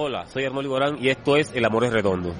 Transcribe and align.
Hola, 0.00 0.28
soy 0.28 0.44
Arnoldo 0.44 0.70
Gorán 0.70 0.96
y 1.00 1.08
esto 1.08 1.36
es 1.36 1.52
El 1.52 1.64
Amor 1.64 1.82
es 1.82 1.92
Redondo. 1.92 2.32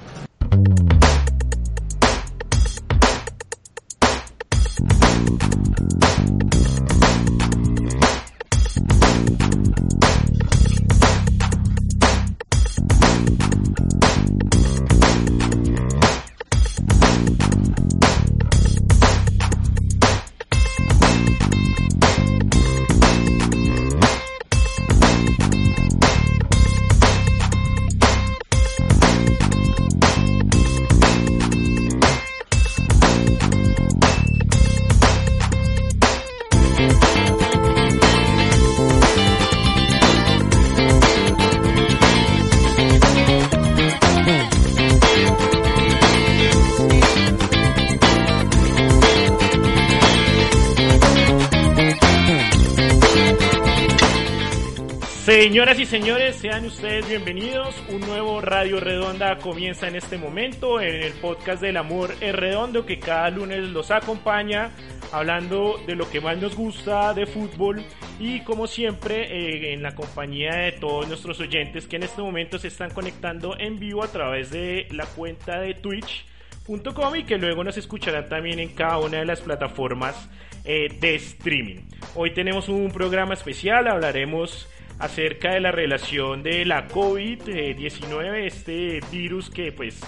Ustedes 56.65 57.07
bienvenidos. 57.07 57.75
Un 57.89 58.01
nuevo 58.01 58.41
Radio 58.41 58.79
Redonda 58.79 59.37
comienza 59.37 59.87
en 59.87 59.95
este 59.95 60.17
momento 60.17 60.81
en 60.81 61.03
el 61.03 61.13
podcast 61.13 61.61
del 61.61 61.77
amor 61.77 62.13
es 62.19 62.35
redondo 62.35 62.85
que 62.85 62.99
cada 62.99 63.29
lunes 63.29 63.63
los 63.69 63.91
acompaña 63.91 64.71
hablando 65.11 65.79
de 65.87 65.95
lo 65.95 66.09
que 66.09 66.19
más 66.19 66.37
nos 66.37 66.55
gusta 66.55 67.13
de 67.13 67.25
fútbol 67.25 67.83
y 68.19 68.41
como 68.41 68.67
siempre 68.67 69.23
eh, 69.23 69.73
en 69.73 69.81
la 69.81 69.95
compañía 69.95 70.51
de 70.55 70.73
todos 70.73 71.07
nuestros 71.07 71.39
oyentes 71.39 71.87
que 71.87 71.95
en 71.95 72.03
este 72.03 72.21
momento 72.21 72.59
se 72.59 72.67
están 72.67 72.91
conectando 72.91 73.57
en 73.57 73.79
vivo 73.79 74.03
a 74.03 74.11
través 74.11 74.51
de 74.51 74.87
la 74.91 75.05
cuenta 75.05 75.59
de 75.61 75.75
twitch.com 75.75 77.15
y 77.15 77.23
que 77.23 77.37
luego 77.37 77.63
nos 77.63 77.77
escucharán 77.77 78.27
también 78.27 78.59
en 78.59 78.69
cada 78.69 78.99
una 78.99 79.19
de 79.19 79.25
las 79.25 79.41
plataformas 79.41 80.29
eh, 80.65 80.89
de 80.99 81.15
streaming. 81.15 81.81
Hoy 82.15 82.33
tenemos 82.33 82.67
un 82.67 82.91
programa 82.91 83.33
especial, 83.33 83.87
hablaremos 83.87 84.67
acerca 84.99 85.53
de 85.53 85.61
la 85.61 85.71
relación 85.71 86.43
de 86.43 86.65
la 86.65 86.87
COVID-19, 86.87 88.45
este 88.45 88.99
virus 89.11 89.49
que 89.49 89.71
pues 89.71 89.99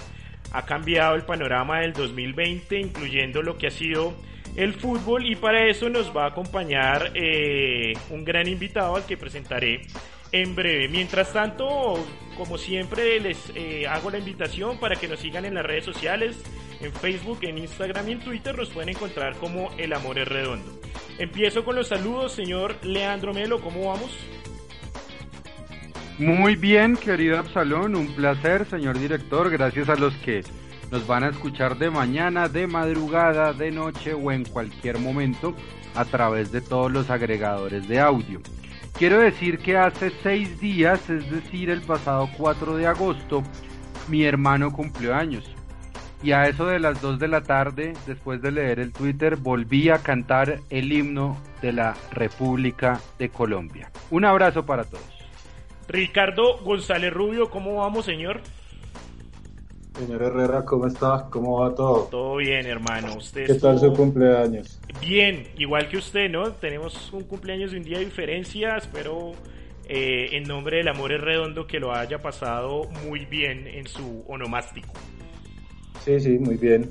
ha 0.52 0.64
cambiado 0.66 1.14
el 1.14 1.22
panorama 1.22 1.80
del 1.80 1.94
2020, 1.94 2.78
incluyendo 2.78 3.42
lo 3.42 3.56
que 3.56 3.68
ha 3.68 3.70
sido 3.70 4.14
el 4.54 4.74
fútbol 4.74 5.26
y 5.26 5.34
para 5.34 5.66
eso 5.66 5.88
nos 5.88 6.14
va 6.14 6.24
a 6.24 6.28
acompañar 6.28 7.12
eh, 7.14 7.94
un 8.10 8.22
gran 8.24 8.46
invitado 8.46 8.96
al 8.96 9.06
que 9.06 9.16
presentaré 9.16 9.80
en 10.30 10.54
breve. 10.54 10.88
Mientras 10.88 11.32
tanto, 11.32 11.98
como 12.36 12.58
siempre, 12.58 13.18
les 13.18 13.50
eh, 13.54 13.86
hago 13.86 14.10
la 14.10 14.18
invitación 14.18 14.78
para 14.78 14.96
que 14.96 15.08
nos 15.08 15.20
sigan 15.20 15.46
en 15.46 15.54
las 15.54 15.64
redes 15.64 15.86
sociales, 15.86 16.36
en 16.80 16.92
Facebook, 16.92 17.38
en 17.42 17.58
Instagram 17.58 18.08
y 18.08 18.12
en 18.12 18.20
Twitter, 18.20 18.56
nos 18.56 18.70
pueden 18.70 18.90
encontrar 18.90 19.36
como 19.36 19.70
El 19.78 19.94
Amor 19.94 20.18
es 20.18 20.28
Redondo. 20.28 20.80
Empiezo 21.18 21.64
con 21.64 21.76
los 21.76 21.88
saludos, 21.88 22.32
señor 22.32 22.76
Leandro 22.84 23.32
Melo, 23.32 23.60
¿cómo 23.60 23.88
vamos? 23.88 24.10
Muy 26.18 26.56
bien, 26.56 26.96
querido 26.96 27.38
Absalón, 27.38 27.96
un 27.96 28.14
placer, 28.14 28.66
señor 28.66 28.98
director. 28.98 29.50
Gracias 29.50 29.88
a 29.88 29.96
los 29.96 30.14
que 30.16 30.44
nos 30.90 31.06
van 31.06 31.24
a 31.24 31.28
escuchar 31.28 31.78
de 31.78 31.90
mañana, 31.90 32.48
de 32.48 32.66
madrugada, 32.66 33.54
de 33.54 33.70
noche 33.70 34.12
o 34.12 34.30
en 34.30 34.44
cualquier 34.44 34.98
momento 34.98 35.54
a 35.94 36.04
través 36.04 36.52
de 36.52 36.60
todos 36.60 36.92
los 36.92 37.08
agregadores 37.08 37.88
de 37.88 37.98
audio. 37.98 38.40
Quiero 38.98 39.18
decir 39.20 39.58
que 39.58 39.78
hace 39.78 40.12
seis 40.22 40.60
días, 40.60 41.08
es 41.08 41.28
decir, 41.30 41.70
el 41.70 41.80
pasado 41.80 42.28
4 42.36 42.76
de 42.76 42.86
agosto, 42.86 43.42
mi 44.08 44.24
hermano 44.24 44.70
cumplió 44.70 45.14
años. 45.14 45.50
Y 46.22 46.32
a 46.32 46.46
eso 46.46 46.66
de 46.66 46.78
las 46.78 47.00
2 47.00 47.18
de 47.18 47.28
la 47.28 47.40
tarde, 47.40 47.94
después 48.06 48.40
de 48.42 48.52
leer 48.52 48.78
el 48.78 48.92
Twitter, 48.92 49.36
volví 49.36 49.88
a 49.88 49.98
cantar 49.98 50.60
el 50.68 50.92
himno 50.92 51.36
de 51.62 51.72
la 51.72 51.96
República 52.12 53.00
de 53.18 53.30
Colombia. 53.30 53.90
Un 54.10 54.24
abrazo 54.26 54.64
para 54.64 54.84
todos. 54.84 55.11
Ricardo 55.88 56.58
González 56.64 57.12
Rubio, 57.12 57.50
¿cómo 57.50 57.76
vamos, 57.76 58.04
señor? 58.04 58.40
Señor 59.98 60.22
Herrera, 60.22 60.64
¿cómo 60.64 60.86
está? 60.86 61.26
¿Cómo 61.30 61.60
va 61.60 61.74
todo? 61.74 62.08
Todo 62.10 62.36
bien, 62.36 62.64
hermano. 62.66 63.14
¿Usted 63.16 63.46
¿Qué 63.46 63.54
tal 63.54 63.78
su 63.78 63.92
cumpleaños? 63.92 64.80
Bien, 65.00 65.46
igual 65.58 65.88
que 65.88 65.98
usted, 65.98 66.30
¿no? 66.30 66.52
Tenemos 66.52 67.12
un 67.12 67.24
cumpleaños 67.24 67.72
de 67.72 67.78
un 67.78 67.84
día 67.84 67.98
de 67.98 68.06
diferencia. 68.06 68.76
Espero, 68.76 69.32
eh, 69.86 70.30
en 70.32 70.44
nombre 70.44 70.78
del 70.78 70.88
amor 70.88 71.12
es 71.12 71.20
redondo, 71.20 71.66
que 71.66 71.78
lo 71.78 71.92
haya 71.92 72.22
pasado 72.22 72.88
muy 73.04 73.26
bien 73.26 73.66
en 73.66 73.86
su 73.86 74.24
onomástico. 74.28 74.94
Sí, 76.04 76.18
sí, 76.20 76.38
muy 76.38 76.56
bien. 76.56 76.90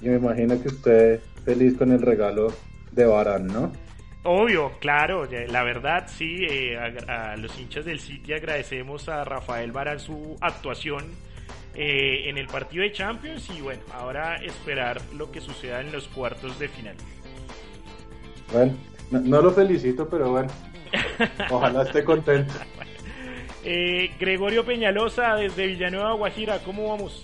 Y 0.00 0.08
me 0.08 0.16
imagino 0.16 0.60
que 0.62 0.68
usted 0.68 1.20
feliz 1.44 1.76
con 1.76 1.90
el 1.90 2.00
regalo 2.00 2.52
de 2.92 3.06
Barán, 3.06 3.48
¿no? 3.48 3.72
Obvio, 4.28 4.72
claro, 4.80 5.28
la 5.30 5.62
verdad 5.62 6.08
sí, 6.08 6.44
eh, 6.50 6.76
a, 6.76 7.36
los 7.36 7.56
hinchas 7.60 7.84
del 7.84 8.00
City 8.00 8.32
agradecemos 8.32 9.08
a 9.08 9.22
Rafael 9.22 9.70
Barán 9.70 10.00
su 10.00 10.36
actuación 10.40 11.04
eh, 11.76 12.28
en 12.28 12.36
el 12.36 12.48
partido 12.48 12.82
de 12.82 12.90
Champions 12.90 13.48
y 13.56 13.60
bueno, 13.60 13.82
ahora 13.92 14.34
esperar 14.38 15.00
lo 15.14 15.30
que 15.30 15.40
suceda 15.40 15.80
en 15.80 15.92
los 15.92 16.08
cuartos 16.08 16.58
de 16.58 16.68
final. 16.68 16.96
Bueno, 18.52 18.74
no, 19.12 19.40
lo 19.40 19.52
felicito, 19.52 20.08
pero 20.08 20.32
bueno, 20.32 20.48
ojalá 21.50 21.84
esté 21.84 22.02
contento. 22.02 22.54
eh, 23.64 24.10
Gregorio 24.18 24.64
Peñalosa 24.64 25.36
desde 25.36 25.68
Villanueva, 25.68 26.14
Guajira, 26.14 26.58
¿cómo 26.64 26.88
vamos? 26.88 27.22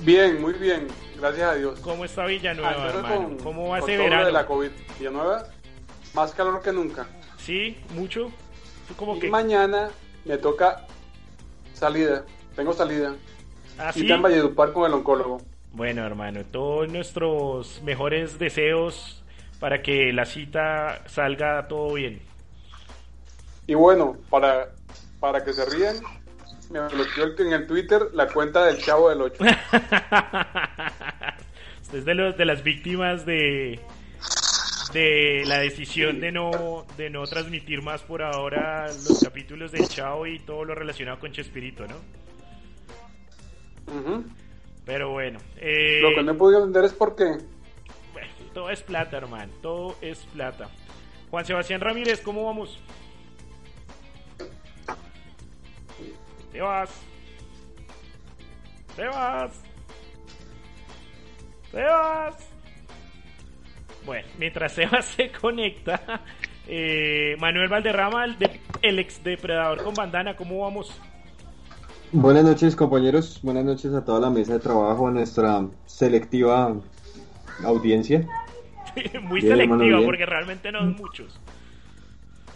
Bien, 0.00 0.40
muy 0.40 0.54
bien. 0.54 0.88
Gracias 1.18 1.50
a 1.50 1.54
Dios. 1.54 1.80
¿Cómo 1.80 2.04
está 2.04 2.26
Villanueva, 2.26 2.88
hermano? 2.88 3.36
¿Cómo 3.42 3.68
va 3.68 3.78
ese 3.78 3.96
verano? 3.96 4.26
de 4.26 4.32
la 4.32 4.46
COVID. 4.46 4.70
Villanueva, 4.98 5.44
más 6.14 6.32
calor 6.32 6.62
que 6.62 6.72
nunca. 6.72 7.06
Sí, 7.38 7.78
mucho. 7.94 8.30
¿Cómo 8.96 9.18
que? 9.18 9.28
mañana 9.28 9.90
me 10.24 10.36
toca 10.38 10.86
salida. 11.72 12.24
Tengo 12.54 12.72
salida. 12.72 13.14
¿Ah, 13.78 13.92
y 13.94 14.10
en 14.10 14.22
Valledupar 14.22 14.72
con 14.72 14.86
el 14.86 14.94
oncólogo. 14.94 15.40
Bueno, 15.72 16.06
hermano, 16.06 16.44
todos 16.44 16.90
nuestros 16.90 17.82
mejores 17.82 18.38
deseos 18.38 19.22
para 19.60 19.82
que 19.82 20.12
la 20.12 20.24
cita 20.24 21.02
salga 21.06 21.68
todo 21.68 21.94
bien. 21.94 22.22
Y 23.66 23.74
bueno, 23.74 24.16
para, 24.30 24.70
para 25.20 25.44
que 25.44 25.52
se 25.52 25.64
ríen, 25.66 25.96
me 26.70 26.80
bloqueó 26.88 27.36
en 27.38 27.52
el 27.52 27.66
Twitter 27.66 28.10
la 28.12 28.28
cuenta 28.28 28.64
del 28.66 28.78
Chavo 28.78 29.10
del 29.10 29.22
8. 29.22 29.44
Usted 31.82 31.98
es 31.98 32.04
de, 32.04 32.14
los, 32.14 32.36
de 32.36 32.44
las 32.44 32.62
víctimas 32.62 33.24
de, 33.26 33.80
de 34.92 35.44
la 35.46 35.58
decisión 35.58 36.20
de 36.20 36.32
no, 36.32 36.86
de 36.96 37.10
no 37.10 37.24
transmitir 37.26 37.82
más 37.82 38.02
por 38.02 38.22
ahora 38.22 38.86
los 38.86 39.20
capítulos 39.22 39.72
del 39.72 39.88
Chavo 39.88 40.26
y 40.26 40.38
todo 40.40 40.64
lo 40.64 40.74
relacionado 40.74 41.18
con 41.18 41.32
Chespirito, 41.32 41.86
¿no? 41.86 41.96
Pero 44.84 45.10
bueno. 45.10 45.38
Eh, 45.58 46.00
lo 46.00 46.14
que 46.14 46.22
no 46.22 46.32
he 46.32 46.34
podido 46.34 46.60
entender 46.60 46.84
es 46.84 46.92
por 46.92 47.14
qué. 47.14 47.38
Bueno, 48.12 48.28
todo 48.54 48.70
es 48.70 48.82
plata, 48.82 49.16
hermano. 49.16 49.52
Todo 49.62 49.96
es 50.00 50.18
plata. 50.32 50.68
Juan 51.30 51.44
Sebastián 51.44 51.80
Ramírez, 51.80 52.20
¿cómo 52.20 52.44
vamos? 52.46 52.80
Sebas. 56.56 56.90
Sebas. 58.96 59.60
Sebas. 61.70 62.34
Bueno, 64.06 64.26
mientras 64.38 64.72
Sebas 64.74 65.04
se 65.04 65.30
conecta, 65.32 66.00
eh, 66.66 67.36
Manuel 67.38 67.68
Valderrama, 67.68 68.24
el, 68.24 68.38
de- 68.38 68.60
el 68.80 68.98
ex 68.98 69.22
depredador 69.22 69.82
con 69.84 69.92
bandana, 69.94 70.34
¿cómo 70.34 70.60
vamos? 70.60 70.98
Buenas 72.12 72.44
noches 72.44 72.74
compañeros, 72.74 73.40
buenas 73.42 73.64
noches 73.64 73.92
a 73.92 74.02
toda 74.02 74.20
la 74.20 74.30
mesa 74.30 74.54
de 74.54 74.60
trabajo, 74.60 75.08
a 75.08 75.10
nuestra 75.10 75.66
selectiva 75.84 76.74
audiencia, 77.64 78.26
Muy 79.24 79.42
Bien, 79.42 79.58
selectiva, 79.58 80.00
porque 80.06 80.24
realmente 80.24 80.72
no 80.72 80.78
son 80.78 80.96
muchos. 80.96 81.38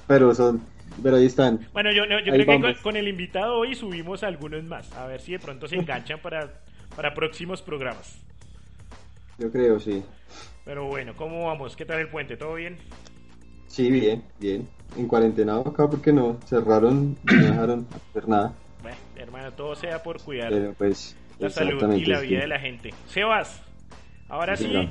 pero 0.06 0.34
son, 0.34 0.62
pero 1.02 1.16
ahí 1.16 1.26
están. 1.26 1.66
Bueno, 1.72 1.92
yo, 1.92 2.04
yo 2.04 2.32
creo 2.32 2.62
que 2.62 2.74
con, 2.82 2.96
el 2.96 3.08
invitado 3.08 3.56
hoy 3.56 3.74
subimos 3.74 4.22
algunos 4.22 4.62
más. 4.64 4.92
A 4.96 5.06
ver 5.06 5.20
si 5.20 5.32
de 5.32 5.38
pronto 5.38 5.68
se 5.68 5.76
enganchan 5.76 6.20
para, 6.20 6.60
para 6.96 7.14
próximos 7.14 7.62
programas. 7.62 8.20
Yo 9.38 9.50
creo, 9.50 9.80
sí. 9.80 10.02
Pero 10.64 10.86
bueno, 10.86 11.14
¿cómo 11.16 11.46
vamos? 11.46 11.74
¿Qué 11.76 11.84
tal 11.84 12.00
el 12.00 12.08
puente? 12.08 12.36
¿Todo 12.36 12.54
bien? 12.54 12.76
Sí, 13.66 13.90
bien, 13.90 14.22
bien. 14.38 14.68
En 14.96 15.06
cuarentena 15.06 15.60
acá 15.60 15.88
porque 15.88 16.12
no 16.12 16.38
cerraron, 16.46 17.16
no 17.24 17.42
dejaron 17.42 17.86
hacer 18.10 18.28
nada. 18.28 18.52
Bueno, 18.82 18.96
hermano, 19.16 19.52
todo 19.52 19.74
sea 19.76 20.02
por 20.02 20.20
cuidar 20.20 20.50
Pero 20.50 20.74
pues, 20.74 21.16
la 21.38 21.50
salud 21.50 21.94
y 21.94 22.04
la 22.04 22.20
sí. 22.20 22.26
vida 22.26 22.40
de 22.40 22.48
la 22.48 22.58
gente. 22.58 22.92
Sebas, 23.06 23.62
ahora 24.28 24.56
Sí, 24.56 24.88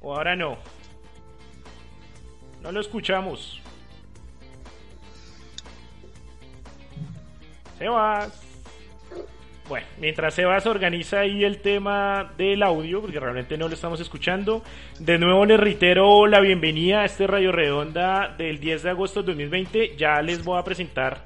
o 0.00 0.14
ahora 0.14 0.34
no. 0.34 0.56
No 2.62 2.72
lo 2.72 2.80
escuchamos. 2.80 3.60
Sebas. 7.84 8.40
Bueno, 9.68 9.86
mientras 10.00 10.32
Sebas 10.32 10.64
organiza 10.64 11.20
ahí 11.20 11.44
el 11.44 11.58
tema 11.60 12.32
del 12.38 12.62
audio, 12.62 13.02
porque 13.02 13.20
realmente 13.20 13.58
no 13.58 13.68
lo 13.68 13.74
estamos 13.74 14.00
escuchando, 14.00 14.62
de 15.00 15.18
nuevo 15.18 15.44
les 15.44 15.60
reitero 15.60 16.26
la 16.26 16.40
bienvenida 16.40 17.02
a 17.02 17.04
este 17.04 17.26
Radio 17.26 17.52
Redonda 17.52 18.34
del 18.38 18.58
10 18.58 18.84
de 18.84 18.88
agosto 18.90 19.20
de 19.22 19.26
2020. 19.26 19.96
Ya 19.98 20.22
les 20.22 20.42
voy 20.42 20.58
a 20.58 20.64
presentar 20.64 21.24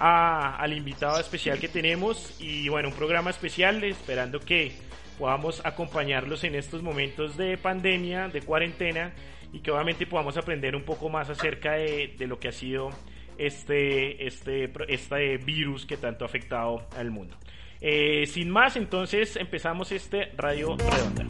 a- 0.00 0.56
al 0.56 0.72
invitado 0.72 1.20
especial 1.20 1.60
que 1.60 1.68
tenemos 1.68 2.40
y 2.40 2.68
bueno, 2.68 2.88
un 2.88 2.94
programa 2.94 3.30
especial 3.30 3.84
esperando 3.84 4.40
que 4.40 4.72
podamos 5.16 5.64
acompañarlos 5.64 6.42
en 6.42 6.56
estos 6.56 6.82
momentos 6.82 7.36
de 7.36 7.56
pandemia, 7.56 8.26
de 8.26 8.42
cuarentena 8.42 9.12
y 9.52 9.60
que 9.60 9.70
obviamente 9.70 10.06
podamos 10.08 10.36
aprender 10.36 10.74
un 10.74 10.82
poco 10.82 11.08
más 11.08 11.30
acerca 11.30 11.74
de, 11.74 12.16
de 12.18 12.26
lo 12.26 12.40
que 12.40 12.48
ha 12.48 12.52
sido 12.52 12.90
este, 13.38 14.26
este, 14.26 14.70
este 14.88 15.36
virus 15.38 15.86
que 15.86 15.96
tanto 15.96 16.24
ha 16.24 16.28
afectado 16.28 16.86
al 16.96 17.10
mundo. 17.10 17.36
Eh, 17.80 18.26
sin 18.26 18.50
más, 18.50 18.76
entonces 18.76 19.36
empezamos 19.36 19.90
este 19.92 20.32
Radio 20.36 20.76
Redonda. 20.76 21.26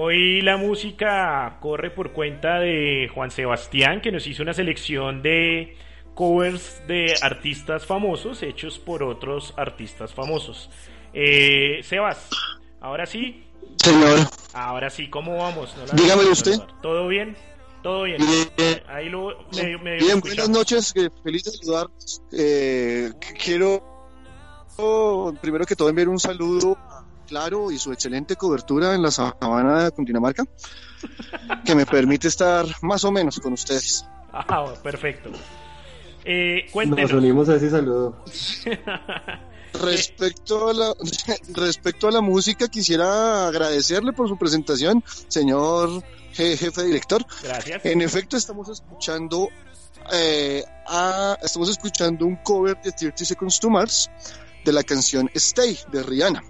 Hoy 0.00 0.42
la 0.42 0.56
música 0.56 1.58
corre 1.60 1.90
por 1.90 2.12
cuenta 2.12 2.60
de 2.60 3.10
Juan 3.12 3.32
Sebastián, 3.32 4.00
que 4.00 4.12
nos 4.12 4.28
hizo 4.28 4.44
una 4.44 4.54
selección 4.54 5.22
de 5.22 5.76
covers 6.14 6.80
de 6.86 7.16
artistas 7.20 7.84
famosos 7.84 8.44
hechos 8.44 8.78
por 8.78 9.02
otros 9.02 9.54
artistas 9.56 10.14
famosos. 10.14 10.70
Eh, 11.12 11.80
Sebas, 11.82 12.28
ahora 12.80 13.06
sí, 13.06 13.44
Señor, 13.82 14.20
ahora 14.52 14.88
sí, 14.88 15.10
¿cómo 15.10 15.36
vamos? 15.38 15.74
No 15.76 16.00
Dígamelo 16.00 16.30
usted. 16.30 16.60
¿Todo 16.80 17.08
bien? 17.08 17.36
¿Todo 17.82 18.04
bien? 18.04 18.18
Bien. 18.56 18.80
Ahí 18.86 19.08
lo 19.08 19.36
medio 19.52 19.80
bien, 19.98 20.20
buenas 20.20 20.48
noches, 20.48 20.92
eh, 20.94 21.10
feliz 21.24 21.42
de 21.42 21.50
saludarlos. 21.50 22.22
Eh, 22.30 23.10
qu- 23.20 23.36
quiero 23.44 23.98
primero 25.40 25.66
que 25.66 25.74
todo 25.74 25.88
enviar 25.88 26.08
un 26.08 26.20
saludo 26.20 26.78
Claro 27.28 27.70
y 27.70 27.78
su 27.78 27.92
excelente 27.92 28.36
cobertura 28.36 28.94
en 28.94 29.02
la 29.02 29.10
sabana 29.10 29.84
de 29.84 29.90
Cundinamarca, 29.92 30.44
que 31.64 31.74
me 31.74 31.84
permite 31.86 32.28
estar 32.28 32.64
más 32.82 33.04
o 33.04 33.12
menos 33.12 33.38
con 33.38 33.52
ustedes. 33.52 34.04
Ah, 34.32 34.72
perfecto. 34.82 35.30
Eh, 36.24 36.66
Nos 36.86 37.12
unimos 37.12 37.48
a 37.50 37.56
ese 37.56 37.70
saludo. 37.70 38.24
Respecto 39.80 40.70
a 40.70 40.72
la 40.74 40.94
respecto 41.54 42.08
a 42.08 42.10
la 42.10 42.20
música, 42.20 42.68
quisiera 42.68 43.46
agradecerle 43.46 44.12
por 44.12 44.28
su 44.28 44.36
presentación, 44.36 45.04
señor 45.28 46.02
je- 46.34 46.56
jefe 46.56 46.82
director. 46.84 47.24
Gracias. 47.42 47.84
En 47.84 48.00
efecto, 48.00 48.36
estamos 48.36 48.68
escuchando 48.70 49.48
eh, 50.12 50.64
a- 50.86 51.36
estamos 51.42 51.68
escuchando 51.68 52.24
un 52.24 52.36
cover 52.36 52.80
de 52.82 52.92
30 52.92 53.24
Seconds 53.24 53.60
to 53.60 53.68
Mars 53.70 54.10
de 54.64 54.72
la 54.72 54.82
canción 54.82 55.30
Stay 55.34 55.78
de 55.92 56.02
Rihanna. 56.02 56.42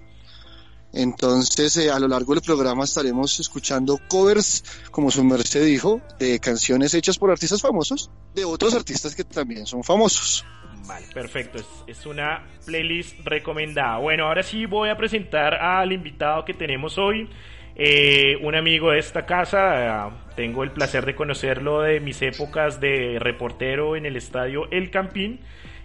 Entonces, 0.93 1.77
eh, 1.77 1.91
a 1.91 1.99
lo 1.99 2.07
largo 2.07 2.33
del 2.33 2.43
programa 2.43 2.83
estaremos 2.83 3.39
escuchando 3.39 3.99
covers, 4.07 4.63
como 4.91 5.11
su 5.11 5.23
merced 5.23 5.63
dijo, 5.63 6.01
de 6.17 6.39
canciones 6.39 6.93
hechas 6.93 7.17
por 7.17 7.29
artistas 7.29 7.61
famosos, 7.61 8.09
de 8.33 8.45
otros 8.45 8.73
artistas 8.73 9.15
que 9.15 9.23
también 9.23 9.65
son 9.65 9.83
famosos. 9.83 10.45
Vale, 10.87 11.05
perfecto. 11.13 11.59
Es, 11.85 12.05
una 12.07 12.47
playlist 12.65 13.19
recomendada. 13.23 13.97
Bueno, 13.97 14.25
ahora 14.25 14.41
sí 14.41 14.65
voy 14.65 14.89
a 14.89 14.97
presentar 14.97 15.53
al 15.53 15.91
invitado 15.91 16.45
que 16.45 16.55
tenemos 16.55 16.97
hoy. 16.97 17.29
Eh, 17.75 18.37
un 18.41 18.55
amigo 18.55 18.89
de 18.91 18.99
esta 18.99 19.27
casa. 19.27 20.07
eh, 20.07 20.11
tengo 20.35 20.63
el 20.63 20.71
placer 20.71 21.05
de 21.05 21.13
conocerlo 21.13 21.81
de 21.81 21.99
mis 21.99 22.21
épocas 22.23 22.79
de 22.79 23.17
reportero 23.19 23.95
en 23.95 24.07
el 24.07 24.15
estadio 24.15 24.69
El 24.71 24.89
Campín. 24.89 25.41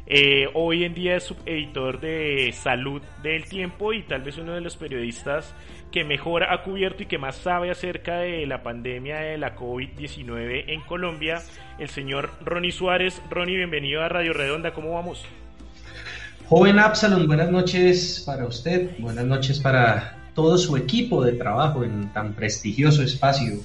Eh, 0.06 0.48
hoy 0.52 0.84
en 0.84 0.94
día 0.94 1.16
es 1.16 1.24
subeditor 1.24 1.98
de 1.98 2.54
salud 2.56 3.00
del 3.22 3.44
tiempo 3.44 3.94
y 3.94 4.02
tal 4.02 4.22
vez 4.22 4.36
uno 4.36 4.52
de 4.52 4.60
los 4.60 4.76
periodistas 4.76 5.54
que 5.90 6.04
mejor 6.04 6.44
ha 6.44 6.62
cubierto 6.62 7.04
y 7.04 7.06
que 7.06 7.16
más 7.16 7.36
sabe 7.36 7.70
acerca 7.70 8.18
de 8.18 8.46
la 8.46 8.62
pandemia 8.62 9.16
de 9.16 9.38
la 9.38 9.56
COVID-19 9.56 10.64
en 10.66 10.80
Colombia, 10.82 11.42
el 11.78 11.88
señor 11.88 12.30
Ronnie 12.44 12.72
Suárez. 12.72 13.22
Ronnie, 13.30 13.56
bienvenido 13.56 14.02
a 14.02 14.08
Radio 14.08 14.34
Redonda, 14.34 14.74
¿cómo 14.74 14.92
vamos? 14.92 15.24
Joven 16.48 16.78
Absalom, 16.78 17.26
buenas 17.26 17.50
noches 17.50 18.22
para 18.26 18.44
usted, 18.44 18.90
buenas 18.98 19.24
noches 19.24 19.58
para 19.58 20.18
todo 20.34 20.58
su 20.58 20.76
equipo 20.76 21.24
de 21.24 21.32
trabajo 21.32 21.84
en 21.84 22.12
tan 22.12 22.34
prestigioso 22.34 23.02
espacio. 23.02 23.60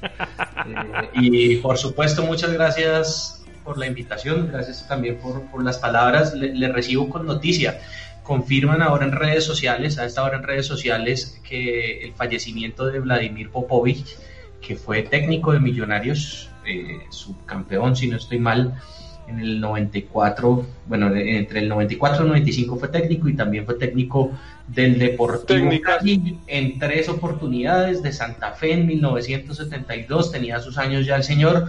Eh, 0.66 1.10
y 1.14 1.56
por 1.58 1.78
supuesto, 1.78 2.22
muchas 2.24 2.52
gracias 2.52 3.39
por 3.64 3.78
la 3.78 3.88
invitación, 3.88 4.50
gracias 4.52 4.88
también 4.88 5.18
por, 5.18 5.44
por 5.50 5.64
las 5.64 5.78
palabras. 5.78 6.34
Le, 6.34 6.54
le 6.54 6.68
recibo 6.70 7.10
con 7.10 7.26
noticia. 7.26 7.80
Confirman 8.24 8.82
ahora 8.82 9.06
en 9.06 9.12
redes 9.12 9.44
sociales, 9.44 9.98
a 9.98 10.06
esta 10.06 10.24
hora 10.24 10.38
en 10.38 10.44
redes 10.44 10.66
sociales, 10.66 11.40
que 11.48 12.06
el 12.06 12.14
fallecimiento 12.14 12.86
de 12.86 13.00
Vladimir 13.00 13.50
Popovich, 13.50 14.18
que 14.62 14.76
fue 14.76 15.04
técnico 15.04 15.52
de 15.52 15.60
Millonarios, 15.60 16.50
eh, 16.66 17.00
subcampeón, 17.10 17.96
si 17.96 18.08
no 18.08 18.18
estoy 18.18 18.40
mal, 18.40 18.80
en 19.28 19.40
el 19.40 19.60
94, 19.60 20.66
bueno, 20.88 21.16
entre 21.16 21.60
el 21.60 21.70
94 21.70 22.18
y 22.18 22.22
el 22.22 22.28
95 22.30 22.76
fue 22.78 22.88
técnico 22.88 23.30
y 23.30 23.36
también 23.36 23.66
fue 23.66 23.76
técnico 23.76 24.32
del 24.68 24.98
Deportivo. 24.98 25.70
Cali 25.84 26.40
en 26.48 26.80
tres 26.80 27.10
oportunidades, 27.10 28.02
de 28.02 28.12
Santa 28.12 28.52
Fe 28.54 28.74
en 28.74 28.88
1972, 28.88 30.32
tenía 30.32 30.60
sus 30.60 30.78
años 30.78 31.06
ya 31.06 31.16
el 31.16 31.24
señor, 31.24 31.68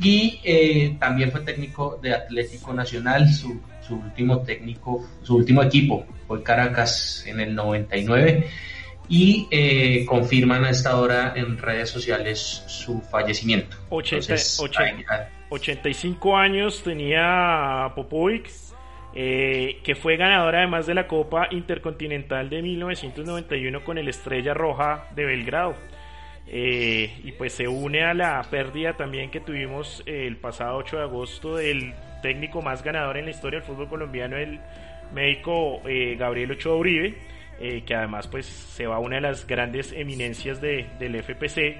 y 0.00 0.40
eh, 0.44 0.96
también 0.98 1.30
fue 1.30 1.40
técnico 1.42 1.98
de 2.02 2.14
Atlético 2.14 2.72
Nacional, 2.72 3.28
su, 3.28 3.60
su 3.86 3.96
último 3.96 4.40
técnico, 4.40 5.06
su 5.22 5.36
último 5.36 5.62
equipo 5.62 6.06
fue 6.26 6.42
Caracas 6.42 7.24
en 7.26 7.40
el 7.40 7.54
99 7.54 8.48
y 9.08 9.48
eh, 9.50 10.04
confirman 10.06 10.64
a 10.64 10.70
esta 10.70 10.96
hora 10.96 11.32
en 11.34 11.58
redes 11.58 11.90
sociales 11.90 12.62
su 12.68 13.00
fallecimiento. 13.00 13.76
80, 13.88 14.16
Entonces, 14.16 14.60
80, 14.60 15.12
ahí, 15.12 15.26
85 15.48 16.36
años 16.36 16.82
tenía 16.84 17.90
Popovic, 17.96 18.48
eh, 19.12 19.80
que 19.82 19.96
fue 19.96 20.16
ganador 20.16 20.54
además 20.54 20.86
de 20.86 20.94
la 20.94 21.08
Copa 21.08 21.48
Intercontinental 21.50 22.48
de 22.48 22.62
1991 22.62 23.82
con 23.82 23.98
el 23.98 24.08
Estrella 24.08 24.54
Roja 24.54 25.08
de 25.16 25.24
Belgrado. 25.24 25.74
Eh, 26.52 27.12
y 27.22 27.30
pues 27.32 27.52
se 27.52 27.68
une 27.68 28.02
a 28.02 28.12
la 28.12 28.42
pérdida 28.42 28.94
también 28.94 29.30
que 29.30 29.38
tuvimos 29.38 30.02
eh, 30.04 30.26
el 30.26 30.36
pasado 30.36 30.78
8 30.78 30.96
de 30.96 31.02
agosto 31.04 31.56
del 31.56 31.94
técnico 32.22 32.60
más 32.60 32.82
ganador 32.82 33.18
en 33.18 33.26
la 33.26 33.30
historia 33.30 33.60
del 33.60 33.68
fútbol 33.68 33.88
colombiano, 33.88 34.36
el 34.36 34.58
médico 35.14 35.80
eh, 35.88 36.16
Gabriel 36.18 36.50
Ochoa 36.50 36.74
Uribe, 36.74 37.14
eh, 37.60 37.84
que 37.86 37.94
además 37.94 38.26
pues 38.26 38.46
se 38.46 38.84
va 38.88 38.96
a 38.96 38.98
una 38.98 39.16
de 39.16 39.22
las 39.22 39.46
grandes 39.46 39.92
eminencias 39.92 40.60
de, 40.60 40.86
del 40.98 41.22
FPC 41.22 41.76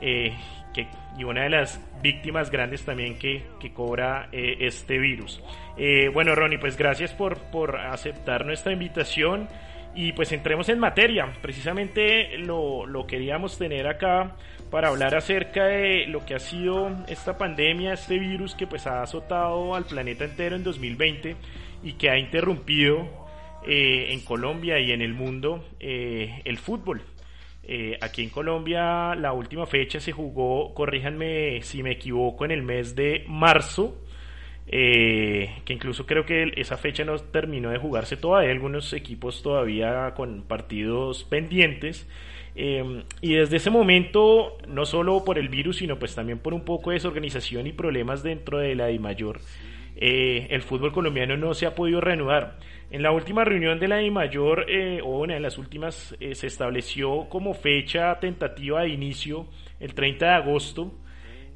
que, 0.00 0.86
y 1.16 1.24
una 1.24 1.44
de 1.44 1.50
las 1.50 1.80
víctimas 2.02 2.50
grandes 2.50 2.84
también 2.84 3.16
que, 3.16 3.44
que 3.60 3.72
cobra 3.72 4.28
este 4.32 4.98
virus. 4.98 5.42
Bueno, 6.14 6.34
Ronnie, 6.34 6.58
pues 6.58 6.76
gracias 6.76 7.12
por, 7.12 7.38
por 7.50 7.76
aceptar 7.76 8.46
nuestra 8.46 8.72
invitación 8.72 9.48
y 9.94 10.12
pues 10.12 10.32
entremos 10.32 10.68
en 10.68 10.78
materia. 10.78 11.32
Precisamente 11.42 12.38
lo, 12.38 12.86
lo 12.86 13.06
queríamos 13.06 13.58
tener 13.58 13.86
acá 13.86 14.36
para 14.70 14.88
hablar 14.88 15.14
acerca 15.14 15.66
de 15.66 16.06
lo 16.06 16.24
que 16.24 16.34
ha 16.34 16.38
sido 16.38 16.90
esta 17.08 17.36
pandemia, 17.36 17.92
este 17.92 18.18
virus 18.18 18.54
que 18.54 18.66
pues 18.66 18.86
ha 18.86 19.02
azotado 19.02 19.74
al 19.74 19.84
planeta 19.84 20.24
entero 20.24 20.56
en 20.56 20.62
2020 20.62 21.36
y 21.82 21.92
que 21.94 22.10
ha 22.10 22.18
interrumpido 22.18 23.08
eh, 23.66 24.12
en 24.12 24.20
Colombia 24.20 24.78
y 24.78 24.92
en 24.92 25.02
el 25.02 25.12
mundo 25.12 25.64
eh, 25.80 26.40
el 26.44 26.58
fútbol. 26.58 27.02
Eh, 27.62 27.98
aquí 28.00 28.22
en 28.22 28.30
Colombia 28.30 29.14
la 29.14 29.32
última 29.32 29.66
fecha 29.66 30.00
se 30.00 30.12
jugó, 30.12 30.72
corríjanme 30.72 31.60
si 31.62 31.82
me 31.82 31.92
equivoco, 31.92 32.44
en 32.44 32.52
el 32.52 32.62
mes 32.62 32.94
de 32.94 33.24
marzo, 33.28 34.02
eh, 34.72 35.56
que 35.64 35.72
incluso 35.72 36.06
creo 36.06 36.24
que 36.24 36.52
esa 36.56 36.76
fecha 36.76 37.04
no 37.04 37.18
terminó 37.18 37.70
de 37.70 37.78
jugarse 37.78 38.16
todavía, 38.16 38.52
algunos 38.52 38.92
equipos 38.92 39.42
todavía 39.42 40.14
con 40.14 40.42
partidos 40.42 41.24
pendientes. 41.24 42.08
Eh, 42.54 43.04
y 43.20 43.34
desde 43.34 43.56
ese 43.56 43.70
momento, 43.70 44.58
no 44.68 44.86
solo 44.86 45.24
por 45.24 45.38
el 45.38 45.48
virus, 45.48 45.78
sino 45.78 45.98
pues 45.98 46.14
también 46.14 46.38
por 46.38 46.54
un 46.54 46.64
poco 46.64 46.90
de 46.90 46.94
desorganización 46.94 47.66
y 47.66 47.72
problemas 47.72 48.22
dentro 48.22 48.58
de 48.58 48.76
la 48.76 48.86
DIMAYOR, 48.86 49.40
eh, 49.96 50.46
el 50.50 50.62
fútbol 50.62 50.92
colombiano 50.92 51.36
no 51.36 51.52
se 51.52 51.66
ha 51.66 51.74
podido 51.74 52.00
reanudar. 52.00 52.58
En 52.90 53.02
la 53.02 53.12
última 53.12 53.44
reunión 53.44 53.78
de 53.78 53.88
la 53.88 53.98
DIMAYOR, 53.98 54.66
eh, 54.68 55.00
o 55.02 55.20
una 55.20 55.34
de 55.34 55.40
las 55.40 55.58
últimas, 55.58 56.16
eh, 56.20 56.34
se 56.34 56.46
estableció 56.46 57.28
como 57.28 57.54
fecha 57.54 58.18
tentativa 58.18 58.82
de 58.82 58.88
inicio 58.88 59.46
el 59.78 59.94
30 59.94 60.26
de 60.26 60.32
agosto, 60.32 60.92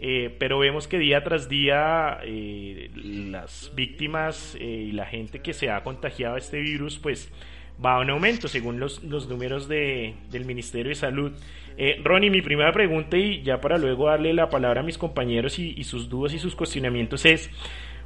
eh, 0.06 0.36
pero 0.38 0.58
vemos 0.58 0.86
que 0.86 0.98
día 0.98 1.24
tras 1.24 1.48
día 1.48 2.18
eh, 2.24 2.90
las 2.94 3.72
víctimas 3.74 4.54
eh, 4.60 4.88
y 4.88 4.92
la 4.92 5.06
gente 5.06 5.40
que 5.40 5.54
se 5.54 5.70
ha 5.70 5.82
contagiado 5.82 6.36
este 6.36 6.60
virus, 6.60 6.98
pues 6.98 7.32
va 7.82 8.02
en 8.02 8.10
aumento 8.10 8.46
según 8.46 8.78
los, 8.78 9.02
los 9.02 9.30
números 9.30 9.66
de, 9.66 10.14
del 10.30 10.44
Ministerio 10.44 10.90
de 10.90 10.94
Salud. 10.94 11.32
Eh, 11.78 12.02
Ronnie, 12.04 12.28
mi 12.28 12.42
primera 12.42 12.70
pregunta 12.70 13.16
y 13.16 13.40
ya 13.40 13.62
para 13.62 13.78
luego 13.78 14.08
darle 14.08 14.34
la 14.34 14.50
palabra 14.50 14.82
a 14.82 14.84
mis 14.84 14.98
compañeros 14.98 15.58
y, 15.58 15.72
y 15.74 15.84
sus 15.84 16.10
dudas 16.10 16.34
y 16.34 16.38
sus 16.38 16.54
cuestionamientos 16.54 17.24
es, 17.24 17.50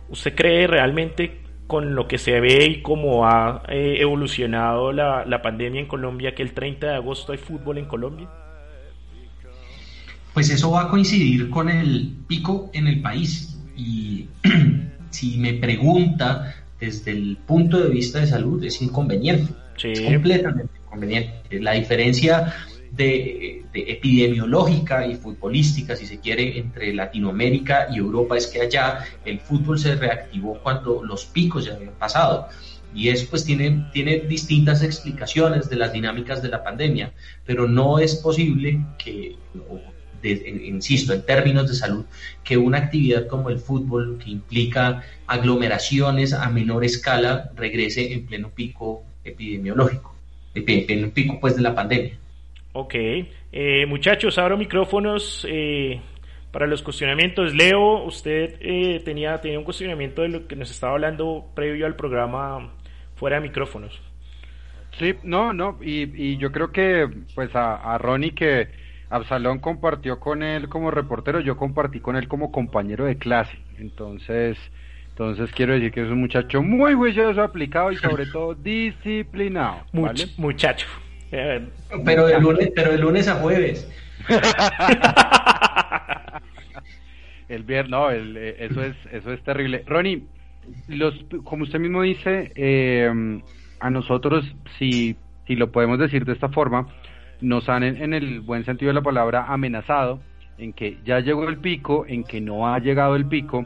¿usted 0.09 0.37
cree 0.37 0.69
realmente 0.69 1.41
con 1.67 1.97
lo 1.97 2.07
que 2.07 2.19
se 2.19 2.39
ve 2.39 2.65
y 2.65 2.81
cómo 2.81 3.27
ha 3.27 3.65
eh, 3.69 3.97
evolucionado 3.99 4.93
la, 4.93 5.25
la 5.27 5.43
pandemia 5.43 5.81
en 5.81 5.87
Colombia 5.89 6.33
que 6.37 6.45
el 6.45 6.53
30 6.53 6.87
de 6.87 6.95
agosto 6.95 7.33
hay 7.33 7.39
fútbol 7.39 7.79
en 7.79 7.87
Colombia? 7.87 8.29
Pues 10.39 10.51
eso 10.51 10.71
va 10.71 10.83
a 10.83 10.89
coincidir 10.89 11.51
con 11.51 11.69
el 11.69 12.15
pico 12.29 12.71
en 12.73 12.87
el 12.87 13.03
país. 13.03 13.59
Y 13.77 14.29
si 15.11 15.37
me 15.37 15.55
pregunta 15.55 16.55
desde 16.79 17.11
el 17.11 17.39
punto 17.39 17.83
de 17.83 17.89
vista 17.89 18.21
de 18.21 18.29
salud, 18.29 18.63
es 18.63 18.81
inconveniente. 18.81 19.53
Sí. 19.77 19.95
Es 19.95 20.03
completamente 20.03 20.73
inconveniente. 20.87 21.61
La 21.61 21.73
diferencia 21.73 22.55
de, 22.93 23.65
de 23.73 23.81
epidemiológica 23.91 25.05
y 25.09 25.17
futbolística, 25.17 25.97
si 25.97 26.07
se 26.07 26.21
quiere, 26.21 26.57
entre 26.57 26.95
Latinoamérica 26.95 27.89
y 27.93 27.97
Europa 27.97 28.37
es 28.37 28.47
que 28.47 28.61
allá 28.61 29.07
el 29.25 29.41
fútbol 29.41 29.77
se 29.77 29.97
reactivó 29.97 30.61
cuando 30.63 31.03
los 31.03 31.25
picos 31.25 31.65
ya 31.65 31.75
habían 31.75 31.95
pasado. 31.95 32.47
Y 32.95 33.09
eso 33.09 33.27
pues 33.29 33.45
tiene, 33.45 33.91
tiene 33.93 34.21
distintas 34.21 34.85
explicaciones 34.85 35.69
de 35.69 35.75
las 35.75 35.93
dinámicas 35.93 36.43
de 36.43 36.49
la 36.49 36.63
pandemia, 36.63 37.13
pero 37.45 37.67
no 37.67 37.99
es 37.99 38.15
posible 38.15 38.79
que, 38.99 39.37
o 39.69 39.98
de- 40.21 40.43
en- 40.47 40.65
insisto, 40.65 41.13
en 41.13 41.25
términos 41.25 41.69
de 41.69 41.75
salud, 41.75 42.07
que 42.45 42.57
una 42.57 42.79
actividad 42.79 43.27
como 43.27 43.51
el 43.51 43.59
fútbol, 43.59 44.19
que 44.23 44.31
implica 44.31 45.03
aglomeraciones 45.27 46.33
a 46.33 46.49
menor 46.51 46.85
escala, 46.85 47.51
regrese 47.57 48.13
en 48.13 48.27
pleno 48.27 48.51
pico 48.51 49.05
epidemiológico, 49.25 50.15
en 50.55 50.87
pleno 50.87 51.11
pico 51.11 51.39
pues 51.41 51.57
de 51.57 51.63
la 51.63 51.75
pandemia. 51.75 52.19
Ok, 52.73 52.95
eh, 53.53 53.87
muchachos, 53.87 54.39
abro 54.39 54.57
micrófonos 54.57 55.45
eh, 55.49 56.01
para 56.53 56.67
los 56.67 56.83
cuestionamientos. 56.83 57.55
Leo, 57.55 58.05
usted 58.05 58.57
eh, 58.61 59.01
tenía, 59.05 59.41
tenía 59.41 59.59
un 59.59 59.65
cuestionamiento 59.65 60.23
de 60.23 60.29
lo 60.29 60.47
que 60.47 60.55
nos 60.57 60.71
estaba 60.71 60.93
hablando 60.93 61.47
previo 61.55 61.87
al 61.87 61.97
programa 61.97 62.75
fuera 63.17 63.37
de 63.37 63.43
micrófonos. 63.49 64.01
Sí, 64.99 65.15
no, 65.23 65.53
no, 65.53 65.79
y, 65.83 66.33
y 66.33 66.39
yo 66.39 66.51
creo 66.51 66.73
que 66.73 67.09
pues 67.35 67.55
a, 67.55 67.77
a 67.95 67.99
Ronnie 67.99 68.35
que 68.35 68.69
Absalón 69.11 69.59
compartió 69.59 70.21
con 70.21 70.43
él 70.43 70.69
como 70.69 70.91
reportero, 70.91 71.41
yo 71.41 71.57
compartí 71.57 72.01
con 72.01 72.17
él 72.17 72.29
como 72.29 72.53
compañero 72.53 73.07
de 73.07 73.17
clase, 73.17 73.59
entonces, 73.79 74.59
entonces 75.11 75.51
quiero 75.53 75.73
decir 75.75 75.91
que 75.93 76.03
es 76.03 76.09
un 76.11 76.21
muchacho 76.21 76.63
muy 76.63 76.95
juicioso, 76.95 77.43
aplicado 77.43 77.91
y 77.93 77.97
sobre 77.97 78.27
todo 78.33 78.55
disciplinado, 78.55 79.83
¿vale? 79.93 80.27
Much- 80.27 80.39
muchacho. 80.39 80.87
Eh, 81.33 81.67
Pero 82.05 82.27
de 82.27 82.41
lunes, 82.41 82.71
pero 82.75 82.93
de 82.93 82.99
lunes 82.99 83.29
a 83.29 83.35
jueves. 83.37 83.91
El 87.49 87.63
viernes, 87.63 87.91
no, 87.91 88.11
el, 88.11 88.37
eh, 88.37 88.57
eso 88.59 88.83
es, 88.83 88.95
eso 89.11 89.33
es 89.33 89.43
terrible. 89.43 89.83
Ronnie, 89.87 90.25
los, 90.89 91.15
como 91.45 91.63
usted 91.65 91.79
mismo 91.79 92.03
dice, 92.03 92.53
eh, 92.55 93.11
a 93.81 93.91
nosotros, 93.91 94.45
si, 94.79 95.17
si 95.47 95.57
lo 95.57 95.73
podemos 95.73 95.99
decir 95.99 96.27
de 96.27 96.35
esta 96.35 96.51
forma, 96.51 96.89
nos 97.41 97.69
han, 97.69 97.83
en, 97.83 98.15
el 98.15 98.41
buen 98.41 98.65
sentido 98.65 98.91
de 98.91 98.95
la 98.95 99.03
palabra, 99.03 99.47
amenazado 99.49 100.21
en 100.59 100.73
que 100.73 100.99
ya 101.05 101.21
llegó 101.21 101.49
el 101.49 101.59
pico, 101.59 102.05
en 102.07 102.25
que 102.25 102.41
no 102.41 102.73
ha 102.73 102.79
llegado 102.79 103.17
el 103.17 103.27
pico. 103.27 103.65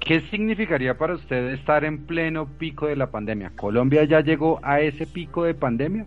¿Qué 0.00 0.22
significaría 0.30 0.96
para 0.96 1.14
usted 1.14 1.50
estar 1.50 1.84
en 1.84 2.06
pleno 2.06 2.46
pico 2.46 2.86
de 2.86 2.96
la 2.96 3.10
pandemia? 3.10 3.52
¿Colombia 3.56 4.04
ya 4.04 4.20
llegó 4.20 4.60
a 4.62 4.80
ese 4.80 5.06
pico 5.06 5.44
de 5.44 5.54
pandemia? 5.54 6.06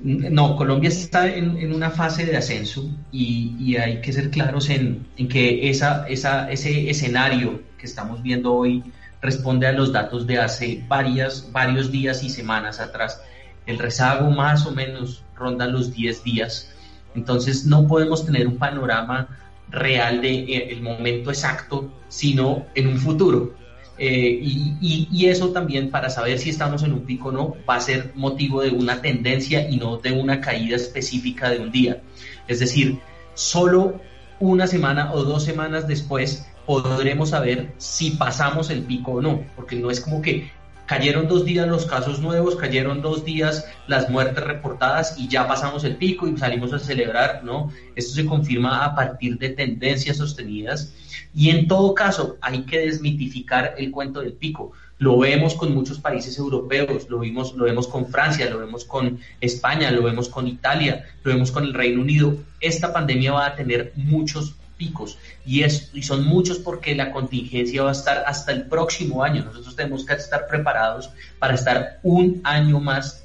No, 0.00 0.56
Colombia 0.56 0.88
está 0.88 1.26
en, 1.26 1.56
en 1.56 1.74
una 1.74 1.90
fase 1.90 2.26
de 2.26 2.36
ascenso 2.36 2.88
y, 3.10 3.56
y 3.58 3.76
hay 3.76 4.00
que 4.02 4.12
ser 4.12 4.30
claros 4.30 4.68
en, 4.68 5.06
en 5.16 5.26
que 5.26 5.70
esa, 5.70 6.06
esa, 6.06 6.50
ese 6.50 6.90
escenario 6.90 7.60
que 7.78 7.86
estamos 7.86 8.22
viendo 8.22 8.54
hoy 8.54 8.82
responde 9.22 9.66
a 9.66 9.72
los 9.72 9.92
datos 9.92 10.26
de 10.26 10.38
hace 10.38 10.84
varias, 10.86 11.50
varios 11.50 11.90
días 11.90 12.22
y 12.22 12.28
semanas 12.28 12.78
atrás. 12.78 13.20
El 13.66 13.78
rezago 13.78 14.30
más 14.30 14.66
o 14.66 14.72
menos 14.72 15.24
ronda 15.34 15.66
los 15.66 15.92
10 15.92 16.24
días. 16.24 16.72
Entonces 17.14 17.66
no 17.66 17.86
podemos 17.86 18.24
tener 18.24 18.46
un 18.46 18.58
panorama 18.58 19.28
real 19.68 20.22
de 20.22 20.34
eh, 20.34 20.68
el 20.70 20.82
momento 20.82 21.30
exacto, 21.30 21.90
sino 22.08 22.66
en 22.74 22.88
un 22.88 22.98
futuro. 22.98 23.54
Eh, 23.98 24.38
y, 24.42 25.26
eso 25.26 25.50
también 25.50 25.90
para 25.90 26.10
saber 26.10 26.38
si 26.38 26.50
estamos 26.50 26.82
en 26.82 26.92
un 26.92 27.00
pico 27.00 27.30
o 27.30 27.32
no 27.32 27.56
va 27.68 27.76
a 27.76 27.80
ser 27.80 28.12
motivo 28.14 28.62
de 28.62 28.70
una 28.70 29.00
tendencia 29.00 29.68
y 29.68 29.78
no 29.78 29.96
de 29.96 30.12
una 30.12 30.40
caída 30.40 30.76
específica 30.76 31.48
de 31.50 31.58
un 31.58 31.72
día. 31.72 32.02
Es 32.46 32.60
decir, 32.60 33.00
solo 33.34 34.00
una 34.38 34.66
semana 34.66 35.12
o 35.12 35.24
dos 35.24 35.44
semanas 35.44 35.88
después 35.88 36.46
podremos 36.66 37.30
saber 37.30 37.72
si 37.78 38.10
pasamos 38.10 38.70
el 38.70 38.82
pico 38.82 39.12
o 39.12 39.22
no, 39.22 39.44
porque 39.56 39.76
no 39.76 39.90
es 39.90 40.00
como 40.00 40.20
que 40.20 40.50
cayeron 40.86 41.28
dos 41.28 41.44
días 41.44 41.68
los 41.68 41.84
casos 41.84 42.20
nuevos, 42.20 42.56
cayeron 42.56 43.02
dos 43.02 43.24
días 43.24 43.66
las 43.86 44.08
muertes 44.08 44.44
reportadas 44.44 45.16
y 45.18 45.28
ya 45.28 45.46
pasamos 45.46 45.84
el 45.84 45.96
pico 45.96 46.26
y 46.26 46.36
salimos 46.36 46.72
a 46.72 46.78
celebrar, 46.78 47.44
¿no? 47.44 47.70
Esto 47.94 48.14
se 48.14 48.26
confirma 48.26 48.84
a 48.84 48.94
partir 48.94 49.38
de 49.38 49.50
tendencias 49.50 50.16
sostenidas 50.16 50.92
y 51.34 51.50
en 51.50 51.68
todo 51.68 51.94
caso 51.94 52.36
hay 52.40 52.62
que 52.62 52.78
desmitificar 52.78 53.74
el 53.76 53.90
cuento 53.90 54.20
del 54.20 54.32
pico. 54.32 54.72
Lo 54.98 55.18
vemos 55.18 55.54
con 55.54 55.74
muchos 55.74 55.98
países 55.98 56.38
europeos, 56.38 57.10
lo 57.10 57.18
vimos, 57.18 57.54
lo 57.54 57.64
vemos 57.64 57.86
con 57.86 58.06
Francia, 58.06 58.48
lo 58.48 58.58
vemos 58.58 58.86
con 58.86 59.18
España, 59.42 59.90
lo 59.90 60.02
vemos 60.02 60.30
con 60.30 60.46
Italia, 60.46 61.04
lo 61.22 61.32
vemos 61.32 61.50
con 61.50 61.64
el 61.64 61.74
Reino 61.74 62.00
Unido. 62.00 62.36
Esta 62.60 62.94
pandemia 62.94 63.32
va 63.32 63.46
a 63.46 63.54
tener 63.54 63.92
muchos 63.96 64.54
picos 64.76 65.18
y, 65.44 65.62
es, 65.62 65.90
y 65.94 66.02
son 66.02 66.26
muchos 66.26 66.58
porque 66.58 66.94
la 66.94 67.10
contingencia 67.10 67.82
va 67.82 67.90
a 67.90 67.92
estar 67.92 68.24
hasta 68.26 68.52
el 68.52 68.66
próximo 68.66 69.22
año. 69.22 69.44
Nosotros 69.44 69.76
tenemos 69.76 70.04
que 70.04 70.14
estar 70.14 70.46
preparados 70.46 71.10
para 71.38 71.54
estar 71.54 72.00
un 72.02 72.40
año 72.44 72.80
más 72.80 73.24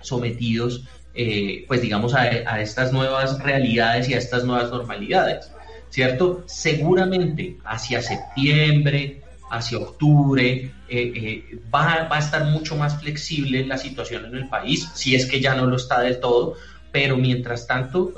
sometidos, 0.00 0.84
eh, 1.14 1.64
pues 1.66 1.80
digamos, 1.80 2.14
a, 2.14 2.60
estas 2.60 2.92
nuevas 2.92 3.38
realidades 3.42 4.08
y 4.08 4.14
a 4.14 4.18
estas 4.18 4.44
nuevas 4.44 4.70
normalidades, 4.70 5.50
¿cierto? 5.90 6.44
Seguramente 6.46 7.56
hacia 7.64 8.02
septiembre, 8.02 9.22
hacia 9.50 9.78
octubre, 9.78 10.52
eh, 10.52 10.72
eh, 10.88 11.58
va, 11.74 12.06
va 12.10 12.16
a 12.16 12.20
estar 12.20 12.44
mucho 12.44 12.76
más 12.76 13.00
flexible 13.00 13.64
la 13.66 13.78
situación 13.78 14.26
en 14.26 14.34
el 14.36 14.48
país, 14.48 14.88
si 14.94 15.14
es 15.14 15.26
que 15.26 15.40
ya 15.40 15.54
no 15.54 15.66
lo 15.66 15.76
está 15.76 16.00
del 16.00 16.20
todo, 16.20 16.54
pero 16.92 17.16
mientras 17.16 17.66
tanto, 17.66 18.14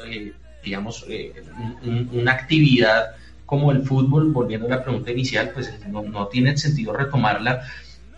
digamos, 0.68 1.04
eh, 1.08 1.32
un- 1.82 1.88
un- 1.88 2.20
una 2.20 2.32
actividad 2.32 3.16
como 3.46 3.72
el 3.72 3.82
fútbol, 3.82 4.30
volviendo 4.32 4.66
a 4.66 4.70
la 4.70 4.82
pregunta 4.84 5.10
inicial, 5.10 5.50
pues 5.54 5.72
no, 5.88 6.02
no 6.02 6.26
tiene 6.28 6.56
sentido 6.56 6.92
retomarla. 6.92 7.62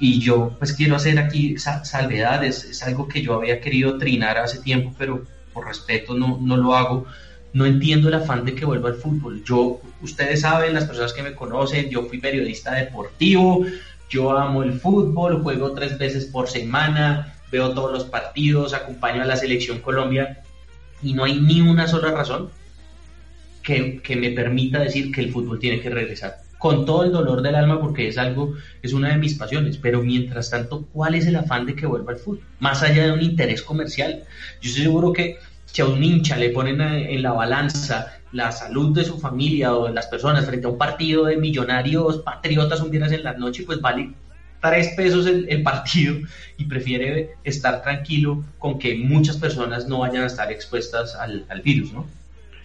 Y 0.00 0.18
yo 0.18 0.56
pues 0.58 0.72
quiero 0.72 0.96
hacer 0.96 1.18
aquí 1.18 1.56
salvedades, 1.58 2.64
es 2.64 2.82
algo 2.82 3.06
que 3.06 3.22
yo 3.22 3.34
había 3.34 3.60
querido 3.60 3.98
trinar 3.98 4.38
hace 4.38 4.58
tiempo, 4.60 4.92
pero 4.98 5.24
por 5.52 5.66
respeto 5.66 6.14
no, 6.14 6.38
no 6.40 6.56
lo 6.56 6.74
hago. 6.74 7.06
No 7.52 7.66
entiendo 7.66 8.08
el 8.08 8.14
afán 8.14 8.44
de 8.44 8.54
que 8.54 8.64
vuelva 8.64 8.88
al 8.88 8.94
fútbol. 8.96 9.42
Yo, 9.44 9.80
ustedes 10.02 10.40
saben, 10.40 10.72
las 10.74 10.86
personas 10.86 11.12
que 11.12 11.22
me 11.22 11.34
conocen, 11.34 11.90
yo 11.90 12.04
fui 12.06 12.18
periodista 12.18 12.74
deportivo, 12.74 13.64
yo 14.08 14.36
amo 14.36 14.62
el 14.62 14.72
fútbol, 14.80 15.42
juego 15.42 15.72
tres 15.72 15.98
veces 15.98 16.24
por 16.26 16.48
semana, 16.48 17.34
veo 17.52 17.72
todos 17.74 17.92
los 17.92 18.04
partidos, 18.04 18.72
acompaño 18.74 19.22
a 19.22 19.26
la 19.26 19.36
selección 19.36 19.80
Colombia 19.80 20.42
y 21.02 21.14
no 21.14 21.24
hay 21.24 21.40
ni 21.40 21.60
una 21.60 21.86
sola 21.86 22.10
razón 22.12 22.50
que, 23.62 24.00
que, 24.02 24.16
me 24.16 24.30
permita 24.30 24.80
decir 24.80 25.12
que 25.12 25.20
el 25.20 25.30
fútbol 25.30 25.58
tiene 25.58 25.80
que 25.80 25.90
regresar. 25.90 26.38
Con 26.58 26.84
todo 26.84 27.04
el 27.04 27.12
dolor 27.12 27.42
del 27.42 27.54
alma, 27.54 27.80
porque 27.80 28.08
es 28.08 28.18
algo, 28.18 28.54
es 28.82 28.92
una 28.92 29.08
de 29.08 29.16
mis 29.16 29.34
pasiones, 29.34 29.78
pero 29.78 30.02
mientras 30.02 30.50
tanto, 30.50 30.86
¿cuál 30.92 31.14
es 31.14 31.26
el 31.26 31.36
afán 31.36 31.66
de 31.66 31.74
que 31.74 31.86
vuelva 31.86 32.12
el 32.12 32.18
fútbol? 32.18 32.42
Más 32.58 32.82
allá 32.82 33.06
de 33.06 33.12
un 33.12 33.22
interés 33.22 33.62
comercial. 33.62 34.24
Yo 34.60 34.68
estoy 34.68 34.82
seguro 34.82 35.12
que 35.12 35.38
si 35.66 35.82
a 35.82 35.86
un 35.86 36.02
hincha 36.02 36.36
le 36.36 36.50
ponen 36.50 36.80
en 36.80 37.22
la 37.22 37.32
balanza 37.32 38.12
la 38.32 38.52
salud 38.52 38.94
de 38.94 39.04
su 39.04 39.18
familia 39.18 39.74
o 39.74 39.86
de 39.86 39.94
las 39.94 40.06
personas 40.06 40.44
frente 40.44 40.66
a 40.66 40.70
un 40.70 40.78
partido 40.78 41.24
de 41.24 41.36
millonarios 41.36 42.18
patriotas 42.18 42.80
un 42.80 42.90
viernes 42.90 43.12
en 43.12 43.24
la 43.24 43.34
noche, 43.34 43.64
pues 43.64 43.80
vale 43.80 44.12
tres 44.60 44.88
pesos 44.96 45.26
el, 45.26 45.62
partido 45.62 46.16
y 46.56 46.64
prefiere 46.64 47.30
estar 47.44 47.82
tranquilo 47.82 48.44
con 48.58 48.78
que 48.78 48.96
muchas 48.96 49.36
personas 49.36 49.88
no 49.88 50.00
vayan 50.00 50.22
a 50.22 50.26
estar 50.26 50.50
expuestas 50.52 51.14
al, 51.14 51.62
virus, 51.62 51.92
¿no? 51.92 52.06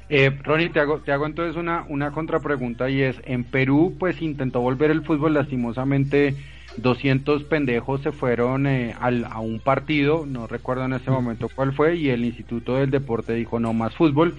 Eh, 0.10 0.38
Ronnie, 0.44 0.70
te 0.70 0.80
hago, 0.80 1.00
te 1.00 1.12
hago 1.12 1.26
entonces 1.26 1.56
una, 1.56 1.86
una 1.90 2.12
contrapregunta 2.12 2.90
y 2.90 3.02
es, 3.02 3.16
en 3.26 3.44
Perú 3.44 3.96
pues 3.98 4.22
intentó 4.22 4.62
volver 4.62 4.92
el 4.92 5.04
fútbol 5.04 5.34
lastimosamente 5.34 6.36
200 6.78 7.44
pendejos 7.44 8.02
se 8.02 8.12
fueron 8.12 8.68
eh, 8.68 8.96
al, 9.00 9.26
a 9.26 9.40
un 9.40 9.60
partido, 9.60 10.26
no 10.26 10.48
recuerdo 10.48 10.86
en 10.86 10.94
ese 10.94 11.12
momento 11.12 11.50
cuál 11.54 11.74
fue, 11.74 11.96
y 11.96 12.10
el 12.10 12.26
Instituto 12.26 12.76
del 12.76 12.92
Deporte 12.92 13.34
dijo 13.34 13.60
no 13.60 13.74
más 13.74 13.96
fútbol. 13.96 14.36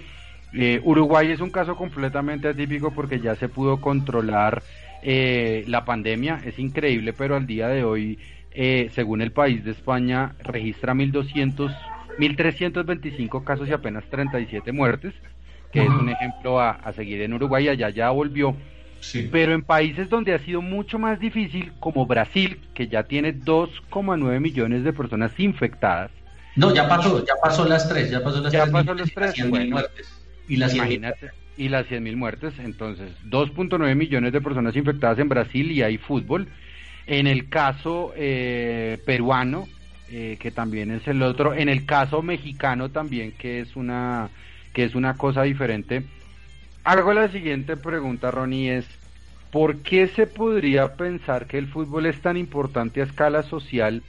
Eh, 0.52 0.80
Uruguay 0.84 1.30
es 1.30 1.40
un 1.40 1.50
caso 1.50 1.76
completamente 1.76 2.48
atípico 2.48 2.92
porque 2.92 3.20
ya 3.20 3.34
se 3.36 3.48
pudo 3.48 3.80
controlar 3.80 4.62
eh, 5.02 5.64
la 5.66 5.84
pandemia, 5.84 6.40
es 6.44 6.58
increíble, 6.58 7.12
pero 7.12 7.36
al 7.36 7.46
día 7.46 7.68
de 7.68 7.84
hoy, 7.84 8.18
eh, 8.52 8.90
según 8.94 9.22
el 9.22 9.32
país 9.32 9.64
de 9.64 9.72
España, 9.72 10.34
registra 10.42 10.94
1.200, 10.94 11.76
1.325 12.18 13.44
casos 13.44 13.68
y 13.68 13.72
apenas 13.72 14.04
37 14.10 14.72
muertes, 14.72 15.14
que 15.72 15.82
es 15.82 15.88
un 15.88 16.08
ejemplo 16.08 16.60
a, 16.60 16.70
a, 16.70 16.92
seguir 16.92 17.20
en 17.22 17.34
Uruguay, 17.34 17.68
allá 17.68 17.90
ya 17.90 18.10
volvió. 18.10 18.56
Pero 19.30 19.52
en 19.52 19.62
países 19.62 20.08
donde 20.08 20.34
ha 20.34 20.38
sido 20.38 20.62
mucho 20.62 20.98
más 20.98 21.20
difícil, 21.20 21.72
como 21.78 22.06
Brasil, 22.06 22.58
que 22.74 22.88
ya 22.88 23.04
tiene 23.04 23.34
2,9 23.34 24.40
millones 24.40 24.84
de 24.84 24.92
personas 24.92 25.32
infectadas. 25.38 26.10
No, 26.56 26.74
ya 26.74 26.88
pasó, 26.88 27.24
ya 27.24 27.34
pasó 27.40 27.66
las 27.66 27.88
tres, 27.88 28.10
ya 28.10 28.24
pasó 28.24 28.40
las 28.40 28.52
ya 28.52 28.62
tres. 28.62 28.72
Pasó 28.72 28.94
las 28.94 29.12
tres, 29.12 29.50
bueno, 29.50 29.78
Y 30.48 30.56
las 30.56 30.74
imagínate 30.74 31.30
y 31.56 31.68
las 31.68 31.86
100.000 31.86 32.16
muertes. 32.16 32.54
Entonces, 32.58 33.12
2.9 33.24 33.94
millones 33.94 34.32
de 34.32 34.40
personas 34.40 34.76
infectadas 34.76 35.18
en 35.18 35.28
Brasil 35.28 35.70
y 35.70 35.82
hay 35.82 35.98
fútbol. 35.98 36.48
En 37.06 37.26
el 37.26 37.48
caso 37.48 38.12
eh, 38.16 38.98
peruano, 39.06 39.68
eh, 40.10 40.36
que 40.40 40.50
también 40.50 40.90
es 40.90 41.06
el 41.08 41.22
otro, 41.22 41.54
en 41.54 41.68
el 41.68 41.86
caso 41.86 42.22
mexicano 42.22 42.90
también, 42.90 43.32
que 43.32 43.60
es 43.60 43.76
una, 43.76 44.30
que 44.72 44.84
es 44.84 44.94
una 44.94 45.16
cosa 45.16 45.42
diferente. 45.42 46.04
Hago 46.84 47.12
la 47.12 47.28
siguiente 47.28 47.76
pregunta, 47.76 48.30
Ronnie, 48.30 48.76
es 48.76 48.86
¿por 49.50 49.78
qué 49.78 50.08
se 50.08 50.26
podría 50.26 50.94
pensar 50.94 51.46
que 51.46 51.58
el 51.58 51.66
fútbol 51.66 52.06
es 52.06 52.20
tan 52.20 52.36
importante 52.36 53.00
a 53.00 53.04
escala 53.04 53.42
social? 53.42 54.02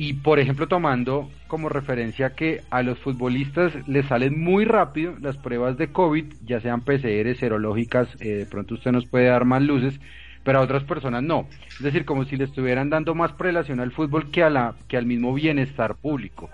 Y 0.00 0.12
por 0.12 0.38
ejemplo, 0.38 0.68
tomando 0.68 1.28
como 1.48 1.68
referencia 1.68 2.30
que 2.30 2.62
a 2.70 2.84
los 2.84 3.00
futbolistas 3.00 3.72
les 3.88 4.06
salen 4.06 4.40
muy 4.40 4.64
rápido 4.64 5.16
las 5.20 5.36
pruebas 5.36 5.76
de 5.76 5.88
COVID, 5.88 6.24
ya 6.46 6.60
sean 6.60 6.82
PCR, 6.82 7.34
serológicas, 7.36 8.08
eh, 8.20 8.28
de 8.28 8.46
pronto 8.46 8.74
usted 8.74 8.92
nos 8.92 9.06
puede 9.06 9.26
dar 9.26 9.44
más 9.44 9.60
luces, 9.60 9.98
pero 10.44 10.60
a 10.60 10.62
otras 10.62 10.84
personas 10.84 11.24
no. 11.24 11.48
Es 11.68 11.82
decir, 11.82 12.04
como 12.04 12.24
si 12.26 12.36
le 12.36 12.44
estuvieran 12.44 12.90
dando 12.90 13.16
más 13.16 13.32
prelación 13.32 13.80
al 13.80 13.90
fútbol 13.90 14.30
que, 14.30 14.44
a 14.44 14.50
la, 14.50 14.76
que 14.86 14.96
al 14.96 15.04
mismo 15.04 15.34
bienestar 15.34 15.96
público. 15.96 16.48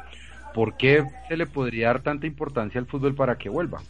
¿Por 0.55 0.79
qué 0.79 1.05
se 1.29 1.37
le 1.37 1.45
podría 1.45 1.89
dar 1.89 2.01
tanta 2.01 2.27
importancia 2.27 2.81
al 2.81 2.87
fútbol 2.87 3.15
para 3.15 3.37
que 3.37 3.51
vuelva? 3.51 3.83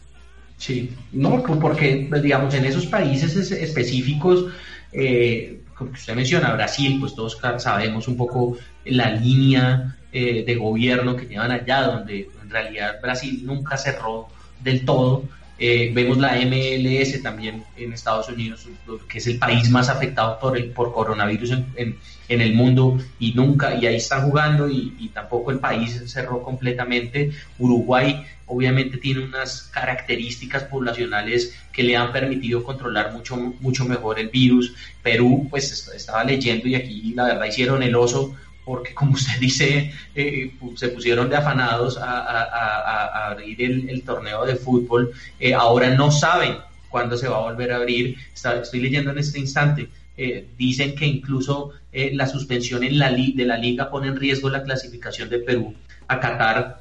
Sí, 0.57 0.91
no, 1.13 1.41
porque 1.61 2.09
digamos 2.21 2.53
en 2.55 2.65
esos 2.65 2.87
países 2.87 3.51
específicos 3.53 4.47
eh, 4.91 5.61
como 5.75 5.91
usted 5.91 6.15
menciona, 6.15 6.53
Brasil, 6.53 6.97
pues 6.99 7.13
todos 7.13 7.37
sabemos 7.57 8.07
un 8.07 8.17
poco 8.17 8.57
la 8.85 9.11
línea 9.11 9.97
eh, 10.11 10.43
de 10.45 10.55
gobierno 10.55 11.15
que 11.15 11.25
llevan 11.25 11.51
allá, 11.51 11.81
donde 11.83 12.29
en 12.41 12.49
realidad 12.49 13.01
Brasil 13.01 13.41
nunca 13.45 13.77
cerró 13.77 14.29
del 14.61 14.85
todo. 14.85 15.23
Eh, 15.57 15.91
vemos 15.93 16.17
la 16.17 16.35
MLS 16.37 17.21
también 17.21 17.63
en 17.77 17.93
Estados 17.93 18.29
Unidos, 18.29 18.67
que 19.07 19.17
es 19.17 19.27
el 19.27 19.37
país 19.37 19.69
más 19.69 19.89
afectado 19.89 20.39
por 20.39 20.57
el 20.57 20.71
por 20.71 20.93
coronavirus 20.93 21.51
en, 21.51 21.65
en, 21.75 21.97
el 22.41 22.53
mundo 22.53 22.97
y 23.19 23.33
nunca, 23.33 23.75
y 23.75 23.85
ahí 23.85 23.95
están 23.95 24.29
jugando 24.29 24.69
y, 24.69 24.95
y, 24.99 25.09
tampoco 25.09 25.51
el 25.51 25.59
país 25.59 26.01
cerró 26.07 26.41
completamente. 26.41 27.31
Uruguay 27.59 28.25
obviamente 28.47 28.97
tiene 28.97 29.23
unas 29.23 29.63
características 29.63 30.63
poblacionales 30.63 31.55
que 31.71 31.83
le 31.83 31.95
han 31.95 32.11
permitido 32.11 32.63
controlar 32.63 33.11
mucho, 33.11 33.35
mucho 33.37 33.85
mejor 33.85 34.19
el 34.19 34.29
virus. 34.29 34.73
Perú, 35.01 35.47
pues 35.49 35.87
estaba 35.93 36.23
leyendo 36.23 36.67
y 36.67 36.75
aquí 36.75 37.13
la 37.15 37.25
verdad 37.25 37.45
hicieron 37.45 37.83
el 37.83 37.95
oso 37.95 38.35
porque 38.65 38.93
como 38.93 39.13
usted 39.13 39.39
dice, 39.39 39.93
eh, 40.15 40.51
se 40.75 40.89
pusieron 40.89 41.29
de 41.29 41.37
afanados 41.37 41.97
a, 42.01 43.27
abrir 43.27 43.61
el, 43.61 44.01
torneo 44.01 44.43
de 44.45 44.55
fútbol. 44.55 45.11
Eh, 45.39 45.53
ahora 45.53 45.91
no 45.91 46.11
saben 46.11 46.57
cuándo 46.89 47.15
se 47.15 47.27
va 47.27 47.37
a 47.37 47.41
volver 47.41 47.71
a 47.71 47.77
abrir. 47.77 48.17
estoy 48.33 48.79
leyendo 48.79 49.11
en 49.11 49.19
este 49.19 49.39
instante. 49.39 49.87
Eh, 50.17 50.47
dicen 50.57 50.95
que 50.95 51.05
incluso 51.05 51.71
la 51.91 52.27
suspensión 52.27 52.83
en 52.83 52.99
la 52.99 53.09
de 53.09 53.45
la 53.45 53.57
liga 53.57 53.89
pone 53.89 54.07
en 54.07 54.17
riesgo 54.17 54.49
la 54.49 54.63
clasificación 54.63 55.29
de 55.29 55.39
Perú 55.39 55.73
a 56.07 56.19
Qatar 56.19 56.79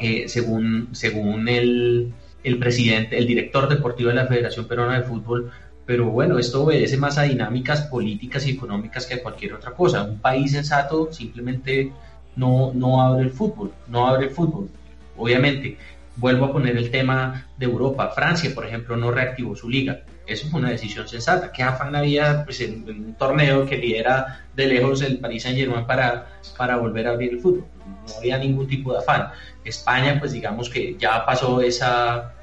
eh, 0.00 0.28
según, 0.28 0.88
según 0.92 1.46
el, 1.48 2.12
el, 2.42 2.58
presidente, 2.58 3.18
el 3.18 3.26
director 3.26 3.68
deportivo 3.68 4.08
de 4.08 4.14
la 4.14 4.26
Federación 4.26 4.66
Peruana 4.66 5.00
de 5.00 5.06
Fútbol. 5.06 5.50
Pero 5.84 6.06
bueno, 6.06 6.38
esto 6.38 6.64
obedece 6.64 6.96
más 6.96 7.18
a 7.18 7.24
dinámicas 7.24 7.82
políticas 7.82 8.46
y 8.46 8.52
económicas 8.52 9.06
que 9.06 9.14
a 9.14 9.22
cualquier 9.22 9.54
otra 9.54 9.72
cosa. 9.72 10.04
Un 10.04 10.18
país 10.18 10.52
sensato 10.52 11.12
simplemente 11.12 11.92
no, 12.36 12.72
no 12.74 13.02
abre 13.02 13.24
el 13.24 13.30
fútbol, 13.30 13.72
no 13.88 14.06
abre 14.06 14.26
el 14.26 14.30
fútbol. 14.30 14.68
Obviamente, 15.16 15.76
vuelvo 16.20 16.44
a 16.44 16.52
poner 16.52 16.76
el 16.76 16.90
tema 16.90 17.46
de 17.56 17.66
Europa. 17.66 18.12
Francia, 18.14 18.50
por 18.54 18.66
ejemplo, 18.66 18.96
no 18.96 19.10
reactivó 19.10 19.56
su 19.56 19.68
liga. 19.68 20.02
Eso 20.26 20.48
fue 20.48 20.60
una 20.60 20.70
decisión 20.70 21.08
sensata. 21.08 21.50
¿Qué 21.50 21.62
afán 21.62 21.96
había 21.96 22.44
pues, 22.44 22.60
en, 22.60 22.88
un 22.88 23.14
torneo 23.14 23.66
que 23.66 23.78
lidera 23.78 24.44
de 24.54 24.66
lejos 24.66 25.02
el 25.02 25.18
Paris 25.18 25.42
Saint 25.42 25.58
Germain 25.58 25.86
para, 25.86 26.26
para 26.56 26.76
volver 26.76 27.08
a 27.08 27.12
abrir 27.12 27.32
el 27.32 27.40
fútbol? 27.40 27.64
No 28.06 28.14
había 28.18 28.38
ningún 28.38 28.68
tipo 28.68 28.92
de 28.92 28.98
afán. 28.98 29.30
España, 29.64 30.18
pues 30.20 30.32
digamos 30.32 30.68
que 30.68 30.96
ya 30.98 31.24
pasó 31.24 31.60
esa, 31.62 32.34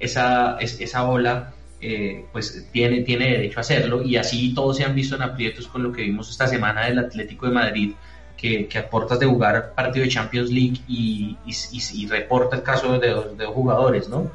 esa, 0.00 0.56
esa 0.58 1.04
ola, 1.04 1.52
eh, 1.80 2.24
pues 2.32 2.68
tiene, 2.72 3.02
tiene 3.02 3.32
derecho 3.32 3.58
a 3.58 3.60
hacerlo 3.60 4.02
y 4.02 4.16
así 4.16 4.54
todos 4.54 4.78
se 4.78 4.84
han 4.84 4.94
visto 4.94 5.14
en 5.14 5.22
aprietos 5.22 5.68
con 5.68 5.82
lo 5.82 5.92
que 5.92 6.02
vimos 6.02 6.30
esta 6.30 6.46
semana 6.46 6.86
del 6.86 6.98
Atlético 6.98 7.46
de 7.46 7.52
Madrid, 7.52 7.92
que, 8.36 8.66
que 8.66 8.78
a 8.78 8.88
puertas 8.88 9.18
de 9.18 9.26
jugar 9.26 9.72
partido 9.74 10.04
de 10.04 10.10
Champions 10.10 10.50
League 10.50 10.80
y, 10.88 11.36
y, 11.46 12.06
reporta 12.06 12.56
el 12.56 12.62
caso 12.62 12.98
de 12.98 13.10
dos, 13.10 13.36
de 13.36 13.46
jugadores, 13.46 14.08
¿no? 14.08 14.30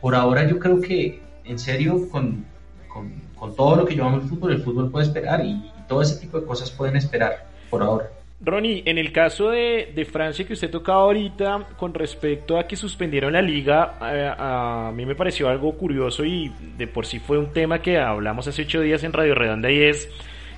Por 0.00 0.14
ahora 0.14 0.46
yo 0.46 0.58
creo 0.58 0.80
que, 0.80 1.22
en 1.44 1.58
serio, 1.58 2.08
con, 2.10 2.44
con, 2.88 3.12
con 3.34 3.54
todo 3.54 3.76
lo 3.76 3.84
que 3.86 3.94
llevamos 3.94 4.24
el 4.24 4.28
fútbol, 4.28 4.52
el 4.52 4.62
fútbol 4.62 4.90
puede 4.90 5.06
esperar 5.06 5.44
y 5.44 5.70
todo 5.88 6.02
ese 6.02 6.20
tipo 6.20 6.40
de 6.40 6.46
cosas 6.46 6.70
pueden 6.70 6.96
esperar 6.96 7.46
por 7.70 7.82
ahora. 7.82 8.10
Ronnie, 8.44 8.82
en 8.84 8.98
el 8.98 9.12
caso 9.12 9.50
de, 9.50 10.06
Francia 10.10 10.46
que 10.46 10.52
usted 10.52 10.70
tocaba 10.70 11.02
ahorita 11.02 11.68
con 11.78 11.94
respecto 11.94 12.58
a 12.58 12.66
que 12.66 12.76
suspendieron 12.76 13.32
la 13.32 13.42
liga, 13.42 13.94
a, 14.00 14.92
mí 14.92 15.06
me 15.06 15.14
pareció 15.14 15.48
algo 15.48 15.72
curioso 15.76 16.24
y 16.24 16.52
de 16.76 16.86
por 16.86 17.06
sí 17.06 17.20
fue 17.20 17.38
un 17.38 17.52
tema 17.52 17.80
que 17.80 17.98
hablamos 17.98 18.46
hace 18.46 18.62
ocho 18.62 18.80
días 18.80 19.02
en 19.02 19.12
Radio 19.12 19.34
Redonda 19.34 19.70
y 19.70 19.82
es, 19.82 20.10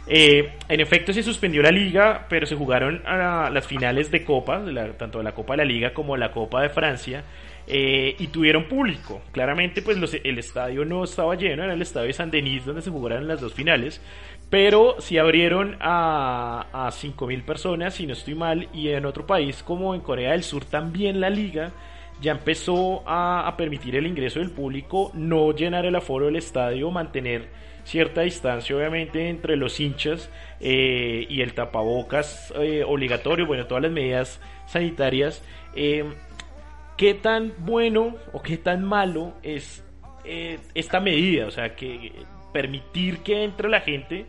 eh, 0.08 0.52
en 0.68 0.80
efecto 0.80 1.12
se 1.12 1.22
suspendió 1.22 1.62
la 1.62 1.70
liga, 1.70 2.26
pero 2.28 2.46
se 2.46 2.54
jugaron 2.54 3.02
a 3.06 3.50
las 3.50 3.66
finales 3.66 4.10
de 4.10 4.24
Copa, 4.24 4.62
tanto 4.96 5.22
la 5.22 5.32
Copa 5.32 5.54
de 5.54 5.58
la 5.58 5.64
Liga 5.64 5.92
como 5.92 6.16
la 6.16 6.30
Copa 6.30 6.62
de 6.62 6.68
Francia. 6.68 7.24
Eh, 7.68 8.14
y 8.20 8.28
tuvieron 8.28 8.68
público. 8.68 9.22
Claramente, 9.32 9.82
pues 9.82 9.98
el 10.22 10.38
estadio 10.38 10.84
no 10.84 11.02
estaba 11.02 11.34
lleno, 11.34 11.64
era 11.64 11.74
el 11.74 11.82
estadio 11.82 12.06
de 12.06 12.12
San 12.12 12.30
Denis 12.30 12.64
donde 12.64 12.80
se 12.80 12.90
jugaron 12.90 13.26
las 13.26 13.40
dos 13.40 13.54
finales, 13.54 14.00
pero 14.50 15.00
si 15.00 15.18
abrieron 15.18 15.76
a, 15.80 16.66
a 16.72 16.90
5.000 16.90 17.42
personas, 17.42 17.94
si 17.94 18.06
no 18.06 18.12
estoy 18.12 18.36
mal, 18.36 18.68
y 18.72 18.90
en 18.90 19.04
otro 19.04 19.26
país 19.26 19.64
como 19.64 19.96
en 19.96 20.00
Corea 20.00 20.30
del 20.30 20.44
Sur 20.44 20.64
también 20.64 21.20
la 21.20 21.28
liga 21.28 21.72
ya 22.20 22.30
empezó 22.30 23.02
a, 23.04 23.48
a 23.48 23.56
permitir 23.56 23.96
el 23.96 24.06
ingreso 24.06 24.38
del 24.38 24.52
público, 24.52 25.10
no 25.14 25.50
llenar 25.52 25.86
el 25.86 25.96
aforo 25.96 26.26
del 26.26 26.36
estadio, 26.36 26.92
mantener 26.92 27.65
cierta 27.86 28.22
distancia 28.22 28.76
obviamente 28.76 29.28
entre 29.28 29.56
los 29.56 29.78
hinchas 29.78 30.28
eh, 30.60 31.24
y 31.30 31.40
el 31.40 31.54
tapabocas 31.54 32.52
eh, 32.56 32.84
obligatorio, 32.84 33.46
bueno, 33.46 33.66
todas 33.66 33.84
las 33.84 33.92
medidas 33.92 34.40
sanitarias. 34.66 35.42
Eh, 35.74 36.04
¿Qué 36.96 37.14
tan 37.14 37.52
bueno 37.58 38.16
o 38.32 38.42
qué 38.42 38.56
tan 38.56 38.84
malo 38.84 39.34
es 39.42 39.84
eh, 40.24 40.58
esta 40.74 40.98
medida? 40.98 41.46
O 41.46 41.50
sea, 41.50 41.76
que 41.76 42.12
permitir 42.52 43.18
que 43.18 43.44
entre 43.44 43.68
la 43.68 43.80
gente 43.80 44.26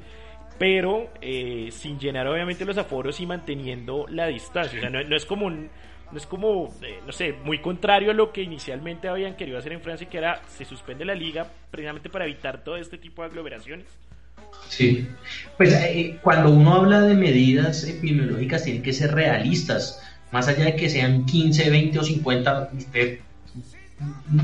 pero 0.58 1.10
eh, 1.22 1.70
sin 1.72 2.00
llenar 2.00 2.28
obviamente 2.28 2.65
los 2.65 2.78
aforos 2.78 3.20
y 3.20 3.26
manteniendo 3.26 4.08
la 4.10 4.28
distancia. 4.28 4.80
O 4.80 4.82
sea, 4.82 4.89
no, 4.89 5.04
no 5.04 5.15
es 5.15 5.26
como 5.26 5.46
un, 5.46 5.70
no 6.12 6.17
es 6.17 6.26
como, 6.26 6.74
eh, 6.82 7.00
no 7.06 7.12
sé, 7.12 7.34
muy 7.34 7.60
contrario 7.60 8.12
a 8.12 8.13
lo 8.13 8.32
que 8.32 8.41
inicialmente 8.41 9.08
habían 9.08 9.36
querido 9.36 9.58
hacer 9.58 9.74
en 9.74 9.82
Francia, 9.82 10.08
que 10.10 10.17
era 10.17 10.41
se 10.48 10.65
suspende 10.65 11.06
la 11.06 11.15
liga 11.15 11.48
precisamente 11.70 12.10
para 12.10 12.26
evitar 12.26 12.63
todo 12.63 12.78
este 12.78 12.98
tipo 12.98 13.22
de 13.22 13.30
aglomeraciones. 13.30 13.86
Sí, 14.70 15.08
pues 15.58 15.74
eh, 15.74 16.17
cuando 16.22 16.50
uno 16.52 16.76
habla 16.76 17.02
de 17.02 17.15
medidas 17.15 17.84
epidemiológicas 17.84 18.63
tienen 18.63 18.84
que 18.84 18.93
ser 18.93 19.13
realistas, 19.13 20.02
más 20.32 20.48
allá 20.48 20.65
de 20.65 20.76
que 20.76 20.89
sean 20.89 21.26
15, 21.26 21.70
20 21.70 22.00
o 22.00 22.04
50, 22.04 22.70
usted 22.78 23.20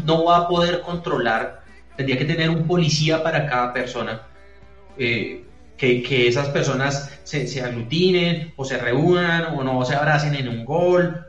no 0.05 0.25
va 0.25 0.37
a 0.37 0.47
poder 0.47 0.81
controlar, 0.81 1.63
tendría 1.95 2.17
que 2.17 2.25
tener 2.25 2.49
un 2.49 2.65
policía 2.65 3.21
para 3.21 3.47
cada 3.47 3.73
persona. 3.73 4.21
Eh, 4.97 5.43
que, 5.77 6.03
que, 6.03 6.27
esas 6.27 6.49
personas 6.49 7.19
se, 7.23 7.47
se, 7.47 7.61
aglutinen 7.61 8.53
o 8.55 8.63
se 8.63 8.77
reúnan 8.77 9.55
o 9.57 9.63
no 9.63 9.83
se 9.83 9.95
abracen 9.95 10.35
en 10.35 10.47
un 10.47 10.65
gol. 10.65 11.22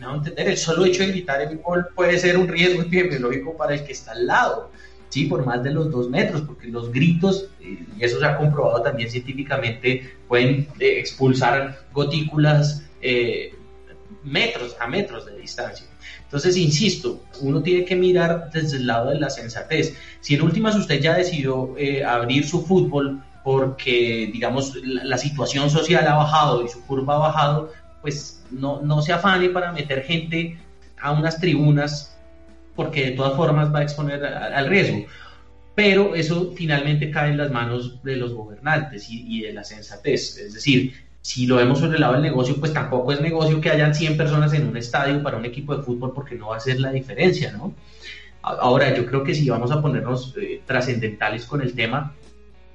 No 0.00 0.14
entender, 0.14 0.48
el 0.48 0.56
solo 0.56 0.86
hecho 0.86 1.02
de 1.02 1.10
gritar 1.10 1.46
un 1.46 1.60
gol 1.60 1.88
puede 1.94 2.18
ser 2.18 2.38
un 2.38 2.48
riesgo 2.48 2.82
epidemiológico 2.86 3.54
para 3.56 3.74
el 3.74 3.84
que 3.84 3.92
está 3.92 4.12
al 4.12 4.26
lado, 4.26 4.70
¿sí? 5.10 5.26
por 5.26 5.44
más 5.44 5.62
de 5.62 5.72
los 5.72 5.90
dos 5.90 6.08
metros, 6.08 6.40
porque 6.40 6.68
los 6.68 6.90
gritos, 6.90 7.48
y 7.60 8.02
eso 8.02 8.18
se 8.18 8.24
ha 8.24 8.38
comprobado 8.38 8.82
también 8.82 9.10
científicamente, 9.10 10.14
pueden 10.26 10.66
eh, 10.78 10.98
expulsar 10.98 11.84
gotículas 11.92 12.82
eh, 13.02 13.54
metros 14.24 14.74
a 14.80 14.86
metros 14.86 15.26
de 15.26 15.36
distancia. 15.36 15.86
Entonces, 16.22 16.56
insisto, 16.56 17.22
uno 17.42 17.62
tiene 17.62 17.84
que 17.84 17.94
mirar 17.94 18.50
desde 18.50 18.78
el 18.78 18.86
lado 18.86 19.10
de 19.10 19.20
la 19.20 19.28
sensatez. 19.28 19.94
Si 20.20 20.34
en 20.34 20.42
últimas 20.42 20.76
usted 20.76 20.98
ya 21.00 21.14
decidió 21.14 21.74
eh, 21.76 22.02
abrir 22.02 22.46
su 22.46 22.64
fútbol 22.64 23.22
porque, 23.42 24.30
digamos, 24.32 24.74
la, 24.84 25.16
situación 25.18 25.70
social 25.70 26.06
ha 26.06 26.14
bajado 26.14 26.64
y 26.64 26.68
su 26.68 26.86
curva 26.86 27.16
ha 27.16 27.18
bajado, 27.18 27.72
pues 28.00 28.42
no, 28.50 28.80
no 28.82 29.02
se 29.02 29.12
afane 29.12 29.48
para 29.50 29.72
meter 29.72 30.02
gente 30.02 30.58
a 31.00 31.12
unas 31.12 31.40
tribunas 31.40 32.16
porque 32.74 33.06
de 33.06 33.10
todas 33.12 33.36
formas 33.36 33.72
va 33.74 33.80
a 33.80 33.82
exponer 33.82 34.24
al 34.24 34.68
riesgo. 34.68 35.04
Pero 35.74 36.14
eso 36.14 36.52
finalmente 36.56 37.10
cae 37.10 37.30
en 37.30 37.38
las 37.38 37.50
manos 37.50 38.02
de 38.02 38.16
los 38.16 38.34
gobernantes 38.34 39.06
y, 39.08 39.42
de 39.42 39.52
la 39.52 39.64
sensatez. 39.64 40.38
Es 40.38 40.54
decir, 40.54 40.94
si 41.20 41.46
lo 41.46 41.56
vemos 41.56 41.78
sobre 41.78 41.96
el 41.96 42.00
lado 42.00 42.14
del 42.14 42.22
negocio, 42.22 42.56
pues 42.58 42.72
tampoco 42.72 43.12
es 43.12 43.20
negocio 43.20 43.60
que 43.60 43.70
hayan 43.70 43.94
100 43.94 44.16
personas 44.16 44.52
en 44.54 44.66
un 44.66 44.76
estadio 44.76 45.22
para 45.22 45.36
un 45.36 45.44
equipo 45.44 45.76
de 45.76 45.82
fútbol 45.82 46.12
porque 46.14 46.34
no 46.36 46.48
va 46.48 46.54
a 46.54 46.58
hacer 46.58 46.80
la 46.80 46.90
diferencia, 46.90 47.52
¿no? 47.52 47.74
Ahora, 48.42 48.94
yo 48.94 49.04
creo 49.04 49.22
que 49.22 49.34
si 49.34 49.48
vamos 49.50 49.70
a 49.70 49.82
ponernos 49.82 50.34
eh, 50.40 50.62
trascendentales 50.64 51.44
con 51.44 51.60
el 51.60 51.74
tema, 51.74 52.14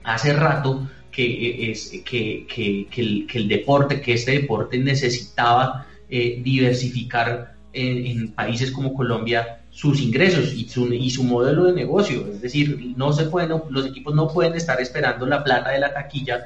hace 0.04 0.34
rato 0.34 0.88
que, 1.16 1.72
es, 1.72 1.90
que, 2.04 2.46
que, 2.46 2.88
que, 2.92 3.02
el, 3.02 3.28
que, 3.28 3.38
el, 3.38 3.48
deporte, 3.48 4.02
que 4.02 4.14
este 4.14 4.32
deporte 4.34 4.78
necesitaba 4.78 5.86
eh, 6.10 6.42
diversificar 6.44 7.56
en, 7.72 8.06
en, 8.06 8.32
países 8.34 8.72
como 8.72 8.94
Colombia 8.94 9.60
sus 9.70 10.02
ingresos 10.02 10.54
y 10.54 10.68
su, 10.68 10.94
y 10.94 11.10
su 11.10 11.24
modelo 11.24 11.66
de 11.66 11.74
negocio. 11.74 12.28
Es 12.28 12.42
decir, 12.42 12.94
no 12.98 13.14
se 13.14 13.26
pueden, 13.26 13.62
los 13.70 13.86
equipos 13.86 14.14
no 14.14 14.28
pueden 14.28 14.56
estar 14.56 14.82
esperando 14.82 15.26
la 15.26 15.44
plata 15.44 15.72
de 15.72 15.80
la 15.80 15.94
taquilla 15.94 16.46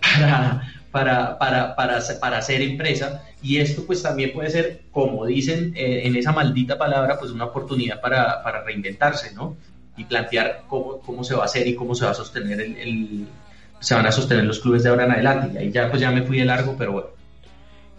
para, 0.00 0.62
para, 0.90 1.38
para, 1.38 1.76
para, 1.76 2.00
para 2.18 2.38
hacer 2.38 2.62
empresa 2.62 3.22
y 3.42 3.58
esto 3.58 3.84
pues 3.86 4.02
también 4.02 4.32
puede 4.32 4.48
ser, 4.48 4.82
como 4.92 5.26
dicen 5.26 5.74
eh, 5.76 6.02
en 6.04 6.16
esa 6.16 6.32
maldita 6.32 6.78
palabra, 6.78 7.18
pues 7.18 7.32
una 7.32 7.44
oportunidad 7.44 8.00
para, 8.00 8.42
para 8.42 8.62
reinventarse, 8.64 9.34
¿no? 9.34 9.56
y 9.96 10.04
plantear 10.04 10.64
cómo, 10.68 10.98
cómo 11.00 11.24
se 11.24 11.34
va 11.34 11.42
a 11.42 11.46
hacer 11.46 11.66
y 11.66 11.74
cómo 11.74 11.94
se 11.94 12.04
va 12.04 12.10
a 12.10 12.14
sostener 12.14 12.60
el, 12.60 12.76
el, 12.76 13.26
se 13.80 13.94
van 13.94 14.06
a 14.06 14.12
sostener 14.12 14.44
los 14.44 14.60
clubes 14.60 14.82
de 14.82 14.90
ahora 14.90 15.04
en 15.04 15.12
adelante. 15.12 15.54
Y 15.54 15.58
ahí 15.58 15.70
ya 15.70 15.88
pues 15.88 16.00
ya 16.00 16.10
me 16.10 16.22
fui 16.22 16.38
de 16.38 16.44
largo, 16.44 16.74
pero 16.78 16.92
bueno. 16.92 17.08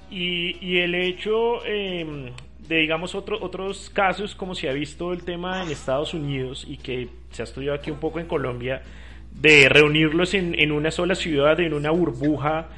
Y, 0.10 0.58
y 0.66 0.78
el 0.80 0.96
hecho 0.96 1.66
eh, 1.66 2.32
de, 2.68 2.76
digamos, 2.78 3.16
otro, 3.16 3.38
otros 3.42 3.90
casos, 3.90 4.36
como 4.36 4.56
se 4.56 4.70
ha 4.70 4.74
visto 4.74 5.14
el 5.14 5.24
tema 5.24 5.64
en 5.64 5.70
Estados 5.70 6.14
Unidos 6.14 6.66
y 6.68 6.78
que 6.78 7.10
se 7.32 7.42
ha 7.42 7.46
estudiado 7.46 7.78
aquí 7.78 7.92
un 7.92 8.00
poco 8.00 8.20
en 8.20 8.28
Colombia, 8.28 8.82
de 9.32 9.70
reunirlos 9.70 10.34
en, 10.34 10.60
en 10.60 10.72
una 10.72 10.92
sola 10.92 11.16
ciudad, 11.16 11.60
en 11.60 11.74
una 11.74 11.92
burbuja, 11.92 12.70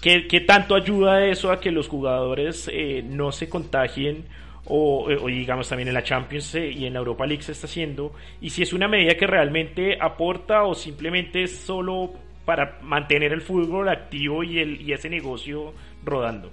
¿qué, 0.00 0.26
qué 0.26 0.40
tanto 0.40 0.74
ayuda 0.74 1.24
eso 1.26 1.50
a 1.50 1.60
que 1.60 1.70
los 1.70 1.88
jugadores 1.88 2.68
eh, 2.72 3.04
no 3.06 3.32
se 3.32 3.48
contagien? 3.48 4.24
O, 4.64 5.08
o, 5.08 5.26
digamos 5.26 5.68
también 5.68 5.88
en 5.88 5.94
la 5.94 6.04
Champions 6.04 6.54
y 6.54 6.86
en 6.86 6.92
la 6.92 7.00
Europa 7.00 7.26
League 7.26 7.42
se 7.42 7.50
está 7.50 7.66
haciendo, 7.66 8.12
y 8.40 8.50
si 8.50 8.62
es 8.62 8.72
una 8.72 8.86
medida 8.86 9.16
que 9.16 9.26
realmente 9.26 9.98
aporta 10.00 10.62
o 10.62 10.74
simplemente 10.74 11.42
es 11.42 11.56
solo 11.58 12.12
para 12.44 12.78
mantener 12.82 13.32
el 13.32 13.40
fútbol 13.40 13.88
activo 13.88 14.42
y, 14.44 14.58
el, 14.58 14.80
y 14.80 14.92
ese 14.92 15.08
negocio 15.08 15.72
rodando. 16.04 16.50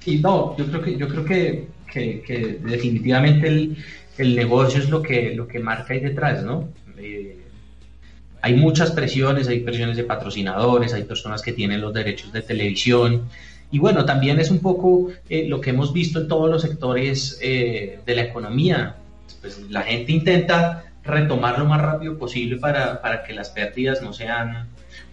Sí, 0.00 0.18
no, 0.18 0.56
yo 0.56 0.66
creo 0.66 0.82
que, 0.82 0.96
yo 0.96 1.08
creo 1.08 1.24
que, 1.24 1.66
que, 1.90 2.22
que 2.22 2.58
definitivamente 2.62 3.46
el, 3.46 3.76
el, 4.18 4.34
negocio 4.34 4.80
es 4.80 4.90
lo 4.90 5.00
que, 5.00 5.34
lo 5.34 5.46
que 5.46 5.60
marca 5.60 5.94
ahí 5.94 6.00
detrás, 6.00 6.42
¿no? 6.42 6.68
Eh, 6.98 7.38
hay 8.40 8.54
muchas 8.54 8.90
presiones, 8.90 9.46
hay 9.46 9.60
presiones 9.60 9.96
de 9.96 10.02
patrocinadores, 10.02 10.92
hay 10.92 11.04
personas 11.04 11.42
que 11.42 11.52
tienen 11.52 11.80
los 11.80 11.94
derechos 11.94 12.32
de 12.32 12.42
televisión, 12.42 13.28
y 13.72 13.78
bueno, 13.78 14.04
también 14.04 14.38
es 14.38 14.50
un 14.50 14.60
poco 14.60 15.08
eh, 15.30 15.46
lo 15.48 15.60
que 15.60 15.70
hemos 15.70 15.94
visto 15.94 16.20
en 16.20 16.28
todos 16.28 16.48
los 16.50 16.60
sectores 16.60 17.38
eh, 17.42 18.00
de 18.04 18.14
la 18.14 18.22
economía. 18.22 18.96
Pues 19.40 19.62
la 19.70 19.80
gente 19.80 20.12
intenta 20.12 20.84
retomar 21.02 21.58
lo 21.58 21.64
más 21.64 21.80
rápido 21.80 22.18
posible 22.18 22.58
para, 22.58 23.00
para, 23.00 23.24
que 23.24 23.32
las 23.32 23.48
pérdidas 23.48 24.02
no 24.02 24.12
sean, 24.12 24.68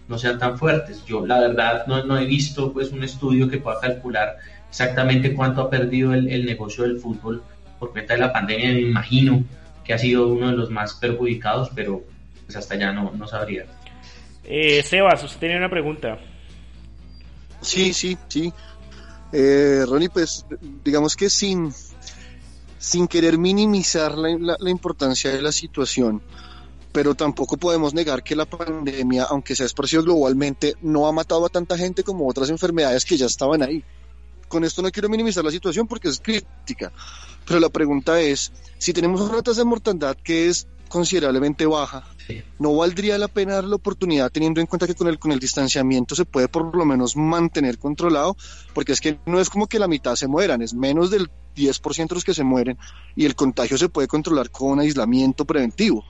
no 0.08 0.18
sean 0.18 0.38
tan 0.38 0.58
fuertes. 0.58 1.02
Yo 1.06 1.26
la 1.26 1.40
verdad 1.40 1.86
no, 1.86 2.04
no 2.04 2.18
he 2.18 2.26
visto 2.26 2.70
pues, 2.70 2.92
un 2.92 3.02
estudio 3.02 3.48
que 3.48 3.56
pueda 3.56 3.80
calcular 3.80 4.36
exactamente 4.68 5.34
cuánto 5.34 5.62
ha 5.62 5.70
perdido 5.70 6.12
el, 6.12 6.28
el 6.28 6.44
negocio 6.44 6.84
del 6.84 6.98
fútbol 6.98 7.42
por 7.78 7.92
cuenta 7.92 8.12
de 8.12 8.20
la 8.20 8.30
pandemia. 8.30 8.74
Me 8.74 8.80
imagino 8.80 9.42
que 9.84 9.94
ha 9.94 9.98
sido 9.98 10.28
uno 10.28 10.50
de 10.50 10.56
los 10.56 10.68
más 10.68 10.92
perjudicados, 10.96 11.70
pero 11.74 12.04
pues 12.44 12.56
hasta 12.58 12.76
ya 12.76 12.92
no, 12.92 13.10
no 13.16 13.26
sabría. 13.26 13.64
Eh, 14.44 14.82
Sebas, 14.82 15.24
usted 15.24 15.40
tenía 15.40 15.56
una 15.56 15.70
pregunta. 15.70 16.18
Sí, 17.60 17.92
sí, 17.92 18.16
sí. 18.28 18.52
Eh, 19.32 19.84
Ronnie, 19.86 20.08
pues 20.08 20.44
digamos 20.84 21.14
que 21.14 21.30
sin, 21.30 21.72
sin 22.78 23.06
querer 23.06 23.38
minimizar 23.38 24.16
la, 24.16 24.36
la, 24.38 24.56
la, 24.58 24.70
importancia 24.70 25.30
de 25.30 25.40
la 25.40 25.52
situación, 25.52 26.20
pero 26.92 27.14
tampoco 27.14 27.56
podemos 27.56 27.94
negar 27.94 28.24
que 28.24 28.34
la 28.34 28.46
pandemia, 28.46 29.24
aunque 29.30 29.54
se 29.54 29.62
ha 29.62 29.66
esparcido 29.66 30.02
globalmente, 30.02 30.74
no 30.82 31.06
ha 31.06 31.12
matado 31.12 31.46
a 31.46 31.48
tanta 31.48 31.78
gente 31.78 32.02
como 32.02 32.26
otras 32.26 32.50
enfermedades 32.50 33.04
que 33.04 33.16
ya 33.16 33.26
estaban 33.26 33.62
ahí. 33.62 33.84
Con 34.48 34.64
esto 34.64 34.82
no 34.82 34.90
quiero 34.90 35.08
minimizar 35.08 35.44
la 35.44 35.52
situación 35.52 35.86
porque 35.86 36.08
es 36.08 36.18
crítica, 36.18 36.90
pero 37.46 37.60
la 37.60 37.68
pregunta 37.68 38.20
es, 38.20 38.50
si 38.78 38.92
tenemos 38.92 39.20
una 39.20 39.42
tasa 39.42 39.60
de 39.60 39.66
mortandad 39.66 40.16
que 40.16 40.48
es 40.48 40.66
considerablemente 40.88 41.66
baja, 41.66 42.04
no 42.58 42.76
valdría 42.76 43.18
la 43.18 43.28
pena 43.28 43.54
dar 43.54 43.64
la 43.64 43.76
oportunidad 43.76 44.30
teniendo 44.30 44.60
en 44.60 44.66
cuenta 44.66 44.86
que 44.86 44.94
con 44.94 45.08
el, 45.08 45.18
con 45.18 45.32
el 45.32 45.38
distanciamiento 45.38 46.14
se 46.14 46.24
puede 46.24 46.48
por 46.48 46.74
lo 46.76 46.84
menos 46.84 47.16
mantener 47.16 47.78
controlado, 47.78 48.36
porque 48.74 48.92
es 48.92 49.00
que 49.00 49.18
no 49.26 49.40
es 49.40 49.50
como 49.50 49.66
que 49.66 49.78
la 49.78 49.88
mitad 49.88 50.14
se 50.14 50.26
mueran, 50.26 50.62
es 50.62 50.74
menos 50.74 51.10
del 51.10 51.30
10% 51.56 52.14
los 52.14 52.24
que 52.24 52.34
se 52.34 52.44
mueren 52.44 52.78
y 53.16 53.26
el 53.26 53.34
contagio 53.34 53.76
se 53.78 53.88
puede 53.88 54.08
controlar 54.08 54.50
con 54.50 54.80
aislamiento 54.80 55.44
preventivo. 55.44 56.04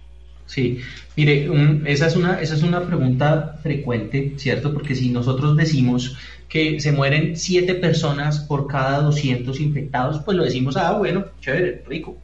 Sí, 0.47 0.81
mire, 1.17 1.49
esa, 1.87 2.09
es 2.09 2.17
una, 2.17 2.41
esa 2.41 2.57
es 2.57 2.65
una 2.65 2.85
pregunta 2.85 3.61
frecuente, 3.63 4.35
¿cierto? 4.37 4.73
Porque 4.75 4.97
si 4.97 5.11
nosotros 5.11 5.57
decimos 5.57 6.17
que 6.49 6.81
se 6.81 6.91
mueren 6.91 7.37
7 7.37 7.77
personas 7.77 8.41
por 8.41 8.67
cada 8.67 9.01
200 9.03 9.61
infectados, 9.61 10.21
pues 10.25 10.37
lo 10.37 10.43
decimos, 10.43 10.77
ah, 10.77 10.99
bueno, 10.99 11.27
chévere, 11.41 11.85
rico, 11.87 12.17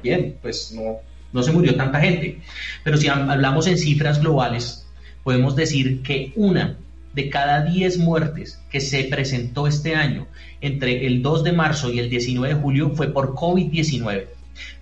bien, 0.00 0.36
pues 0.40 0.72
no, 0.76 0.98
no 1.32 1.42
se 1.42 1.52
murió 1.52 1.74
tanta 1.76 2.00
gente. 2.00 2.40
Pero 2.84 2.96
si 2.96 3.08
hablamos 3.08 3.66
en 3.66 3.78
cifras 3.78 4.20
globales, 4.20 4.86
podemos 5.22 5.56
decir 5.56 6.02
que 6.02 6.32
una 6.36 6.76
de 7.12 7.30
cada 7.30 7.62
10 7.62 7.98
muertes 7.98 8.60
que 8.70 8.80
se 8.80 9.04
presentó 9.04 9.66
este 9.66 9.94
año 9.94 10.26
entre 10.60 11.06
el 11.06 11.22
2 11.22 11.44
de 11.44 11.52
marzo 11.52 11.90
y 11.90 11.98
el 11.98 12.10
19 12.10 12.54
de 12.54 12.60
julio 12.60 12.90
fue 12.90 13.08
por 13.08 13.34
COVID-19. 13.34 14.26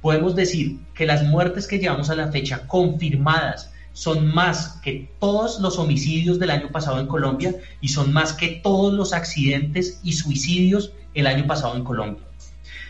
Podemos 0.00 0.34
decir 0.34 0.78
que 0.94 1.06
las 1.06 1.24
muertes 1.24 1.66
que 1.66 1.78
llevamos 1.78 2.10
a 2.10 2.16
la 2.16 2.30
fecha 2.30 2.66
confirmadas 2.66 3.72
son 3.92 4.34
más 4.34 4.80
que 4.82 5.08
todos 5.20 5.60
los 5.60 5.78
homicidios 5.78 6.38
del 6.40 6.50
año 6.50 6.70
pasado 6.70 6.98
en 6.98 7.06
Colombia 7.06 7.54
y 7.80 7.88
son 7.88 8.12
más 8.12 8.32
que 8.32 8.60
todos 8.62 8.92
los 8.92 9.12
accidentes 9.12 10.00
y 10.02 10.12
suicidios 10.12 10.92
el 11.14 11.28
año 11.28 11.46
pasado 11.46 11.76
en 11.76 11.84
Colombia. 11.84 12.24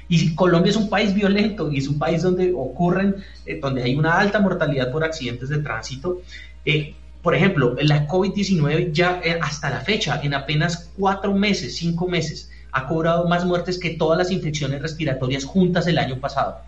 Y 0.08 0.34
Colombia 0.34 0.70
es 0.70 0.76
un 0.76 0.88
país 0.88 1.14
violento 1.14 1.70
y 1.70 1.78
es 1.78 1.88
un 1.88 1.98
país 1.98 2.22
donde 2.22 2.52
ocurren, 2.54 3.16
eh, 3.46 3.58
donde 3.60 3.82
hay 3.82 3.94
una 3.94 4.18
alta 4.18 4.40
mortalidad 4.40 4.90
por 4.92 5.04
accidentes 5.04 5.48
de 5.48 5.58
tránsito. 5.58 6.20
Eh, 6.64 6.94
por 7.22 7.34
ejemplo, 7.34 7.74
la 7.80 8.06
COVID-19 8.06 8.92
ya 8.92 9.20
eh, 9.24 9.38
hasta 9.40 9.70
la 9.70 9.80
fecha, 9.80 10.20
en 10.22 10.34
apenas 10.34 10.90
cuatro 10.96 11.32
meses, 11.32 11.76
cinco 11.76 12.06
meses, 12.06 12.50
ha 12.70 12.86
cobrado 12.86 13.26
más 13.28 13.44
muertes 13.44 13.78
que 13.78 13.90
todas 13.90 14.18
las 14.18 14.30
infecciones 14.30 14.82
respiratorias 14.82 15.44
juntas 15.44 15.86
el 15.86 15.96
año 15.96 16.18
pasado. 16.18 16.58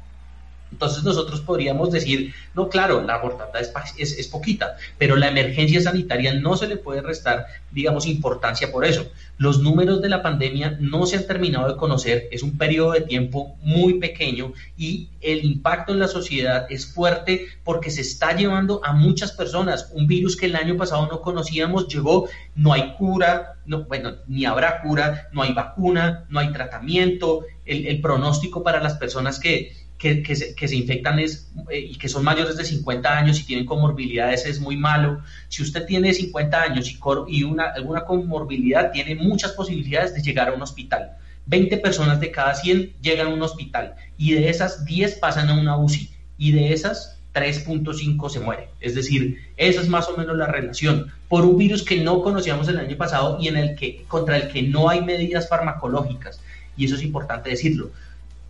Entonces 0.77 1.05
nosotros 1.05 1.41
podríamos 1.41 1.91
decir, 1.91 2.35
no, 2.55 2.69
claro, 2.69 3.01
la 3.01 3.19
mortandad 3.19 3.62
es, 3.62 3.73
es, 3.97 4.19
es, 4.19 4.29
poquita, 4.29 4.77
pero 4.99 5.17
la 5.17 5.29
emergencia 5.29 5.81
sanitaria 5.81 6.35
no 6.35 6.55
se 6.55 6.69
le 6.69 6.77
puede 6.77 7.01
restar, 7.01 7.47
digamos, 7.73 8.07
importancia 8.07 8.71
por 8.71 8.85
eso. 8.85 9.11
Los 9.39 9.61
números 9.61 10.03
de 10.03 10.11
la 10.11 10.23
pandemia 10.23 10.77
no 10.79 11.07
se 11.07 11.17
han 11.17 11.27
terminado 11.27 11.67
de 11.67 11.79
conocer, 11.79 12.29
es 12.31 12.43
un 12.43 12.59
periodo 12.59 12.93
de 12.93 13.01
tiempo 13.01 13.57
muy 13.62 13.95
pequeño 13.95 14.53
y 14.77 15.09
el 15.23 15.47
impacto 15.47 15.95
en 15.95 15.99
la 15.99 16.09
sociedad 16.09 16.67
es 16.69 16.93
fuerte 16.93 17.47
porque 17.65 17.91
se 17.91 18.03
está 18.03 18.37
llevando 18.37 18.83
a 18.85 18.93
muchas 18.93 19.33
personas. 19.33 19.91
Un 19.95 20.07
virus 20.07 20.37
que 20.37 20.45
el 20.45 20.57
año 20.57 20.77
pasado 20.77 21.09
no 21.11 21.23
conocíamos 21.23 21.89
llegó, 21.89 22.29
no 22.55 22.75
hay 22.75 22.93
cura, 22.99 23.55
no, 23.65 23.85
bueno, 23.85 24.12
ni 24.27 24.45
habrá 24.45 24.83
cura, 24.83 25.31
no 25.33 25.41
hay 25.41 25.55
vacuna, 25.55 26.27
no 26.29 26.39
hay 26.39 26.53
tratamiento, 26.53 27.47
el, 27.65 27.87
el 27.87 28.03
pronóstico 28.03 28.62
para 28.62 28.83
las 28.83 28.99
personas 28.99 29.41
que 29.41 29.86
que, 29.99 30.37
se, 30.37 30.55
que, 30.55 30.69
se, 30.69 30.77
infectan 30.77 31.19
es, 31.19 31.51
eh, 31.71 31.79
y 31.79 31.97
que 31.97 32.09
son 32.09 32.23
mayores 32.23 32.57
de 32.57 32.65
50 32.65 33.19
años 33.19 33.41
y 33.41 33.45
tienen 33.45 33.65
comorbilidades 33.65 34.45
es 34.47 34.61
muy 34.61 34.77
malo. 34.77 35.23
Si 35.49 35.63
usted 35.63 35.87
tiene 35.87 36.13
50 36.13 36.63
años 36.63 36.91
y, 36.91 36.99
cor, 36.99 37.27
y 37.29 37.45
una, 37.45 37.65
alguna 37.71 38.05
comorbilidad, 38.05 38.93
tiene 38.93 39.15
muchas 39.15 39.53
posibilidades 39.53 40.15
de 40.15 40.23
llegar 40.23 40.49
a 40.49 40.53
un 40.53 40.63
hospital. 40.63 41.13
20 41.47 41.79
personas 41.79 42.21
de 42.21 42.31
cada 42.31 42.55
100 42.55 42.95
llegan 43.01 43.29
a 43.29 43.31
un 43.31 43.43
hospital 43.43 43.95
y 44.19 44.33
de 44.33 44.51
esas 44.51 44.85
10 44.85 45.15
pasan 45.17 45.49
a 45.49 45.55
una 45.55 45.79
UCI 45.79 46.11
y 46.39 46.53
de 46.53 46.73
esas 46.73 47.19
3.5 47.35 48.29
se 48.29 48.41
mueren. 48.41 48.69
Es 48.81 48.95
decir, 48.95 49.39
esa 49.57 49.81
es 49.81 49.89
más 49.89 50.09
o 50.09 50.17
menos 50.17 50.37
la 50.37 50.47
relación 50.47 51.13
por 51.29 51.45
un 51.45 51.57
virus 51.57 51.85
que 51.85 52.01
no 52.01 52.21
conocíamos 52.23 52.69
el 52.69 52.79
año 52.79 52.97
pasado 52.97 53.39
y 53.41 53.49
en 53.49 53.57
el 53.57 53.77
que, 53.77 54.05
contra 54.09 54.37
el 54.37 54.49
que 54.49 54.63
no 54.63 54.89
hay 54.89 55.03
medidas 55.03 55.49
farmacológicas. 55.49 56.41
Y 56.77 56.87
eso 56.87 56.97
es 56.97 57.03
importante 57.03 57.51
decirlo 57.51 57.91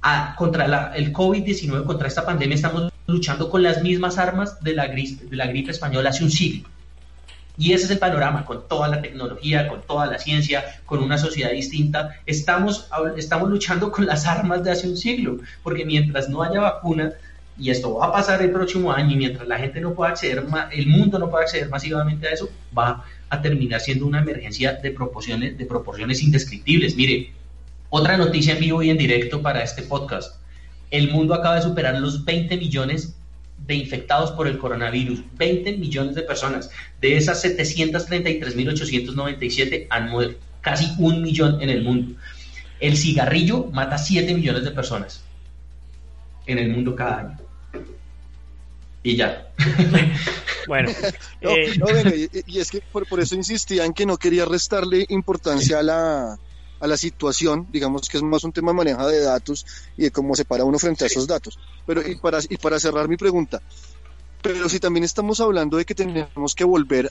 a, 0.07 0.37
contra 0.37 0.69
la, 0.69 0.93
el 0.95 1.13
COVID-19, 1.13 1.85
contra 1.85 2.07
esta 2.07 2.25
pandemia, 2.25 2.55
estamos 2.55 2.93
luchando 3.09 3.51
con 3.51 3.65
las 3.65 3.83
mismas 3.83 4.19
armas 4.19 4.63
de 4.63 4.73
la, 4.73 4.87
de 4.87 5.37
la 5.37 5.47
gripe 5.49 5.73
española 5.73 6.11
hace 6.11 6.23
un 6.23 6.31
siglo. 6.31 6.69
Y 7.59 7.73
ese 7.73 7.87
es 7.87 7.91
el 7.91 7.99
panorama, 7.99 8.45
con 8.45 8.69
toda 8.69 8.87
la 8.87 9.03
tecnología, 9.03 9.67
con 9.67 9.83
toda 9.83 10.07
la 10.07 10.19
ciencia, 10.19 10.81
con 10.85 11.03
una 11.03 11.19
sociedad 11.19 11.51
distinta. 11.51 12.21
Estamos, 12.25 12.89
estamos 13.17 13.51
luchando 13.51 13.91
con 13.91 14.07
las 14.07 14.27
armas 14.27 14.63
de 14.63 14.71
hace 14.71 14.89
un 14.89 14.97
siglo, 14.97 15.39
porque 15.65 15.85
mientras 15.85 16.29
no 16.29 16.43
haya 16.43 16.61
vacuna, 16.61 17.13
y 17.59 17.71
esto 17.71 17.95
va 17.95 18.07
a 18.07 18.13
pasar 18.13 18.43
el 18.43 18.53
próximo 18.53 18.93
año, 18.93 19.13
y 19.13 19.17
mientras 19.17 19.49
la 19.49 19.59
gente 19.59 19.81
no 19.81 19.95
pueda 19.95 20.11
acceder, 20.11 20.45
el 20.71 20.87
mundo 20.87 21.19
no 21.19 21.31
pueda 21.31 21.45
acceder 21.45 21.69
masivamente 21.69 22.29
a 22.29 22.31
eso, 22.31 22.49
va 22.77 23.03
a 23.29 23.43
terminar 23.43 23.81
siendo 23.81 24.07
una 24.07 24.21
emergencia 24.21 24.75
de 24.75 24.93
proporciones, 24.93 25.59
de 25.59 25.65
proporciones 25.65 26.23
indescriptibles. 26.23 26.95
Mire, 26.95 27.33
otra 27.91 28.17
noticia 28.17 28.55
en 28.55 28.61
vivo 28.61 28.83
y 28.83 28.91
en 28.91 28.99
directo 28.99 29.43
para 29.43 29.63
este 29.63 29.83
podcast. 29.83 30.41
El 30.91 31.11
mundo 31.11 31.35
acaba 31.35 31.57
de 31.57 31.63
superar 31.63 32.01
los 32.01 32.25
20 32.25 32.57
millones 32.57 33.15
de 33.67 33.75
infectados 33.75 34.31
por 34.33 34.49
el 34.49 34.59
coronavirus. 34.59 35.21
20 35.37 35.79
millones 35.79 36.15
de 36.15 36.23
personas. 36.23 36.71
De 37.01 37.17
esas 37.17 37.43
733.897 37.45 39.87
han 39.91 40.11
muerto. 40.11 40.39
Casi 40.61 40.93
un 40.99 41.23
millón 41.23 41.61
en 41.61 41.71
el 41.71 41.83
mundo. 41.83 42.15
El 42.81 42.97
cigarrillo 42.97 43.65
mata 43.73 43.99
7 43.99 44.33
millones 44.35 44.65
de 44.65 44.71
personas 44.71 45.23
en 46.47 46.59
el 46.59 46.71
mundo 46.71 46.95
cada 46.95 47.21
año. 47.21 47.37
Y 49.03 49.17
ya. 49.17 49.49
bueno. 50.67 50.91
No, 51.41 51.51
eh, 51.51 51.75
no, 51.79 51.87
venga, 51.87 52.11
y, 52.15 52.29
y 52.47 52.59
es 52.59 52.71
que 52.71 52.83
por, 52.93 53.07
por 53.07 53.21
eso 53.21 53.35
insistía 53.35 53.85
en 53.85 53.95
que 53.95 54.07
no 54.07 54.17
quería 54.17 54.45
restarle 54.45 55.07
importancia 55.09 55.79
a 55.79 55.83
la, 55.83 56.39
a 56.81 56.87
la 56.87 56.97
situación, 56.97 57.67
digamos 57.71 58.09
que 58.09 58.17
es 58.17 58.23
más 58.23 58.45
un 58.45 58.53
tema 58.53 58.73
de 58.73 58.77
manejo 58.77 59.07
de 59.07 59.21
datos 59.21 59.67
y 59.97 60.03
de 60.03 60.11
cómo 60.11 60.35
se 60.35 60.45
para 60.45 60.65
uno 60.65 60.79
frente 60.79 61.05
a 61.05 61.07
esos 61.07 61.27
datos. 61.27 61.59
Pero 61.87 62.07
y 62.07 62.17
para, 62.17 62.39
y 62.49 62.57
para 62.57 62.79
cerrar 62.79 63.09
mi 63.09 63.17
pregunta, 63.17 63.63
pero 64.43 64.69
si 64.69 64.79
también 64.79 65.05
estamos 65.05 65.41
hablando 65.41 65.77
de 65.77 65.85
que 65.85 65.95
tenemos 65.95 66.55
que 66.55 66.65
volver 66.65 67.11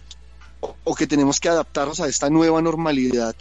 o, 0.84 0.96
que 0.96 1.08
tenemos 1.08 1.40
que 1.40 1.50
adaptarnos 1.50 2.00
a 2.00 2.08
esta 2.08 2.30
nueva 2.30 2.62
normalidad, 2.62 3.36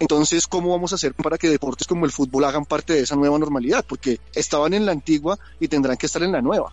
entonces, 0.00 0.46
¿cómo 0.46 0.70
vamos 0.70 0.92
a 0.92 0.94
hacer 0.94 1.12
para 1.14 1.38
que 1.38 1.48
deportes 1.48 1.88
como 1.88 2.04
el 2.04 2.12
fútbol 2.12 2.44
hagan 2.44 2.64
parte 2.64 2.92
de 2.92 3.00
esa 3.00 3.16
nueva 3.16 3.36
normalidad? 3.38 3.84
Porque 3.88 4.20
estaban 4.34 4.72
en 4.74 4.86
la 4.86 4.92
antigua 4.92 5.38
y 5.58 5.66
tendrán 5.66 5.96
que 5.96 6.06
estar 6.06 6.22
en 6.22 6.32
la 6.32 6.40
nueva. 6.40 6.72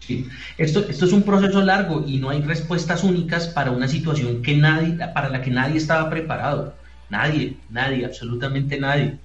Sí. 0.00 0.28
Esto, 0.58 0.80
esto 0.80 1.06
es 1.06 1.12
un 1.12 1.22
proceso 1.22 1.62
largo 1.62 2.04
y 2.06 2.18
no 2.18 2.28
hay 2.28 2.42
respuestas 2.42 3.02
únicas 3.02 3.46
para 3.46 3.70
una 3.70 3.88
situación 3.88 4.42
que 4.42 4.56
nadie, 4.56 4.98
para 5.14 5.30
la 5.30 5.40
que 5.40 5.50
nadie 5.50 5.78
estaba 5.78 6.10
preparado. 6.10 6.74
Nadie, 7.10 7.56
nadie, 7.70 8.04
absolutamente 8.04 8.78
nadie. 8.78 9.16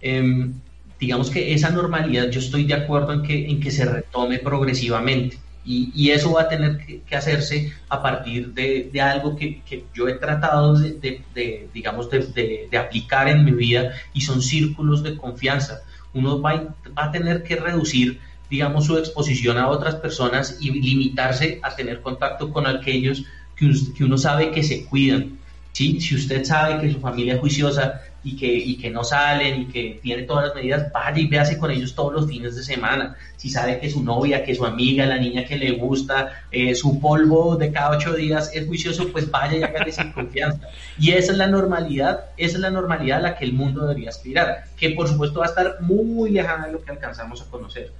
Eh, 0.00 0.50
digamos 0.98 1.30
que 1.30 1.52
esa 1.52 1.70
normalidad 1.70 2.30
yo 2.30 2.38
estoy 2.38 2.64
de 2.64 2.74
acuerdo 2.74 3.12
en 3.12 3.22
que, 3.22 3.50
en 3.50 3.60
que 3.60 3.70
se 3.70 3.84
retome 3.84 4.38
progresivamente 4.38 5.38
y, 5.64 5.92
y 5.94 6.10
eso 6.10 6.32
va 6.32 6.42
a 6.42 6.48
tener 6.48 6.78
que, 6.78 7.16
hacerse 7.16 7.72
a 7.88 8.02
partir 8.02 8.52
de, 8.52 8.88
de 8.92 9.00
algo 9.00 9.36
que, 9.36 9.62
que, 9.62 9.84
yo 9.94 10.08
he 10.08 10.14
tratado 10.14 10.78
de, 10.78 10.92
de, 10.92 11.22
de 11.34 12.68
de, 12.70 12.78
aplicar 12.78 13.28
en 13.28 13.44
mi 13.44 13.52
vida 13.52 13.92
y 14.12 14.20
son 14.20 14.42
círculos 14.42 15.02
de 15.02 15.16
confianza. 15.16 15.82
Uno 16.14 16.40
va, 16.40 16.74
va 16.96 17.04
a 17.06 17.10
tener 17.10 17.42
que 17.42 17.56
reducir 17.56 18.20
digamos, 18.50 18.84
su 18.84 18.98
exposición 18.98 19.56
a 19.56 19.68
otras 19.68 19.94
personas 19.94 20.58
y 20.60 20.70
limitarse 20.70 21.58
a 21.62 21.74
tener 21.74 22.02
contacto 22.02 22.52
con 22.52 22.66
aquellos 22.66 23.24
que, 23.56 23.72
que 23.96 24.04
uno 24.04 24.18
sabe 24.18 24.50
que 24.50 24.62
se 24.62 24.84
cuidan, 24.84 25.38
¿sí? 25.72 26.00
Si 26.00 26.14
usted 26.14 26.44
sabe 26.44 26.80
que 26.80 26.92
su 26.92 27.00
familia 27.00 27.34
es 27.34 27.40
juiciosa 27.40 28.00
y 28.24 28.36
que, 28.36 28.46
y 28.46 28.76
que 28.76 28.90
no 28.90 29.02
salen 29.02 29.62
y 29.62 29.66
que 29.66 29.98
tiene 30.02 30.22
todas 30.22 30.46
las 30.46 30.54
medidas, 30.54 30.92
vaya 30.92 31.18
y 31.18 31.26
véase 31.26 31.58
con 31.58 31.70
ellos 31.70 31.94
todos 31.94 32.12
los 32.12 32.26
fines 32.28 32.54
de 32.54 32.62
semana. 32.62 33.16
Si 33.36 33.50
sabe 33.50 33.80
que 33.80 33.90
su 33.90 34.02
novia, 34.02 34.44
que 34.44 34.54
su 34.54 34.64
amiga, 34.64 35.04
la 35.06 35.18
niña 35.18 35.44
que 35.44 35.56
le 35.56 35.72
gusta, 35.72 36.44
eh, 36.50 36.74
su 36.74 37.00
polvo 37.00 37.56
de 37.56 37.72
cada 37.72 37.96
ocho 37.96 38.14
días 38.14 38.50
es 38.54 38.66
juicioso, 38.66 39.08
pues 39.08 39.30
vaya 39.30 39.58
y 39.58 39.62
hágale 39.62 39.90
sin 39.90 40.12
confianza. 40.12 40.68
Y 40.98 41.10
esa 41.10 41.32
es 41.32 41.38
la 41.38 41.48
normalidad, 41.48 42.26
esa 42.36 42.56
es 42.56 42.60
la 42.60 42.70
normalidad 42.70 43.18
a 43.18 43.22
la 43.22 43.36
que 43.36 43.44
el 43.44 43.52
mundo 43.52 43.82
debería 43.82 44.10
aspirar, 44.10 44.64
que 44.76 44.90
por 44.90 45.08
supuesto 45.08 45.40
va 45.40 45.46
a 45.46 45.48
estar 45.48 45.80
muy 45.80 46.30
lejana 46.30 46.66
de 46.66 46.72
lo 46.72 46.82
que 46.82 46.92
alcanzamos 46.92 47.42
a 47.42 47.50
conocer. 47.50 47.90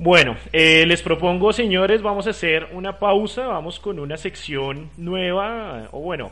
Bueno, 0.00 0.36
eh, 0.52 0.86
les 0.86 1.02
propongo, 1.02 1.52
señores, 1.52 2.02
vamos 2.02 2.28
a 2.28 2.30
hacer 2.30 2.68
una 2.70 3.00
pausa, 3.00 3.48
vamos 3.48 3.80
con 3.80 3.98
una 3.98 4.16
sección 4.16 4.90
nueva, 4.96 5.88
o 5.90 5.98
bueno, 5.98 6.30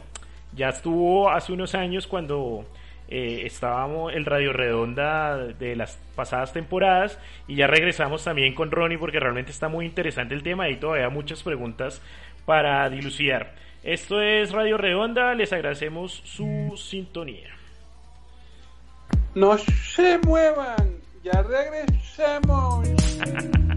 ya 0.55 0.69
estuvo 0.69 1.29
hace 1.29 1.53
unos 1.53 1.75
años 1.75 2.07
cuando 2.07 2.65
eh, 3.09 3.43
estábamos 3.45 4.15
el 4.15 4.25
Radio 4.25 4.53
Redonda 4.53 5.37
de 5.37 5.75
las 5.75 5.99
pasadas 6.15 6.53
temporadas 6.53 7.19
y 7.49 7.57
ya 7.57 7.67
regresamos 7.67 8.23
también 8.23 8.55
con 8.55 8.71
Ronnie 8.71 8.99
porque 8.99 9.19
realmente 9.19 9.51
está 9.51 9.69
muy 9.69 9.85
interesante 9.85 10.37
el 10.37 10.45
tema 10.45 10.69
y 10.69 10.77
todavía 10.77 11.09
muchas 11.09 11.43
preguntas 11.43 12.01
para 12.45 12.89
dilucidar. 12.89 13.53
Esto 13.83 14.21
es 14.21 14.53
Radio 14.53 14.79
Redonda, 14.79 15.35
les 15.35 15.53
agradecemos 15.53 16.23
su 16.25 16.73
sintonía. 16.77 17.51
No 19.35 19.59
se 19.59 20.19
muevan, 20.19 21.01
ya 21.27 21.43
regresamos. 21.43 22.89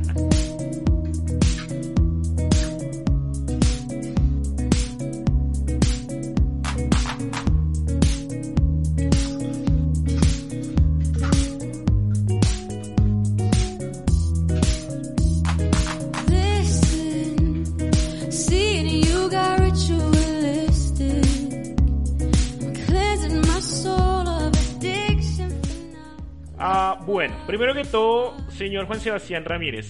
Ah, 26.61 26.99
bueno, 27.05 27.35
primero 27.47 27.73
que 27.73 27.85
todo, 27.85 28.35
señor 28.49 28.85
Juan 28.85 28.99
Sebastián 28.99 29.45
Ramírez, 29.45 29.87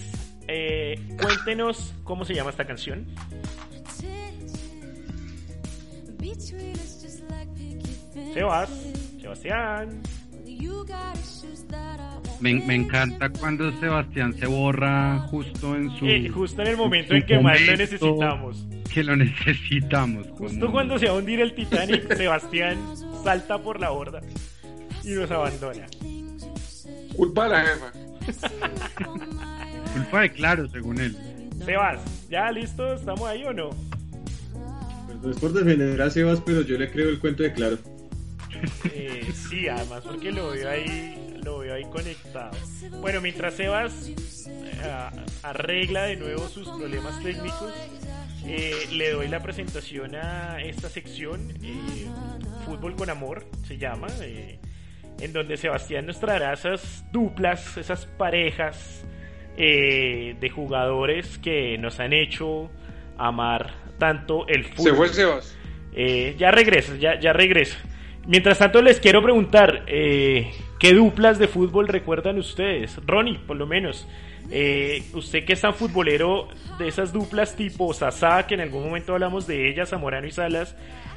eh, 0.47 0.99
cuéntenos 1.19 1.95
cómo 2.03 2.25
se 2.25 2.35
llama 2.35 2.51
esta 2.51 2.65
canción. 2.65 3.07
Sebas, 8.33 8.69
Sebastián. 9.19 10.01
Me, 12.39 12.53
me, 12.53 12.75
encanta 12.75 13.29
cuando 13.29 13.71
Sebastián 13.79 14.33
se 14.33 14.45
borra 14.45 15.19
justo 15.29 15.75
en 15.75 15.89
su. 15.97 16.05
Eh, 16.05 16.29
justo 16.29 16.61
en 16.61 16.67
el 16.67 16.77
momento 16.77 17.13
en, 17.13 17.21
en 17.21 17.27
que 17.27 17.39
más 17.39 17.59
lo 17.59 17.75
necesitamos. 17.75 18.67
Que 18.93 19.03
lo 19.03 19.15
necesitamos. 19.15 20.27
Justo 20.37 20.59
como... 20.59 20.71
cuando 20.71 20.99
se 20.99 21.07
va 21.07 21.13
a 21.13 21.15
hundir 21.15 21.41
el 21.41 21.53
Titanic, 21.53 22.15
Sebastián 22.15 22.77
salta 23.23 23.57
por 23.57 23.79
la 23.79 23.89
borda 23.89 24.21
y 25.03 25.09
nos 25.09 25.29
abandona. 25.31 25.87
Culpa 27.19 27.43
de 27.43 27.49
la 27.49 27.65
jefa. 27.65 27.91
Culpa 29.93 30.21
de 30.21 30.31
claro, 30.31 30.69
según 30.69 31.01
él. 31.01 31.17
Sebas, 31.65 31.99
¿ya 32.29 32.49
listo? 32.49 32.93
¿Estamos 32.93 33.27
ahí 33.27 33.43
o 33.43 33.51
no? 33.51 33.71
Pues 35.05 35.21
no 35.21 35.29
es 35.31 35.37
por 35.37 35.51
defender 35.51 36.01
a 36.01 36.09
Sebas, 36.09 36.39
pero 36.45 36.61
yo 36.61 36.77
le 36.77 36.89
creo 36.89 37.09
el 37.09 37.19
cuento 37.19 37.43
de 37.43 37.51
Claro. 37.51 37.77
Eh, 38.85 39.29
sí, 39.33 39.67
además 39.67 40.01
porque 40.05 40.31
lo 40.31 40.51
veo 40.51 40.69
ahí, 40.69 41.37
lo 41.43 41.59
veo 41.59 41.75
ahí 41.75 41.83
conectado. 41.91 42.51
Bueno, 43.01 43.19
mientras 43.19 43.55
Sebas 43.55 44.07
eh, 44.07 45.09
arregla 45.43 46.03
de 46.03 46.15
nuevo 46.15 46.47
sus 46.47 46.69
problemas 46.69 47.21
técnicos, 47.21 47.73
eh, 48.45 48.87
le 48.93 49.11
doy 49.11 49.27
la 49.27 49.43
presentación 49.43 50.15
a 50.15 50.61
esta 50.61 50.87
sección, 50.89 51.51
eh, 51.61 52.07
Fútbol 52.65 52.95
con 52.95 53.09
Amor, 53.09 53.45
se 53.67 53.77
llama, 53.77 54.07
eh, 54.21 54.57
en 55.21 55.33
donde 55.33 55.57
Sebastián 55.57 56.05
nos 56.05 56.19
traerá 56.19 56.53
esas 56.53 57.03
duplas, 57.11 57.77
esas 57.77 58.05
parejas 58.05 59.05
eh, 59.57 60.35
de 60.39 60.49
jugadores 60.49 61.37
que 61.39 61.77
nos 61.77 61.99
han 61.99 62.13
hecho 62.13 62.69
amar 63.17 63.73
tanto 63.97 64.47
el 64.47 64.63
fútbol. 64.65 64.83
Se 64.83 64.93
fue 64.93 65.09
Sebas. 65.09 65.57
Eh, 65.93 66.35
ya 66.37 66.51
regresa, 66.51 66.95
ya, 66.95 67.19
ya 67.19 67.33
regresa. 67.33 67.77
Mientras 68.25 68.59
tanto 68.59 68.81
les 68.81 68.99
quiero 68.99 69.23
preguntar, 69.23 69.83
eh, 69.87 70.51
¿qué 70.79 70.93
duplas 70.93 71.39
de 71.39 71.47
fútbol 71.47 71.87
recuerdan 71.87 72.37
ustedes? 72.37 72.95
Ronnie, 73.05 73.39
por 73.39 73.57
lo 73.57 73.65
menos. 73.65 74.07
Eh, 74.51 75.03
usted 75.13 75.45
que 75.45 75.53
es 75.53 75.61
tan 75.61 75.75
futbolero 75.75 76.47
de 76.79 76.87
esas 76.87 77.13
duplas 77.13 77.55
tipo 77.55 77.93
Sasá, 77.93 78.47
que 78.47 78.55
en 78.55 78.61
algún 78.61 78.83
momento 78.83 79.13
hablamos 79.13 79.45
de 79.45 79.69
ellas, 79.69 79.89
Zamorano 79.89 80.27
y 80.27 80.31
Salas, 80.31 80.75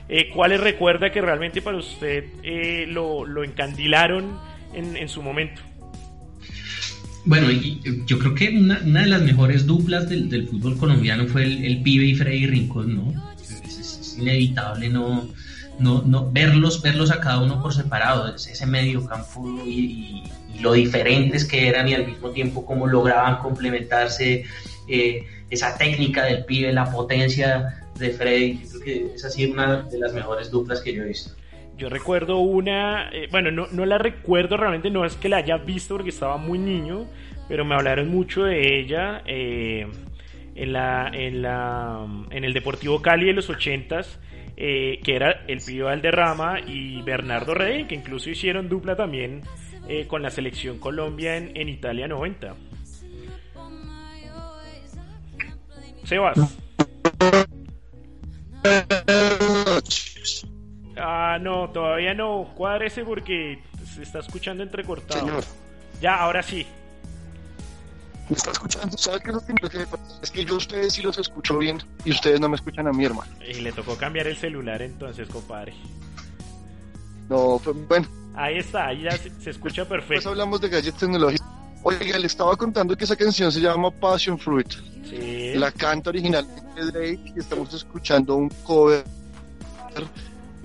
eh, 0.09 0.29
¿cuáles 0.35 0.61
recuerda 0.61 1.11
que 1.11 1.21
realmente 1.21 1.63
para 1.63 1.79
usted 1.79 2.25
eh, 2.43 2.87
lo, 2.89 3.45
encandilaron 3.45 4.39
en, 4.75 5.09
su 5.09 5.23
momento? 5.23 5.63
Bueno, 7.25 7.49
yo 8.07 8.19
creo 8.19 8.35
que 8.35 8.49
una, 8.51 8.81
de 8.81 9.07
las 9.07 9.23
mejores 9.23 9.65
duplas 9.65 10.09
del, 10.09 10.49
fútbol 10.49 10.77
colombiano 10.77 11.27
fue 11.27 11.45
el, 11.45 11.81
Pibe 11.83 12.05
y 12.05 12.15
Freddy 12.15 12.47
Rincón, 12.47 12.95
¿no? 12.97 13.35
Es, 13.41 14.17
inevitable 14.19 14.91
no, 14.91 15.27
no, 15.79 16.03
no 16.03 16.31
verlos, 16.31 16.83
verlos 16.83 17.11
a 17.11 17.21
cada 17.21 17.41
uno 17.41 17.63
por 17.63 17.73
separado, 17.73 18.35
es- 18.35 18.47
ese 18.47 18.67
medio 18.67 19.07
campo 19.07 19.49
y, 19.65 19.71
y- 19.71 20.23
y 20.55 20.61
lo 20.61 20.73
diferentes 20.73 21.45
que 21.45 21.69
eran 21.69 21.89
y 21.89 21.95
al 21.95 22.07
mismo 22.07 22.31
tiempo 22.31 22.65
cómo 22.65 22.87
lograban 22.87 23.39
complementarse, 23.39 24.45
eh, 24.89 25.27
esa 25.51 25.77
técnica 25.77 26.25
del 26.25 26.45
Pibe, 26.45 26.73
la 26.73 26.91
potencia 26.91 27.83
de 27.99 28.11
Freddy, 28.11 28.61
yo 28.63 28.81
creo 28.81 29.53
una 29.53 29.83
de 29.83 29.99
las 29.99 30.13
mejores 30.13 30.51
duplas 30.51 30.81
que 30.81 30.95
yo 30.95 31.03
he 31.03 31.09
visto. 31.09 31.35
Yo 31.77 31.89
recuerdo 31.89 32.39
una, 32.39 33.11
eh, 33.13 33.29
bueno, 33.31 33.51
no, 33.51 33.67
no 33.71 33.87
la 33.87 33.99
recuerdo 33.99 34.57
realmente, 34.57 34.91
no 34.91 35.05
es 35.05 35.17
que 35.17 35.29
la 35.29 35.39
haya 35.39 35.57
visto 35.59 35.95
porque 35.95 36.11
estaba 36.11 36.37
muy 36.37 36.59
niño, 36.59 37.07
pero 37.49 37.65
me 37.65 37.75
hablaron 37.75 38.09
mucho 38.09 38.45
de 38.45 38.79
ella 38.79 39.23
eh, 39.27 39.87
en, 40.55 40.73
la, 40.73 41.11
en, 41.13 41.43
la, 41.43 42.07
en 42.31 42.45
el 42.45 42.53
Deportivo 42.53 43.03
Cali 43.03 43.27
de 43.27 43.33
los 43.33 43.51
ochentas, 43.51 44.21
eh, 44.57 45.01
que 45.03 45.17
era 45.17 45.45
el 45.49 45.61
Pío 45.61 45.87
Valderrama 45.87 46.61
y 46.61 47.03
Bernardo 47.03 47.55
Rey, 47.55 47.85
que 47.85 47.95
incluso 47.95 48.31
hicieron 48.31 48.69
dupla 48.69 48.97
también 48.97 49.43
eh, 49.89 50.07
con 50.07 50.23
la 50.23 50.31
selección 50.31 50.79
Colombia 50.79 51.37
en, 51.37 51.57
en 51.57 51.69
Italia 51.69 52.09
90. 52.09 52.55
Sebas. 56.05 56.39
Ah, 60.97 61.39
no, 61.41 61.71
todavía 61.71 62.15
no. 62.15 62.53
Cuádrese 62.55 63.05
porque 63.05 63.63
se 63.95 64.03
está 64.03 64.21
escuchando 64.21 64.63
entrecortado. 64.63 65.21
Señor. 65.21 65.45
Ya, 66.01 66.17
ahora 66.17 66.43
sí. 66.43 66.67
¿Me 68.29 68.37
está 68.37 68.51
escuchando? 68.53 68.97
¿Sabe 68.97 69.21
qué 69.21 69.31
es 69.31 69.35
lo 69.35 69.47
que 69.47 69.53
me 69.53 69.87
Es 70.23 70.31
que 70.31 70.45
yo 70.45 70.55
a 70.55 70.59
ustedes 70.59 70.95
sí 70.95 71.03
los 71.03 71.19
escucho 71.19 71.59
bien 71.59 71.79
y 72.05 72.13
ustedes 72.13 72.41
no 72.41 72.49
me 72.49 72.57
escuchan 72.57 72.87
a 72.87 72.93
mi 72.93 73.05
hermano. 73.05 73.31
Y 73.47 73.61
le 73.61 73.73
tocó 73.73 73.97
cambiar 73.97 74.27
el 74.27 74.37
celular 74.37 74.81
entonces, 74.83 75.29
compadre. 75.29 75.75
No, 77.29 77.61
pues, 77.63 77.77
bueno, 77.89 78.07
Ahí 78.35 78.59
está, 78.59 78.87
ahí 78.89 79.03
ya 79.03 79.11
se, 79.13 79.31
se 79.41 79.51
escucha 79.51 79.85
pues 79.85 80.01
perfecto. 80.01 80.31
hablamos 80.31 80.61
de 80.61 80.69
gadgets 80.69 80.97
tecnológicos. 80.99 81.47
Oiga, 81.85 82.19
le 82.19 82.27
estaba 82.27 82.57
contando 82.57 82.97
que 82.97 83.05
esa 83.05 83.17
canción 83.17 83.51
se 83.51 83.61
llama 83.61 83.91
Passion 83.91 84.39
Fruit. 84.39 84.69
Sí. 85.09 85.53
La 85.57 85.71
canta 85.73 86.11
original 86.11 86.47
de 86.77 86.87
Drake 86.93 87.33
y 87.37 87.39
estamos 87.41 87.75
escuchando 87.75 88.37
un 88.37 88.49
cover 88.63 89.05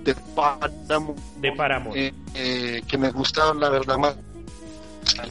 de 0.00 0.14
Paramore. 0.34 1.20
De 1.40 1.52
Paramore. 1.52 2.06
eh, 2.06 2.12
eh, 2.34 2.82
que 2.86 2.96
me 2.96 3.10
gusta, 3.10 3.52
la 3.54 3.68
verdad, 3.68 3.98
más. 3.98 4.16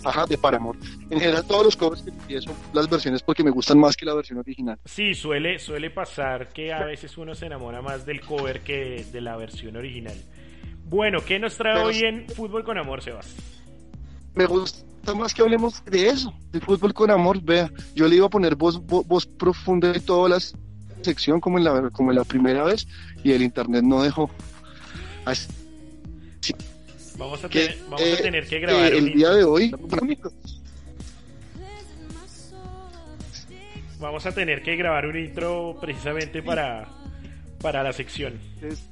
Ajá, 0.04 0.26
de 0.26 0.38
Paramore. 0.38 0.78
En 1.10 1.20
general, 1.20 1.46
todos 1.48 1.64
los 1.66 1.76
covers 1.78 2.04
que 2.28 2.42
son 2.42 2.54
las 2.74 2.90
versiones 2.90 3.22
porque 3.24 3.44
me 3.44 3.52
gustan 3.52 3.80
más 3.80 3.96
que 3.96 4.06
la 4.06 4.14
versión 4.16 4.40
original. 4.40 4.78
Sí, 4.86 5.14
suele, 5.14 5.60
suele 5.60 5.90
pasar 5.92 6.50
que 6.52 6.74
a 6.74 6.84
veces 6.84 7.18
uno 7.18 7.36
se 7.36 7.46
enamora 7.46 7.82
más 7.82 8.06
del 8.06 8.22
cover 8.22 8.62
que 8.62 9.06
de 9.12 9.22
la 9.22 9.38
versión 9.38 9.78
original. 9.78 10.16
Bueno, 10.90 11.20
¿qué 11.26 11.38
nos 11.40 11.56
trae 11.58 11.76
Pero- 11.76 11.88
hoy 11.88 12.00
en 12.00 12.28
Fútbol 12.30 12.64
con 12.64 12.78
Amor, 12.78 13.02
Sebas? 13.04 13.36
Me 14.36 14.46
gusta 14.46 14.84
más 15.16 15.34
que 15.34 15.42
hablemos 15.42 15.84
de 15.86 16.08
eso, 16.10 16.34
de 16.52 16.60
fútbol 16.60 16.94
con 16.94 17.10
amor. 17.10 17.42
Vea, 17.42 17.72
yo 17.96 18.08
le 18.08 18.18
iba 18.18 18.28
a 18.28 18.30
poner 18.30 18.56
voz, 18.56 18.80
voz, 18.86 19.08
voz 19.08 19.26
profunda 19.26 19.92
de 19.92 20.00
toda 20.00 20.30
la 20.30 20.38
sección 21.02 21.40
como 21.40 21.58
en 21.58 21.64
la, 21.64 21.90
como 21.92 22.12
en 22.12 22.18
la 22.18 22.24
primera 22.24 22.64
vez 22.64 22.86
y 23.24 23.32
el 23.32 23.42
internet 23.42 23.84
no 23.84 24.04
dejó. 24.04 24.30
Así 25.26 25.48
Vamos 27.18 27.44
a, 27.44 27.50
que, 27.50 27.62
tener, 27.68 27.84
vamos 27.86 28.02
a 28.02 28.06
eh, 28.06 28.18
tener 28.18 28.48
que 28.48 28.60
grabar 28.60 28.94
eh, 28.94 28.98
el 29.00 29.06
día 29.06 29.14
intro. 29.14 29.36
de 29.36 29.44
hoy. 29.44 29.72
Vamos 34.00 34.26
a 34.28 34.32
tener 34.32 34.62
que 34.62 34.76
grabar 34.76 35.08
un 35.08 35.18
intro 35.18 35.78
precisamente 35.82 36.44
para, 36.44 36.88
para 37.62 37.82
la 37.82 37.92
sección. 37.94 38.34
es- 38.62 38.84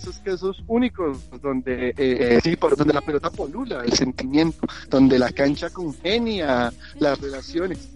esos 0.00 0.18
casos 0.20 0.62
únicos 0.66 1.18
donde 1.40 1.88
eh, 1.90 1.94
eh, 1.98 2.40
sí, 2.42 2.56
por- 2.56 2.76
donde 2.76 2.94
la 2.94 3.00
pelota 3.02 3.30
polula, 3.30 3.82
el 3.84 3.92
sentimiento, 3.92 4.58
donde 4.88 5.18
la 5.18 5.30
cancha 5.30 5.70
congenia, 5.70 6.72
las 6.98 7.20
relaciones. 7.20 7.88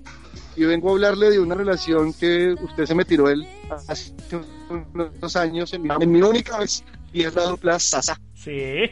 Y 0.57 0.65
vengo 0.65 0.91
a 0.91 0.93
hablarle 0.93 1.31
de 1.31 1.41
una 1.41 1.55
relación 1.55 2.13
que 2.13 2.55
usted 2.63 2.85
se 2.87 2.95
me 2.95 3.05
tiró 3.05 3.29
él 3.29 3.45
hace 3.89 4.13
unos 4.71 5.37
años 5.37 5.73
en 5.73 5.83
mi, 5.83 5.89
en 6.01 6.13
mi 6.13 6.23
única 6.23 6.59
vez 6.59 6.85
y 7.13 7.23
es 7.25 7.35
la 7.35 7.43
dupla 7.45 7.79
Sasa. 7.79 8.21
Sí. 8.35 8.81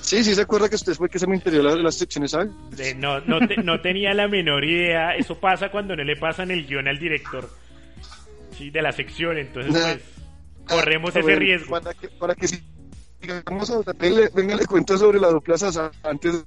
Sí, 0.00 0.22
sí 0.22 0.36
se 0.36 0.42
acuerda 0.42 0.68
que 0.68 0.76
usted 0.76 0.94
fue 0.94 1.08
que 1.08 1.18
se 1.18 1.26
me 1.26 1.34
interior 1.34 1.64
las, 1.64 1.78
las 1.78 1.94
secciones, 1.96 2.30
¿sabe? 2.30 2.48
De- 2.76 2.94
no, 2.94 3.20
no, 3.22 3.44
te- 3.48 3.56
no 3.56 3.80
tenía 3.80 4.14
la 4.14 4.28
menor 4.28 4.64
idea. 4.64 5.16
Eso 5.16 5.34
pasa 5.40 5.68
cuando 5.68 5.96
no 5.96 6.04
le 6.04 6.14
pasan 6.14 6.52
el 6.52 6.64
guion 6.64 6.86
al 6.86 6.96
director 7.00 7.50
sí, 8.56 8.70
de 8.70 8.82
la 8.82 8.92
sección. 8.92 9.36
Entonces, 9.36 9.72
Nah. 9.72 9.82
pues, 9.94 10.02
corremos 10.68 11.14
Ah, 11.14 11.20
ese 11.20 11.36
riesgo. 11.36 11.70
Para 11.70 11.94
que, 11.94 12.08
para 12.08 12.34
que 12.34 12.48
sigamos 12.48 13.70
a 13.70 13.80
venga, 13.98 14.28
venga, 14.34 14.56
le 14.56 14.66
cuento 14.66 14.98
sobre 14.98 15.18
la 15.18 15.28
Sasa 15.56 15.90
antes 16.02 16.44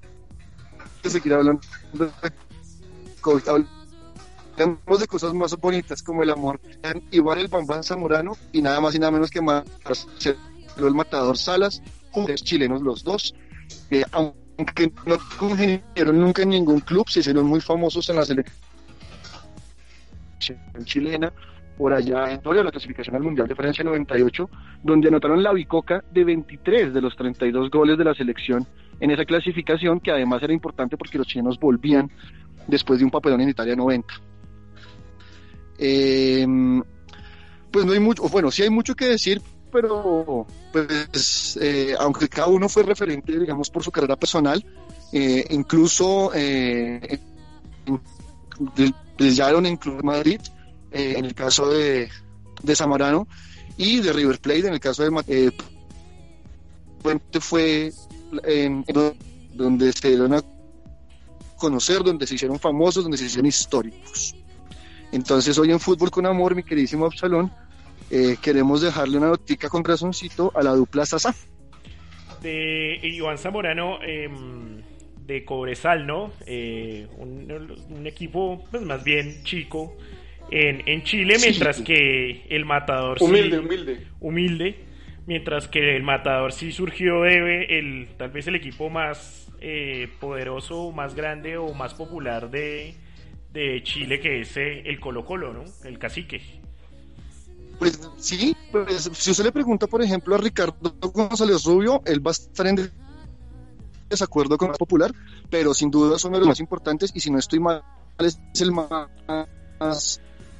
de 1.04 1.10
seguir 1.10 1.34
hablando 1.34 1.62
de 1.94 2.10
COVID. 3.22 3.48
Hablemos 3.48 5.00
de 5.00 5.08
cosas 5.08 5.34
más 5.34 5.56
bonitas 5.58 6.04
como 6.04 6.24
el 6.24 6.30
amor. 6.30 6.60
Igual 7.12 7.40
el 7.40 7.48
Bambán 7.48 7.84
Zamorano 7.84 8.34
y 8.52 8.62
nada 8.62 8.80
más 8.82 8.96
y 8.96 9.00
nada 9.00 9.12
menos 9.12 9.30
que 9.30 9.42
Marcelo 9.42 10.38
el 10.78 10.94
Matador 10.94 11.38
Salas, 11.38 11.82
jugadores 12.12 12.44
chilenos 12.44 12.82
los 12.82 13.04
dos. 13.04 13.36
Eh, 13.92 14.04
aunque 14.12 14.92
no 15.06 15.18
congeniaron 15.38 16.20
nunca 16.20 16.44
en 16.44 16.50
ningún 16.50 16.80
club, 16.80 17.08
se 17.10 17.20
hicieron 17.20 17.46
muy 17.46 17.62
famosos 17.62 18.10
en 18.10 18.16
la 18.18 18.26
selección 18.26 18.56
chilena 20.86 21.34
por 21.80 21.94
allá 21.94 22.30
en 22.30 22.42
Torio, 22.42 22.62
la 22.62 22.72
clasificación 22.72 23.16
al 23.16 23.24
Mundial 23.24 23.48
de 23.48 23.56
Francia 23.56 23.86
98, 23.86 24.50
donde 24.84 25.08
anotaron 25.08 25.42
la 25.42 25.54
bicoca 25.54 26.04
de 26.12 26.26
23 26.26 26.94
de 26.94 27.00
los 27.00 27.16
32 27.16 27.72
goles 27.72 27.98
de 27.98 28.04
la 28.04 28.14
selección 28.14 28.68
en 29.00 29.12
esa 29.12 29.24
clasificación, 29.24 30.02
que 30.02 30.12
además 30.12 30.44
era 30.44 30.52
importante 30.52 30.98
porque 30.98 31.18
los 31.18 31.26
chilenos 31.26 31.58
volvían 31.58 32.12
después 32.68 33.00
de 33.00 33.06
un 33.06 33.12
papelón 33.12 33.40
en 33.40 33.48
Italia 33.48 33.78
90. 33.78 34.14
Eh, 35.78 36.46
pues 37.72 37.86
no 37.86 37.94
hay 37.94 38.00
mucho, 38.02 38.28
bueno, 38.28 38.52
sí 38.52 38.64
hay 38.64 38.70
mucho 38.70 38.94
que 38.94 39.06
decir, 39.06 39.42
pero 39.72 40.46
pues 40.74 41.58
eh, 41.62 41.96
aunque 41.98 42.28
cada 42.28 42.48
uno 42.48 42.68
fue 42.68 42.84
referente, 42.84 43.40
digamos, 43.40 43.70
por 43.70 43.86
su 43.86 43.92
carrera 43.92 44.18
personal, 44.18 44.62
eh, 45.14 45.46
incluso 45.52 46.32
eh, 46.36 47.22
brillaron 49.18 49.66
en 49.66 49.78
Club 49.78 50.04
Madrid, 50.04 50.42
eh, 50.92 51.16
en 51.18 51.26
el 51.26 51.34
caso 51.34 51.70
de, 51.70 52.10
de 52.64 52.76
Zamorano, 52.76 53.28
y 53.78 54.02
de 54.02 54.12
River 54.12 54.40
Plate, 54.40 54.68
en 54.68 54.74
el 54.74 54.80
caso 54.80 55.04
de 55.04 55.24
eh, 55.28 55.52
fue 57.40 57.92
donde 59.54 59.94
se 59.94 60.10
dieron 60.10 60.34
a 60.34 60.42
conocer, 61.56 62.04
donde 62.04 62.28
se 62.28 62.36
hicieron 62.36 62.60
famosos, 62.60 63.04
donde 63.04 63.18
se 63.18 63.26
hicieron 63.26 63.46
históricos. 63.46 64.36
Entonces 65.12 65.58
hoy 65.58 65.72
en 65.72 65.80
Fútbol 65.80 66.12
con 66.12 66.26
Amor, 66.26 66.56
mi 66.56 66.64
queridísimo 66.64 67.06
Absalón, 67.06 67.52
eh, 68.12 68.36
queremos 68.42 68.82
dejarle 68.82 69.18
una 69.18 69.28
notica 69.28 69.70
con 69.70 69.82
corazoncito 69.82 70.52
a 70.56 70.62
la 70.62 70.72
dupla 70.72 71.06
Sasa. 71.06 71.34
De 72.42 73.00
Iván 73.02 73.38
Zamorano, 73.38 74.00
eh, 74.04 74.30
de 75.26 75.46
Cobresal, 75.46 76.06
¿no? 76.06 76.32
Eh, 76.46 77.08
un, 77.18 77.50
un 77.90 78.08
equipo 78.08 78.64
pues, 78.72 78.84
más 78.84 79.04
bien 79.04 79.44
chico 79.44 79.96
en, 80.52 80.84
en 80.88 81.04
Chile, 81.04 81.38
mientras 81.42 81.82
que 81.82 82.46
el 82.50 82.66
Matador 82.66 83.20
sí- 83.20 83.26
Humilde, 83.26 83.60
humilde. 83.60 84.08
humilde, 84.20 84.86
mientras 85.28 85.68
que 85.68 85.96
el 85.96 86.04
Matador 86.04 86.52
sí 86.54 86.72
surgió 86.72 87.22
de 87.22 87.80
el 87.80 88.08
tal 88.18 88.32
vez 88.32 88.48
el 88.48 88.56
equipo 88.56 88.90
más 88.90 89.48
eh, 89.62 90.08
poderoso, 90.20 90.92
más 90.92 91.16
grande 91.16 91.58
o 91.58 91.74
más 91.74 91.94
popular 91.94 92.50
de, 92.50 92.96
de 93.54 93.82
Chile, 93.84 94.20
que 94.20 94.42
es 94.42 94.56
eh, 94.58 94.84
el 94.86 95.00
Colo 95.00 95.26
Colo, 95.26 95.54
¿no? 95.54 95.66
El 95.84 96.00
Cacique. 96.00 96.42
Pues 97.78 98.00
sí, 98.18 98.56
pues, 98.72 99.10
si 99.14 99.32
usted 99.32 99.46
le 99.46 99.52
pregunta, 99.54 99.88
por 99.88 100.02
ejemplo, 100.02 100.36
a 100.36 100.38
Ricardo 100.38 100.94
González 101.14 101.64
Rubio, 101.64 102.02
él 102.06 102.26
va 102.26 102.32
a 102.32 102.34
estar 102.34 102.68
en 102.68 102.92
desacuerdo 104.10 104.58
con 104.58 104.72
el 104.72 104.76
popular, 104.76 105.12
pero 105.50 105.74
sin 105.74 105.90
duda 105.92 106.18
son 106.20 106.34
de 106.34 106.40
los 106.40 106.48
más 106.48 106.60
importantes 106.60 107.12
y 107.14 107.20
si 107.22 107.30
no 107.32 107.38
estoy 107.40 107.60
mal, 107.60 107.82
es 108.18 108.38
el 108.60 108.72
más, 108.74 109.08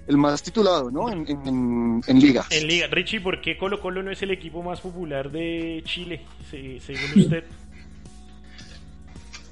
el 0.10 0.18
más 0.18 0.42
titulado, 0.42 0.90
¿no? 0.90 1.08
En, 1.10 1.20
en, 1.30 1.48
en- 1.48 2.02
en 2.08 2.20
ligas. 2.20 2.48
En 2.52 2.68
Liga. 2.68 2.88
Richie, 2.88 3.22
¿por 3.22 3.40
qué 3.42 3.58
Colo 3.58 3.80
Colo 3.80 4.02
no 4.02 4.10
es 4.12 4.22
el 4.24 4.32
equipo 4.32 4.64
más 4.64 4.82
popular 4.82 5.32
de 5.32 5.82
Chile, 5.86 6.26
se- 6.50 6.80
según 6.80 7.22
usted? 7.22 7.44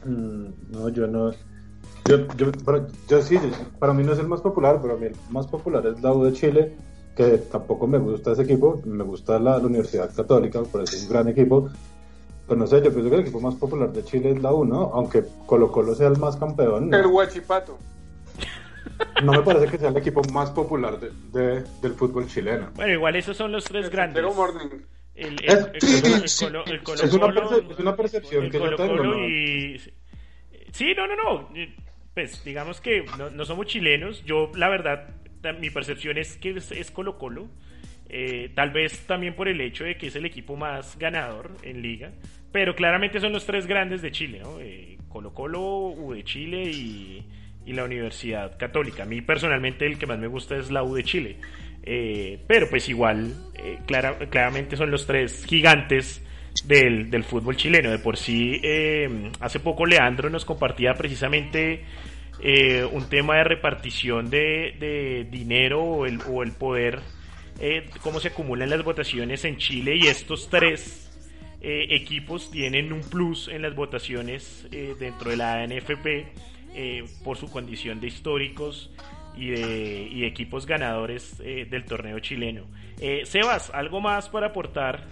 Mm, 0.06 0.48
no, 0.72 0.90
yo 0.90 1.08
no. 1.08 1.32
Yo, 2.06 2.26
yo, 2.38 2.52
pero- 2.66 2.88
yo 3.08 3.22
sí, 3.22 3.38
para 3.80 3.94
mí 3.94 4.04
no 4.04 4.14
es 4.14 4.20
el 4.20 4.28
más 4.28 4.42
popular, 4.42 4.80
pero 4.82 4.96
a 4.96 4.98
mí 4.98 5.06
el 5.08 5.16
más 5.30 5.46
popular 5.48 5.86
es 5.86 6.02
la 6.02 6.12
U 6.12 6.24
de 6.24 6.34
Chile, 6.34 6.74
que 7.16 7.38
tampoco 7.38 7.86
me 7.86 8.00
gusta 8.00 8.32
ese 8.32 8.42
equipo, 8.44 8.82
me 8.86 9.04
gusta 9.04 9.38
la, 9.40 9.60
la 9.60 9.66
Universidad 9.66 10.14
Católica, 10.16 10.60
me 10.62 10.68
parece 10.68 11.04
un 11.04 11.10
gran 11.10 11.28
equipo. 11.28 11.70
Pero 12.48 12.60
no 12.60 12.66
sé, 12.66 12.78
yo 12.78 12.92
pienso 12.92 13.10
que 13.10 13.16
el 13.18 13.22
equipo 13.22 13.42
más 13.42 13.56
popular 13.56 13.92
de 13.92 14.04
Chile 14.06 14.32
es 14.32 14.42
la 14.42 14.54
U, 14.54 14.64
¿no? 14.66 14.90
Aunque 14.94 15.24
Colo 15.46 15.72
Colo 15.72 15.94
sea 15.94 16.08
el 16.08 16.18
más 16.18 16.36
campeón, 16.38 16.92
El 16.94 17.06
Huachipato. 17.06 17.78
No 19.24 19.34
me 19.34 19.42
parece 19.42 19.68
que 19.68 19.78
sea 19.78 19.90
el 19.90 19.98
equipo 19.98 20.22
más 20.32 20.52
popular 20.52 21.00
de, 21.00 21.12
de- 21.32 21.64
del 21.82 21.94
fútbol 21.94 22.28
chileno. 22.28 22.72
Bueno, 22.76 22.94
igual 22.94 23.16
esos 23.16 23.36
son 23.38 23.52
los 23.52 23.64
tres 23.66 23.90
grandes. 23.90 24.16
Pero 24.16 24.34
Morning. 24.34 24.80
El, 25.16 25.36
Es- 25.44 26.42
el 26.44 26.84
Colo- 26.84 27.10
Colo 27.10 27.64
una 27.80 27.96
percepción 27.96 28.46
el 28.46 28.52
que 28.52 28.58
yo 28.60 28.64
Colo 28.66 28.78
tengo, 28.78 28.98
Colo 28.98 29.18
¿no? 29.18 29.28
y... 29.28 29.82
Sí, 30.72 30.94
no, 30.96 31.08
no, 31.08 31.16
no. 31.16 31.50
Pues 32.14 32.44
digamos 32.44 32.82
que 32.82 33.04
no, 33.18 33.30
no 33.32 33.46
somos 33.46 33.66
chilenos. 33.68 34.24
Yo, 34.26 34.52
la 34.56 34.70
verdad, 34.70 35.10
mi 35.60 35.70
percepción 35.70 36.18
es 36.18 36.38
que 36.38 36.52
es, 36.52 36.72
es 36.72 36.92
Colo 36.92 37.18
Colo. 37.18 37.48
Eh, 38.10 38.52
tal 38.56 38.72
vez 38.72 39.06
también 39.08 39.36
por 39.36 39.48
el 39.48 39.60
hecho 39.60 39.84
de 39.84 39.98
que 39.98 40.08
es 40.08 40.16
el 40.16 40.26
equipo 40.26 40.56
más 40.56 40.98
ganador 41.00 41.52
en 41.64 41.82
liga. 41.82 42.12
Pero 42.52 42.76
claramente 42.76 43.20
son 43.20 43.34
los 43.34 43.46
tres 43.46 43.66
grandes 43.68 44.02
de 44.02 44.12
Chile, 44.12 44.40
¿no? 44.44 44.60
Eh, 44.60 44.98
Colo 45.10 45.34
Colo, 45.34 45.62
U 45.90 46.14
de 46.14 46.24
Chile 46.24 46.64
y, 46.72 47.26
y 47.68 47.74
la 47.74 47.84
Universidad 47.84 48.58
Católica. 48.58 49.04
A 49.04 49.06
mí 49.06 49.22
personalmente 49.22 49.86
el 49.86 50.00
que 50.00 50.08
más 50.08 50.18
me 50.18 50.28
gusta 50.28 50.56
es 50.58 50.72
la 50.72 50.84
U 50.84 50.96
de 50.96 51.04
Chile. 51.04 51.38
Eh, 51.84 52.40
pero 52.48 52.70
pues 52.70 52.90
igual, 52.90 53.34
eh, 53.56 53.78
clara- 53.86 54.18
claramente 54.30 54.76
son 54.76 54.90
los 54.92 55.06
tres 55.06 55.46
gigantes 55.46 56.22
del, 56.66 57.10
del 57.12 57.24
fútbol 57.24 57.56
chileno. 57.56 57.92
De 57.92 58.00
por 58.00 58.18
sí, 58.18 58.60
eh, 58.64 59.30
hace 59.40 59.60
poco 59.60 59.86
Leandro 59.86 60.30
nos 60.30 60.44
compartía 60.46 60.94
precisamente 60.96 61.84
eh, 62.42 62.84
un 62.92 63.08
tema 63.10 63.38
de 63.38 63.44
repartición 63.46 64.30
de, 64.30 65.28
dinero 65.32 65.82
o 65.84 66.06
el, 66.06 66.20
o 66.30 66.44
el 66.44 66.52
poder, 66.54 67.00
eh, 67.60 67.90
cómo 68.02 68.20
se 68.20 68.30
acumulan 68.30 68.70
las 68.70 68.84
votaciones 68.84 69.44
en 69.46 69.58
Chile 69.58 69.96
y 69.96 70.08
estos 70.08 70.50
tres 70.50 71.04
eh, 71.62 71.88
equipos 71.90 72.52
tienen 72.52 72.92
un 72.94 73.02
plus 73.02 73.48
en 73.48 73.62
las 73.64 73.74
votaciones 73.76 74.68
dentro 74.70 75.32
de 75.32 75.38
la 75.38 75.66
NFP 75.66 76.28
eh, 76.78 77.04
por 77.24 77.38
su 77.38 77.50
condición 77.50 78.00
de 78.00 78.08
históricos 78.08 78.92
y 79.36 79.50
de, 79.50 80.08
y 80.12 80.22
de 80.22 80.28
equipos 80.28 80.66
ganadores 80.66 81.34
eh, 81.40 81.68
del 81.70 81.84
torneo 81.86 82.20
chileno. 82.20 82.66
Eh, 83.00 83.24
Sebas, 83.26 83.72
¿algo 83.74 84.00
más 84.00 84.30
para 84.30 84.48
aportar 84.48 85.08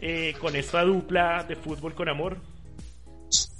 eh, 0.00 0.34
con 0.40 0.54
esta 0.54 0.82
dupla 0.84 1.44
de 1.44 1.56
fútbol 1.56 1.94
con 1.94 2.08
amor? 2.08 2.36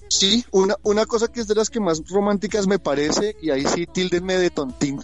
Sí, 0.09 0.44
una, 0.53 0.74
una 0.82 1.05
cosa 1.07 1.28
que 1.30 1.40
es 1.40 1.49
de 1.49 1.55
las 1.55 1.68
que 1.70 1.80
más 1.80 2.03
románticas 2.09 2.66
me 2.66 2.78
parece, 2.78 3.36
y 3.42 3.51
ahí 3.51 3.64
sí 3.66 3.86
tildenme 3.86 4.34
de 4.38 4.51
tontín, 4.51 5.01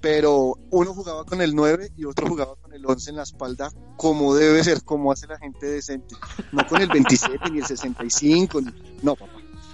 pero 0.00 0.54
uno 0.70 0.94
jugaba 0.94 1.24
con 1.24 1.40
el 1.42 1.54
9 1.54 1.90
y 1.96 2.04
otro 2.04 2.26
jugaba 2.28 2.54
con 2.56 2.72
el 2.72 2.86
11 2.86 3.10
en 3.10 3.16
la 3.16 3.22
espalda, 3.24 3.70
como 3.96 4.34
debe 4.34 4.62
ser, 4.62 4.82
como 4.84 5.10
hace 5.10 5.26
la 5.26 5.38
gente 5.38 5.66
decente. 5.66 6.14
No 6.52 6.64
con 6.66 6.80
el 6.80 6.88
27 6.88 7.50
ni 7.50 7.58
el 7.58 7.66
65, 7.66 8.60
ni- 8.60 8.72
no, 9.02 9.16
papá. 9.16 9.32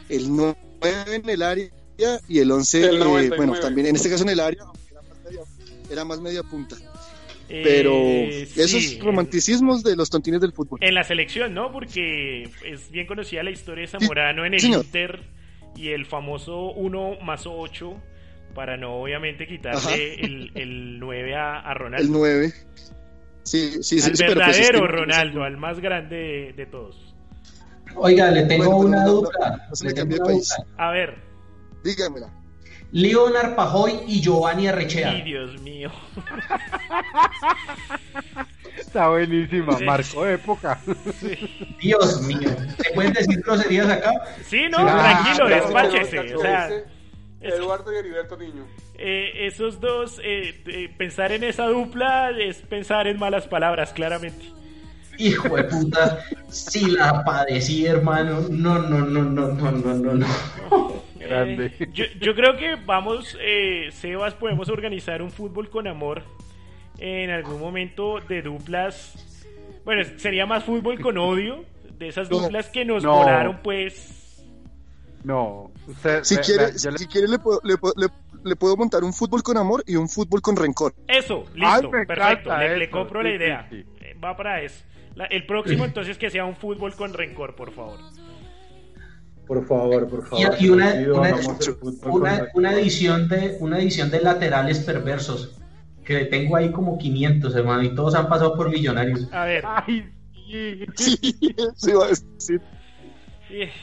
El 0.08 0.34
9 0.34 0.56
en 1.08 1.28
el 1.28 1.42
área 1.42 1.68
y 2.28 2.38
el 2.38 2.50
11, 2.50 2.80
El 2.88 2.96
eh, 2.96 2.98
99. 2.98 3.36
bueno, 3.36 3.60
también 3.60 3.86
en 3.88 3.96
este 3.96 4.10
caso 4.10 4.22
en 4.24 4.30
el 4.30 4.40
área, 4.40 4.62
era 4.90 5.02
más 5.02 5.18
media, 5.24 5.40
era 5.90 6.04
más 6.04 6.20
media 6.20 6.42
punta. 6.42 6.76
Eh, 7.48 7.62
Pero 7.64 7.92
sí, 8.46 8.60
esos 8.60 9.04
romanticismos 9.04 9.82
de 9.82 9.94
los 9.96 10.08
tontines 10.08 10.40
del 10.40 10.52
fútbol. 10.52 10.78
En 10.82 10.94
la 10.94 11.04
selección, 11.04 11.52
¿no? 11.52 11.70
Porque 11.70 12.44
es 12.64 12.90
bien 12.90 13.06
conocida 13.06 13.42
la 13.42 13.50
historia 13.50 13.82
de 13.82 13.88
Zamorano 13.88 14.44
en 14.46 14.54
el 14.54 14.60
señor. 14.60 14.84
Inter 14.84 15.20
y 15.76 15.88
el 15.90 16.06
famoso 16.06 16.70
1 16.72 17.18
más 17.22 17.42
8 17.46 17.94
para 18.54 18.76
no 18.76 18.94
obviamente 19.02 19.46
quitarle 19.46 20.14
el, 20.24 20.50
el 20.54 20.98
9 20.98 21.34
a, 21.34 21.58
a 21.60 21.74
Ronaldo. 21.74 22.04
El 22.06 22.12
9. 22.12 22.52
Sí, 23.42 23.82
sí, 23.82 24.00
sí, 24.00 24.10
al 24.10 24.16
sí, 24.16 24.24
pero 24.26 24.40
pues 24.40 24.56
es 24.56 24.68
verdadero 24.68 24.80
que- 24.80 24.86
Ronaldo, 24.92 25.42
al 25.42 25.56
más 25.58 25.80
grande 25.80 26.16
de, 26.16 26.52
de 26.54 26.66
todos. 26.66 27.14
Oiga, 27.96 28.30
le 28.30 28.44
tengo 28.44 28.64
Bueno, 28.76 28.78
una 28.88 29.04
no, 29.04 29.12
no, 29.14 29.22
no 29.22 29.28
le 29.82 29.92
tengo 29.92 30.16
dupla. 30.16 30.36
A 30.78 30.90
ver, 30.92 31.16
Dígamela. 31.84 32.28
Leonard 32.92 33.54
Pajoy 33.54 34.00
y 34.06 34.20
Giovanni 34.20 34.68
Arrechea. 34.68 35.10
ay 35.10 35.22
Dios 35.22 35.58
mío. 35.62 35.90
Está 38.78 39.08
buenísima, 39.08 39.76
Sí. 39.78 39.84
marcó 39.84 40.26
época. 40.26 40.78
Dios 41.80 42.20
mío. 42.22 42.50
¿Se 42.78 42.90
pueden 42.94 43.12
decir 43.12 43.40
groserías 43.42 43.88
acá? 43.88 44.12
Sí, 44.44 44.68
no, 44.70 44.78
Sí, 44.78 44.84
tranquilo, 44.84 45.46
claro. 45.46 45.54
despáchese. 45.64 46.34
O 46.34 46.40
sea, 46.40 46.68
Eduardo 47.40 47.92
y 47.92 47.96
Heriberto 47.96 48.36
Niño. 48.36 48.66
eh, 48.98 49.46
esos 49.46 49.80
dos, 49.80 50.20
eh, 50.22 50.62
eh, 50.66 50.94
pensar 50.96 51.32
en 51.32 51.44
esa 51.44 51.64
dupla 51.66 52.30
es 52.30 52.58
pensar 52.58 53.06
en 53.06 53.18
malas 53.18 53.48
palabras, 53.48 53.92
claramente. 53.92 54.44
Hijo 55.18 55.56
de 55.56 55.64
puta. 55.64 56.24
Sí 56.48 56.90
la 56.90 57.24
padecí, 57.24 57.86
hermano. 57.86 58.40
No, 58.50 58.78
no, 58.78 58.98
no, 59.00 59.22
no, 59.22 59.48
no, 59.48 59.70
no, 59.72 59.94
no, 59.94 60.14
no. 60.14 61.02
Grande. 61.18 61.72
Eh, 61.78 61.88
yo, 61.92 62.04
yo 62.20 62.34
creo 62.34 62.56
que 62.56 62.76
vamos, 62.84 63.36
eh, 63.40 63.90
Sebas, 63.92 64.34
podemos 64.34 64.68
organizar 64.68 65.22
un 65.22 65.30
fútbol 65.30 65.70
con 65.70 65.86
amor 65.86 66.22
en 66.98 67.30
algún 67.30 67.60
momento 67.60 68.18
de 68.28 68.42
duplas. 68.42 69.14
Bueno, 69.84 70.02
sería 70.16 70.46
más 70.46 70.64
fútbol 70.64 71.00
con 71.00 71.18
odio, 71.18 71.64
de 71.98 72.08
esas 72.08 72.28
No. 72.30 72.38
duplas 72.40 72.68
que 72.70 72.84
nos 72.84 73.04
No. 73.04 73.16
volaron, 73.16 73.60
pues. 73.62 74.44
No, 75.24 75.70
usted. 75.86 76.24
Si 76.24 76.34
ve- 76.36 76.40
quiere, 76.42 76.66
le- 76.72 76.98
si 76.98 77.06
quiere 77.06 77.28
le, 77.28 77.38
puedo, 77.38 77.60
le, 77.62 77.76
puedo- 77.76 77.94
le- 77.96 78.08
le 78.44 78.56
puedo 78.56 78.76
montar 78.76 79.04
un 79.04 79.12
fútbol 79.12 79.42
con 79.44 79.56
amor 79.56 79.84
y 79.86 79.94
un 79.94 80.08
fútbol 80.08 80.40
con 80.42 80.56
rencor. 80.56 80.94
Eso, 81.06 81.44
listo, 81.54 81.90
me 81.92 82.04
perfecto. 82.06 82.50
Le, 82.58 82.90
compro 82.90 83.20
sí, 83.22 83.28
la 83.28 83.34
idea. 83.34 83.66
sí. 83.70 83.84
Eh, 84.00 84.14
Va 84.22 84.36
para 84.36 84.60
eso. 84.60 84.82
La- 85.14 85.26
el 85.26 85.44
próximo, 85.46 85.84
entonces, 85.84 86.16
que 86.18 86.30
sea 86.30 86.44
un 86.44 86.56
fútbol 86.56 86.94
con 86.94 87.12
rencor, 87.12 87.54
por 87.54 87.72
favor. 87.72 87.98
Por 89.46 89.66
favor, 89.66 90.08
por 90.08 90.26
favor. 90.26 90.54
y 90.60 90.68
una, 90.70 90.92
Sí, 90.92 91.04
una, 91.06 91.34
una, 92.04 92.48
una 92.54 92.72
edición 92.74 93.28
de, 93.28 93.56
una 93.60 93.78
edición 93.78 94.10
de 94.10 94.20
laterales 94.20 94.80
perversos. 94.80 95.58
Que 96.04 96.14
le 96.14 96.24
tengo 96.26 96.56
ahí 96.56 96.70
como 96.72 96.98
500, 96.98 97.54
hermano. 97.54 97.82
Y 97.82 97.94
todos 97.94 98.14
han 98.14 98.28
pasado 98.28 98.56
por 98.56 98.70
millonarios. 98.70 99.28
A 99.32 99.44
ver, 99.44 99.64
Ay, 99.66 100.04
sí. 100.34 100.86
Sí, 100.96 101.34
sí, 101.76 101.92
va 101.92 102.06
a 102.06 102.08
decir. 102.08 102.60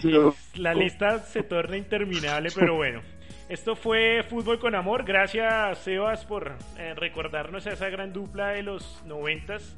No. 0.04 0.34
la 0.56 0.74
lista 0.74 1.20
se 1.20 1.44
torna 1.44 1.78
interminable, 1.78 2.50
pero 2.56 2.76
bueno. 2.76 3.02
Esto 3.50 3.76
fue 3.76 4.24
Fútbol 4.28 4.60
con 4.60 4.76
Amor. 4.76 5.04
Gracias, 5.06 5.78
Sebas, 5.80 6.26
por 6.26 6.56
eh, 6.78 6.94
recordarnos 6.96 7.66
a 7.68 7.72
esa 7.74 7.90
gran 7.90 8.12
dupla 8.14 8.50
de 8.50 8.64
los 8.64 9.02
noventas 9.06 9.76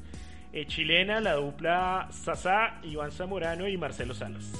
eh, 0.52 0.66
chilena, 0.66 1.20
la 1.20 1.34
dupla 1.34 2.08
Sasá, 2.10 2.78
Iván 2.82 3.12
Zamorano 3.12 3.66
y 3.68 3.76
Marcelo 3.76 4.14
Salas. 4.14 4.52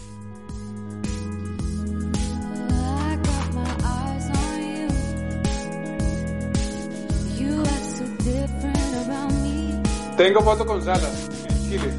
Tengo 10.16 10.40
foto 10.42 10.66
con 10.66 10.82
Salas 10.82 11.28
en 11.48 11.70
Chile. 11.70 11.92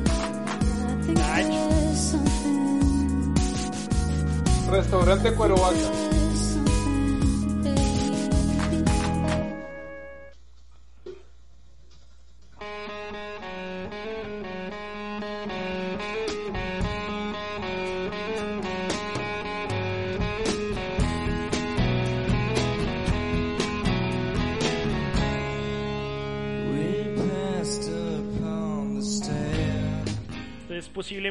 Ay. 1.25 1.63
Restaurante 4.71 5.33
Cuero 5.33 5.55
Vaca. 5.55 6.12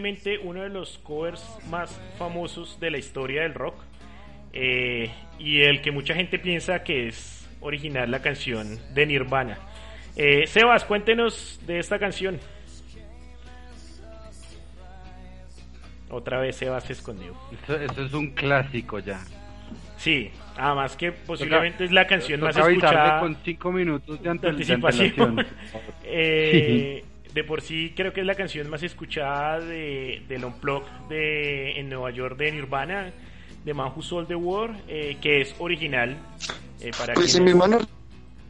Posiblemente 0.03 0.38
uno 0.38 0.62
de 0.62 0.68
los 0.68 0.98
covers 0.98 1.44
más 1.70 2.00
famosos 2.18 2.78
de 2.80 2.90
la 2.90 2.98
historia 2.98 3.42
del 3.42 3.55
rock. 3.55 3.76
eh, 4.55 5.11
y 5.38 5.62
el 5.62 5.80
que 5.80 5.90
mucha 5.92 6.14
gente 6.14 6.38
piensa 6.38 6.82
que 6.84 7.09
es 7.09 7.48
original 7.61 8.11
la 8.11 8.20
canción 8.20 8.78
de 8.94 9.07
Nirvana. 9.07 9.59
Eh, 10.14 10.46
Sebas, 10.46 10.84
cuéntenos 10.84 11.59
de 11.66 11.78
esta 11.78 11.98
canción. 11.98 12.38
Otra 16.11 16.38
vez 16.40 16.57
Sebas 16.57 16.84
se 16.84 16.92
escondió. 16.92 17.34
Eso, 17.62 17.76
eso 17.80 18.05
es 18.05 18.12
un 18.12 18.32
clásico 18.32 18.98
ya. 18.98 19.20
Sí, 19.96 20.30
además 20.59 20.96
que 20.96 21.12
posiblemente 21.12 21.84
es 21.84 21.92
la 21.92 22.07
canción 22.07 22.40
más 22.40 22.55
escuchada 22.57 23.20
con 23.20 23.36
cinco 23.42 23.72
minutos 23.72 24.18
de, 24.18 24.24
de 24.24 24.30
ante- 24.30 24.46
de 24.48 24.50
anticipación. 24.50 25.38
antelación. 25.38 25.46
Eh, 26.05 27.05
de 27.34 27.44
por 27.44 27.62
sí 27.62 27.92
creo 27.96 28.12
que 28.12 28.20
es 28.20 28.26
la 28.26 28.34
canción 28.34 28.68
más 28.68 28.82
escuchada 28.82 29.58
de, 29.60 30.22
del 30.28 30.44
Unplugged 30.44 30.88
de, 31.08 31.78
en 31.80 31.88
Nueva 31.88 32.10
York 32.10 32.36
de 32.36 32.52
Nirvana, 32.52 33.12
de 33.64 33.74
Man 33.74 33.92
Who 33.94 34.02
Sold 34.02 34.28
the 34.28 34.34
World, 34.34 34.78
eh, 34.88 35.16
que 35.20 35.40
es 35.40 35.54
original. 35.58 36.16
eh, 36.80 36.90
para 36.98 37.14
Pues 37.14 37.34
en 37.34 37.44
quienes- 37.44 37.54
mi 37.54 37.58
mano 37.60 37.78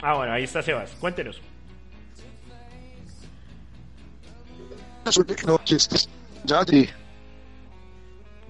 Ah, 0.04 0.14
bueno, 0.16 0.32
ahí 0.32 0.42
está 0.42 0.62
Sebas. 0.62 0.90
Cuéntenos. 0.98 1.40
no, 5.46 5.60
ya, 5.64 5.78
sí. 6.64 6.88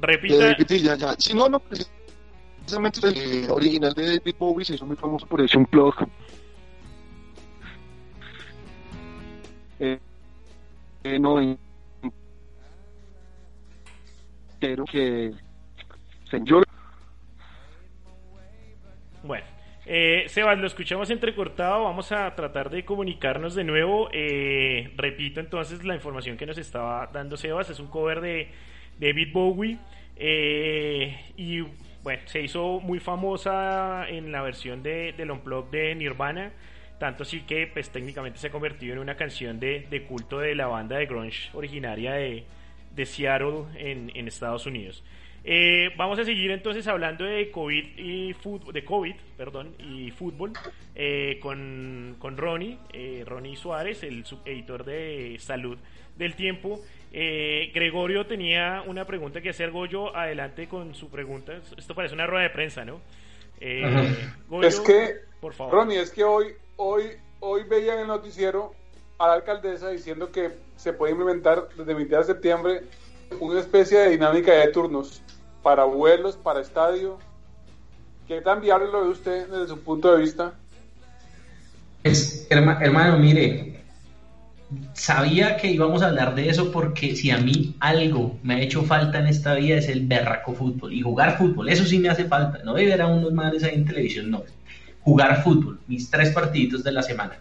Repita. 0.01 0.51
Eh, 0.51 0.79
ya, 0.81 0.97
ya. 0.97 1.15
Si 1.19 1.35
no, 1.35 1.49
no, 1.49 1.61
precisamente 1.61 3.07
el 3.07 3.45
eh, 3.45 3.51
original 3.51 3.93
de 3.95 4.17
David 4.19 4.35
Bowie 4.39 4.65
se 4.65 4.75
hizo 4.75 4.87
muy 4.87 4.97
famoso 4.97 5.27
por 5.27 5.41
ese 5.41 5.57
unplug. 5.59 5.95
Eh, 9.79 9.99
no, 11.05 11.59
pero 14.61 14.85
que 14.85 15.33
señor 16.31 16.65
Bueno, 19.25 19.45
eh, 19.87 20.25
Sebas, 20.29 20.59
lo 20.59 20.67
escuchamos 20.67 21.11
entrecortado. 21.11 21.85
Vamos 21.85 22.13
a 22.13 22.35
tratar 22.35 22.71
de 22.71 22.85
comunicarnos 22.85 23.55
de 23.55 23.65
nuevo. 23.65 24.09
Eh, 24.13 24.93
repito 24.97 25.41
entonces 25.41 25.85
la 25.85 25.95
información 25.95 26.37
que 26.37 26.47
nos 26.47 26.59
estaba 26.59 27.09
dando 27.13 27.37
Sebas. 27.37 27.71
Es 27.71 27.81
un 27.81 27.89
cover 27.89 28.21
de 28.21 28.51
David 28.99 29.33
Bowie. 29.33 29.79
eh, 30.17 31.33
y 31.37 31.61
bueno, 32.03 32.23
se 32.27 32.43
hizo 32.43 32.81
muy 32.81 32.99
famosa 32.99 34.09
en 34.09 34.33
la 34.33 34.43
versión 34.43 34.83
de, 34.83 35.13
del 35.13 35.31
Unplugged 35.31 35.71
de 35.71 35.95
Nirvana. 35.95 36.53
Tanto 37.03 37.25
así 37.25 37.41
que 37.41 37.67
pues 37.67 37.91
técnicamente 37.91 38.39
se 38.39 38.47
ha 38.47 38.51
convertido 38.51 38.93
en 38.93 39.01
una 39.01 39.17
canción 39.17 39.59
de, 39.59 39.89
de 39.91 40.05
culto 40.05 40.39
de 40.39 40.55
la 40.55 40.69
banda 40.69 40.99
de 40.99 41.07
grunge 41.07 41.51
originaria 41.53 42.13
de, 42.13 42.45
de 42.95 43.07
Seattle 43.07 43.65
en, 43.75 44.13
en 44.15 44.29
Estados 44.29 44.67
Unidos. 44.67 45.03
Eh, 45.43 45.89
vamos 45.97 46.21
a 46.21 46.25
seguir 46.25 46.53
entonces 46.53 46.87
hablando 46.87 47.25
de 47.25 47.51
COVID 47.51 47.99
y 47.99 48.33
fútbol, 48.35 48.73
de 48.73 48.85
COVID, 48.85 49.17
perdón, 49.37 49.75
y 49.81 50.13
fútbol 50.13 50.53
eh, 50.95 51.41
con, 51.41 52.15
con 52.21 52.37
Ronnie, 52.37 52.79
eh, 52.93 53.25
Ronnie 53.27 53.57
Suárez, 53.57 54.05
el 54.05 54.25
subeditor 54.25 54.85
de 54.85 55.35
salud 55.41 55.79
del 56.17 56.37
tiempo. 56.37 56.81
Eh, 57.13 57.73
Gregorio 57.75 58.27
tenía 58.27 58.85
una 58.87 59.05
pregunta 59.07 59.41
que 59.41 59.49
hacer, 59.49 59.73
Goyo, 59.73 60.15
adelante 60.15 60.69
con 60.69 60.95
su 60.95 61.11
pregunta. 61.11 61.55
Esto 61.77 61.97
parece 61.97 62.15
una 62.15 62.29
rueda 62.29 62.45
de 62.45 62.51
prensa, 62.51 62.85
¿no? 62.85 63.01
Eh. 63.59 63.83
Goyo, 64.47 64.69
es 64.69 64.79
que, 64.79 65.32
por 65.43 65.53
favor. 65.53 65.75
Ronnie, 65.75 66.01
es 66.01 66.11
que 66.13 66.23
hoy, 66.23 66.55
hoy, 66.77 67.03
hoy 67.41 67.65
veía 67.65 67.95
en 67.95 68.01
el 68.01 68.07
noticiero 68.07 68.73
a 69.19 69.27
la 69.27 69.35
alcaldesa 69.35 69.91
diciendo 69.91 70.31
que 70.31 70.53
se 70.77 70.93
puede 70.93 71.13
implementar 71.13 71.69
desde 71.77 71.95
mitad 71.97 72.19
de 72.19 72.25
septiembre 72.25 72.83
una 73.41 73.59
especie 73.59 73.99
de 73.99 74.11
dinámica 74.11 74.53
de 74.53 74.69
turnos 74.69 75.21
para 75.63 75.83
vuelos, 75.85 76.37
para 76.37 76.61
estadio. 76.61 77.19
¿Qué 78.29 78.41
tan 78.41 78.61
viable 78.61 78.87
lo 78.91 79.03
ve 79.03 79.09
usted 79.11 79.49
desde 79.49 79.67
su 79.67 79.81
punto 79.81 80.15
de 80.15 80.23
vista? 80.23 80.55
Pues, 82.05 82.49
herma- 82.49 82.79
hermano, 82.81 83.19
mire, 83.19 83.81
sabía 84.95 85.57
que 85.57 85.69
íbamos 85.73 86.03
a 86.03 86.09
hablar 86.09 86.35
de 86.37 86.49
eso 86.49 86.71
porque 86.71 87.17
si 87.17 87.31
a 87.33 87.39
mí 87.39 87.75
algo 87.81 88.39
me 88.45 88.55
ha 88.55 88.61
hecho 88.61 88.83
falta 88.85 89.19
en 89.19 89.27
esta 89.27 89.55
vida 89.55 89.77
es 89.77 89.89
el 89.89 90.07
berraco 90.07 90.53
fútbol 90.53 90.93
y 90.93 91.03
jugar 91.03 91.37
fútbol, 91.37 91.69
eso 91.69 91.85
sí 91.85 91.99
me 91.99 92.09
hace 92.11 92.27
falta, 92.27 92.61
no 92.65 92.75
ver 92.75 93.01
a 93.03 93.07
unos 93.09 93.33
madres 93.33 93.65
ahí 93.65 93.75
en 93.75 93.87
televisión, 93.87 94.31
no, 94.31 94.43
jugar 95.03 95.43
fútbol, 95.43 95.79
mis 95.87 96.11
tres 96.11 96.31
partiditos 96.31 96.83
de 96.85 96.93
la 96.93 97.03
semana. 97.03 97.39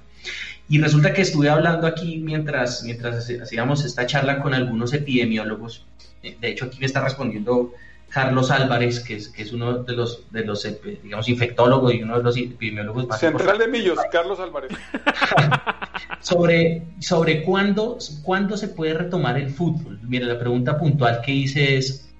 Y 0.69 0.79
resulta 0.79 1.13
que 1.13 1.21
estuve 1.21 1.49
hablando 1.49 1.85
aquí 1.87 2.17
mientras, 2.17 2.83
mientras 2.83 3.29
hacíamos 3.41 3.83
esta 3.83 4.05
charla 4.05 4.41
con 4.41 4.53
algunos 4.53 4.93
epidemiólogos, 4.93 5.85
Eh, 6.23 6.37
de 6.39 6.49
hecho 6.49 6.65
aquí 6.65 6.77
me 6.79 6.85
está 6.85 7.01
respondiendo 7.03 7.73
Carlos 8.09 8.51
Álvarez, 8.51 8.99
que 8.99 9.15
es, 9.15 9.29
que 9.29 9.41
es 9.41 9.51
uno 9.53 9.79
de 9.83 9.93
los, 9.93 10.29
de 10.31 10.45
los, 10.45 10.65
epi- 10.65 10.99
digamos, 11.01 11.27
infectólogos 11.27 11.93
y 11.95 12.03
uno 12.03 12.17
de 12.17 12.23
los 12.23 12.37
epidemiólogos 12.37 13.07
más 13.07 13.19
Central 13.19 13.57
de 13.57 13.67
Millos, 13.67 13.97
Carlos 14.11 14.39
Álvarez. 14.39 14.69
sobre, 16.19 16.83
sobre 16.99 17.43
cuándo, 17.43 17.97
cuándo 18.23 18.57
se 18.57 18.67
puede 18.67 18.93
retomar 18.93 19.37
el 19.37 19.49
fútbol. 19.49 19.99
Mira, 20.03 20.27
la 20.27 20.37
pregunta 20.39 20.77
puntual 20.77 21.21
que 21.25 21.31
hice 21.31 21.77
es, 21.77 22.10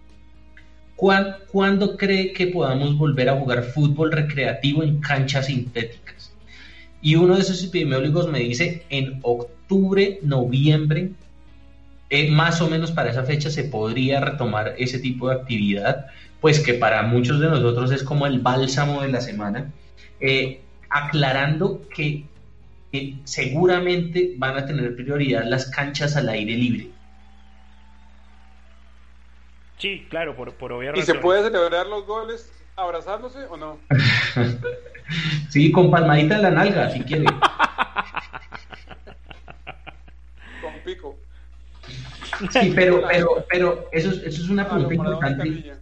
¿cuán- 1.01 1.37
¿cuándo 1.51 1.97
cree 1.97 2.31
que 2.31 2.45
podamos 2.47 2.95
volver 2.95 3.27
a 3.29 3.35
jugar 3.39 3.63
fútbol 3.63 4.11
recreativo 4.11 4.83
en 4.83 5.01
canchas 5.01 5.47
sintéticas? 5.47 6.31
Y 7.01 7.15
uno 7.15 7.33
de 7.35 7.41
esos 7.41 7.63
epidemiólogos 7.63 8.29
me 8.29 8.37
dice, 8.37 8.83
en 8.89 9.19
octubre, 9.23 10.19
noviembre, 10.21 11.09
eh, 12.11 12.29
más 12.29 12.61
o 12.61 12.69
menos 12.69 12.91
para 12.91 13.09
esa 13.09 13.23
fecha 13.23 13.49
se 13.49 13.63
podría 13.63 14.19
retomar 14.19 14.75
ese 14.77 14.99
tipo 14.99 15.27
de 15.29 15.35
actividad, 15.37 16.05
pues 16.39 16.59
que 16.59 16.75
para 16.75 17.01
muchos 17.01 17.39
de 17.39 17.47
nosotros 17.47 17.91
es 17.91 18.03
como 18.03 18.27
el 18.27 18.37
bálsamo 18.39 19.01
de 19.01 19.07
la 19.09 19.21
semana, 19.21 19.71
Eh, 20.23 20.61
aclarando 20.87 21.81
que 21.95 22.25
seguramente 23.23 24.35
van 24.37 24.55
a 24.55 24.67
tener 24.67 24.95
prioridad 24.95 25.45
las 25.45 25.65
canchas 25.71 26.15
al 26.15 26.29
aire 26.29 26.55
libre. 26.55 26.89
Sí, 29.81 30.05
claro, 30.11 30.35
por, 30.35 30.53
por 30.53 30.71
obvias 30.73 30.95
¿Y 30.95 31.01
se 31.01 31.15
puede 31.15 31.41
celebrar 31.41 31.87
los 31.87 32.05
goles 32.05 32.53
abrazándose 32.75 33.39
o 33.49 33.57
no? 33.57 33.79
Sí, 35.49 35.71
con 35.73 35.91
palmadita 35.91 36.35
en 36.37 36.41
la 36.43 36.51
nalga, 36.51 36.89
si 36.91 37.01
quiere. 37.01 37.25
Con 40.61 40.79
pico. 40.85 41.17
Sí, 42.51 42.71
pero, 42.73 43.01
pero, 43.09 43.45
pero 43.49 43.89
eso, 43.91 44.11
es- 44.11 44.17
eso 44.23 44.43
es 44.43 44.49
una 44.49 44.63
Ah, 44.63 44.69
pregunta 44.69 44.93
importante. 44.93 45.73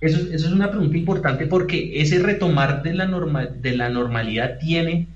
Eso, 0.00 0.18
eso 0.20 0.46
es 0.46 0.52
una 0.52 0.70
pregunta 0.70 0.96
importante 0.96 1.46
porque 1.46 2.00
ese 2.00 2.20
retomar 2.20 2.82
de 2.82 2.94
la, 2.94 3.04
norma, 3.06 3.44
de 3.46 3.76
la 3.76 3.90
normalidad 3.90 4.58
tiene, 4.58 5.08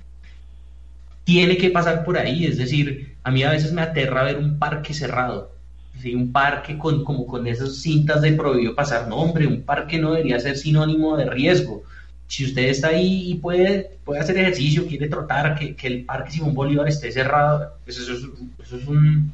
tiene 1.23 1.57
que 1.57 1.69
pasar 1.71 2.03
por 2.03 2.17
ahí. 2.17 2.45
Es 2.45 2.57
decir, 2.57 3.15
a 3.23 3.31
mí 3.31 3.41
a 3.43 3.51
veces 3.51 3.71
me 3.71 3.81
aterra 3.81 4.23
ver 4.23 4.37
un 4.37 4.59
parque 4.59 4.93
cerrado. 4.93 5.52
¿Sí? 5.99 6.15
Un 6.15 6.31
parque 6.31 6.77
con, 6.77 7.03
como 7.03 7.25
con 7.27 7.47
esas 7.47 7.77
cintas 7.81 8.21
de 8.21 8.33
prohibido 8.33 8.75
pasar. 8.75 9.07
No, 9.07 9.17
hombre, 9.17 9.47
un 9.47 9.63
parque 9.63 9.97
no 9.99 10.11
debería 10.13 10.39
ser 10.39 10.57
sinónimo 10.57 11.17
de 11.17 11.25
riesgo. 11.29 11.83
Si 12.27 12.45
usted 12.45 12.63
está 12.69 12.87
ahí 12.89 13.31
y 13.31 13.35
puede, 13.35 13.99
puede 14.03 14.21
hacer 14.21 14.37
ejercicio, 14.37 14.87
quiere 14.87 15.07
trotar, 15.09 15.55
que, 15.57 15.75
que 15.75 15.87
el 15.87 16.05
parque 16.05 16.31
Simón 16.31 16.53
Bolívar 16.53 16.87
esté 16.87 17.11
cerrado, 17.11 17.73
pues 17.83 17.97
eso 17.99 18.13
es, 18.13 18.23
eso 18.65 18.77
es 18.77 18.87
un, 18.87 19.33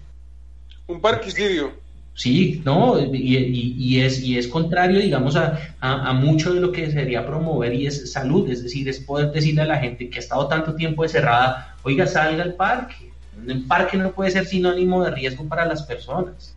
Un 0.87 0.99
parquicidio. 0.99 1.71
Sí, 2.13 2.61
no, 2.65 2.99
y, 2.99 3.37
y- 3.37 3.75
y 3.77 4.01
es, 4.01 4.19
y 4.21 4.37
es 4.37 4.47
contrario, 4.47 4.99
digamos, 4.99 5.37
a, 5.37 5.57
a, 5.79 6.09
a 6.09 6.13
mucho 6.13 6.53
de 6.53 6.59
lo 6.59 6.71
que 6.71 6.91
sería 6.91 7.25
promover 7.25 7.73
y 7.73 7.87
es 7.87 8.11
salud, 8.11 8.49
es 8.49 8.61
decir, 8.61 8.89
es 8.89 8.99
poder 8.99 9.31
decirle 9.31 9.61
a 9.61 9.65
la 9.65 9.77
gente 9.79 10.09
que 10.09 10.17
ha 10.17 10.21
estado 10.21 10.47
tanto 10.49 10.75
tiempo 10.75 11.03
encerrada, 11.05 11.77
oiga, 11.83 12.05
salga 12.07 12.43
al 12.43 12.55
parque. 12.55 13.08
El 13.47 13.65
parque 13.65 13.97
no 13.97 14.11
puede 14.11 14.31
ser 14.31 14.45
sinónimo 14.45 15.03
de 15.03 15.11
riesgo 15.11 15.47
para 15.47 15.65
las 15.65 15.83
personas. 15.83 16.55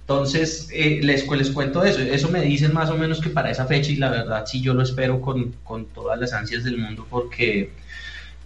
Entonces, 0.00 0.68
eh, 0.72 1.00
les, 1.02 1.26
les 1.28 1.50
cuento 1.50 1.84
eso, 1.84 2.00
eso 2.00 2.28
me 2.28 2.42
dicen 2.42 2.74
más 2.74 2.90
o 2.90 2.96
menos 2.98 3.20
que 3.20 3.30
para 3.30 3.50
esa 3.50 3.66
fecha 3.66 3.90
y 3.92 3.96
la 3.96 4.10
verdad 4.10 4.44
sí 4.46 4.60
yo 4.60 4.74
lo 4.74 4.82
espero 4.82 5.20
con, 5.20 5.52
con 5.64 5.86
todas 5.86 6.18
las 6.18 6.32
ansias 6.32 6.64
del 6.64 6.76
mundo 6.76 7.06
porque 7.08 7.72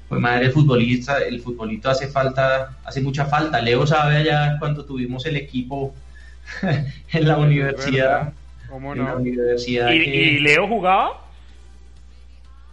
pues 0.09 0.21
madre, 0.21 0.47
el 0.47 0.53
futbolista, 0.53 1.19
el 1.19 1.41
futbolito 1.41 1.91
hace 1.91 2.09
falta, 2.09 2.77
hace 2.85 3.01
mucha 3.01 3.27
falta. 3.27 3.61
Leo 3.61 3.87
sabe 3.87 4.19
allá 4.19 4.57
cuando 4.61 4.85
tuvimos 4.85 5.27
el 5.27 5.37
equipo 5.37 5.95
en 7.13 7.27
la 7.27 7.39
universidad. 7.39 8.33
¿Cómo 8.69 8.93
En 8.93 9.05
la 9.05 9.15
no? 9.15 9.17
universidad 9.17 9.91
¿Y, 9.93 10.05
que 10.05 10.15
y 10.15 10.39
Leo 10.41 10.69
jugaba? 10.69 11.23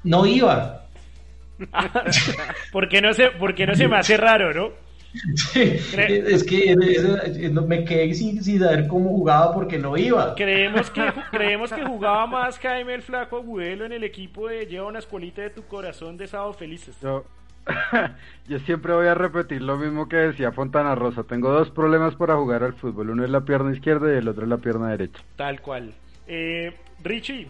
no 0.03 0.25
iba. 0.25 0.82
¿Por 2.71 2.89
qué 2.89 3.01
no 3.01 3.13
se, 3.13 3.31
por 3.31 3.55
qué 3.55 3.65
no 3.65 3.75
se 3.75 3.87
me 3.87 3.97
hace 3.97 4.17
raro, 4.17 4.53
no? 4.53 4.71
Es 5.53 6.43
que 6.43 6.75
me 7.51 7.85
quedé 7.85 8.13
sin, 8.15 8.43
sin 8.43 8.59
saber 8.59 8.87
cómo 8.87 9.09
jugaba 9.09 9.53
porque 9.53 9.77
no 9.77 9.95
iba. 9.95 10.33
Creemos 10.35 10.89
que, 10.89 11.01
creemos 11.31 11.71
que 11.71 11.83
jugaba 11.83 12.25
más 12.25 12.57
Jaime 12.59 12.95
el 12.95 13.03
Flaco 13.03 13.37
Agudelo 13.37 13.85
en 13.85 13.91
el 13.91 14.03
equipo 14.03 14.47
de 14.47 14.65
Lleva 14.65 14.87
una 14.87 14.99
escuelita 14.99 15.41
de 15.43 15.51
tu 15.51 15.63
corazón 15.63 16.17
de 16.17 16.27
Sábado 16.27 16.53
Felices. 16.53 16.95
Yo, 17.01 17.25
Yo 18.47 18.59
siempre 18.59 18.93
voy 18.93 19.07
a 19.07 19.13
repetir 19.13 19.61
lo 19.61 19.77
mismo 19.77 20.07
que 20.07 20.17
decía 20.17 20.51
Fontana 20.51 20.95
Rosa. 20.95 21.23
Tengo 21.23 21.51
dos 21.51 21.69
problemas 21.69 22.15
para 22.15 22.35
jugar 22.35 22.63
al 22.63 22.73
fútbol. 22.73 23.11
Uno 23.11 23.23
es 23.23 23.29
la 23.29 23.41
pierna 23.41 23.71
izquierda 23.71 24.13
y 24.13 24.17
el 24.17 24.27
otro 24.27 24.43
es 24.43 24.49
la 24.49 24.57
pierna 24.57 24.89
derecha. 24.89 25.21
Tal 25.35 25.61
cual. 25.61 25.93
Eh, 26.27 26.73
Richie. 27.03 27.47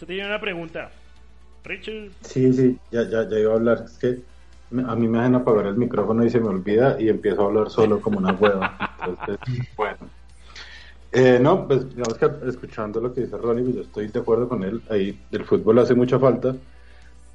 Usted 0.00 0.14
tiene 0.14 0.28
una 0.28 0.40
pregunta. 0.40 0.90
Richie. 1.62 2.10
Sí, 2.22 2.50
sí, 2.54 2.78
ya, 2.90 3.02
ya, 3.06 3.28
ya 3.28 3.38
iba 3.38 3.52
a 3.52 3.56
hablar. 3.56 3.82
Es 3.84 3.98
que 3.98 4.18
a 4.88 4.96
mí 4.96 5.06
me 5.06 5.18
hacen 5.18 5.34
apagar 5.34 5.66
el 5.66 5.76
micrófono 5.76 6.24
y 6.24 6.30
se 6.30 6.40
me 6.40 6.48
olvida 6.48 6.98
y 6.98 7.10
empiezo 7.10 7.42
a 7.42 7.44
hablar 7.44 7.68
solo 7.68 8.00
como 8.00 8.16
una 8.16 8.32
hueva. 8.32 8.96
Entonces, 9.06 9.36
bueno. 9.76 9.98
Eh, 11.12 11.38
no, 11.38 11.68
pues 11.68 11.86
digamos 11.94 12.16
que 12.16 12.48
escuchando 12.48 12.98
lo 12.98 13.12
que 13.12 13.20
dice 13.20 13.36
Ronnie, 13.36 13.62
pues 13.62 13.76
yo 13.76 13.82
estoy 13.82 14.08
de 14.08 14.20
acuerdo 14.20 14.48
con 14.48 14.62
él. 14.62 14.80
Ahí 14.88 15.20
el 15.32 15.44
fútbol 15.44 15.80
hace 15.80 15.94
mucha 15.94 16.18
falta. 16.18 16.56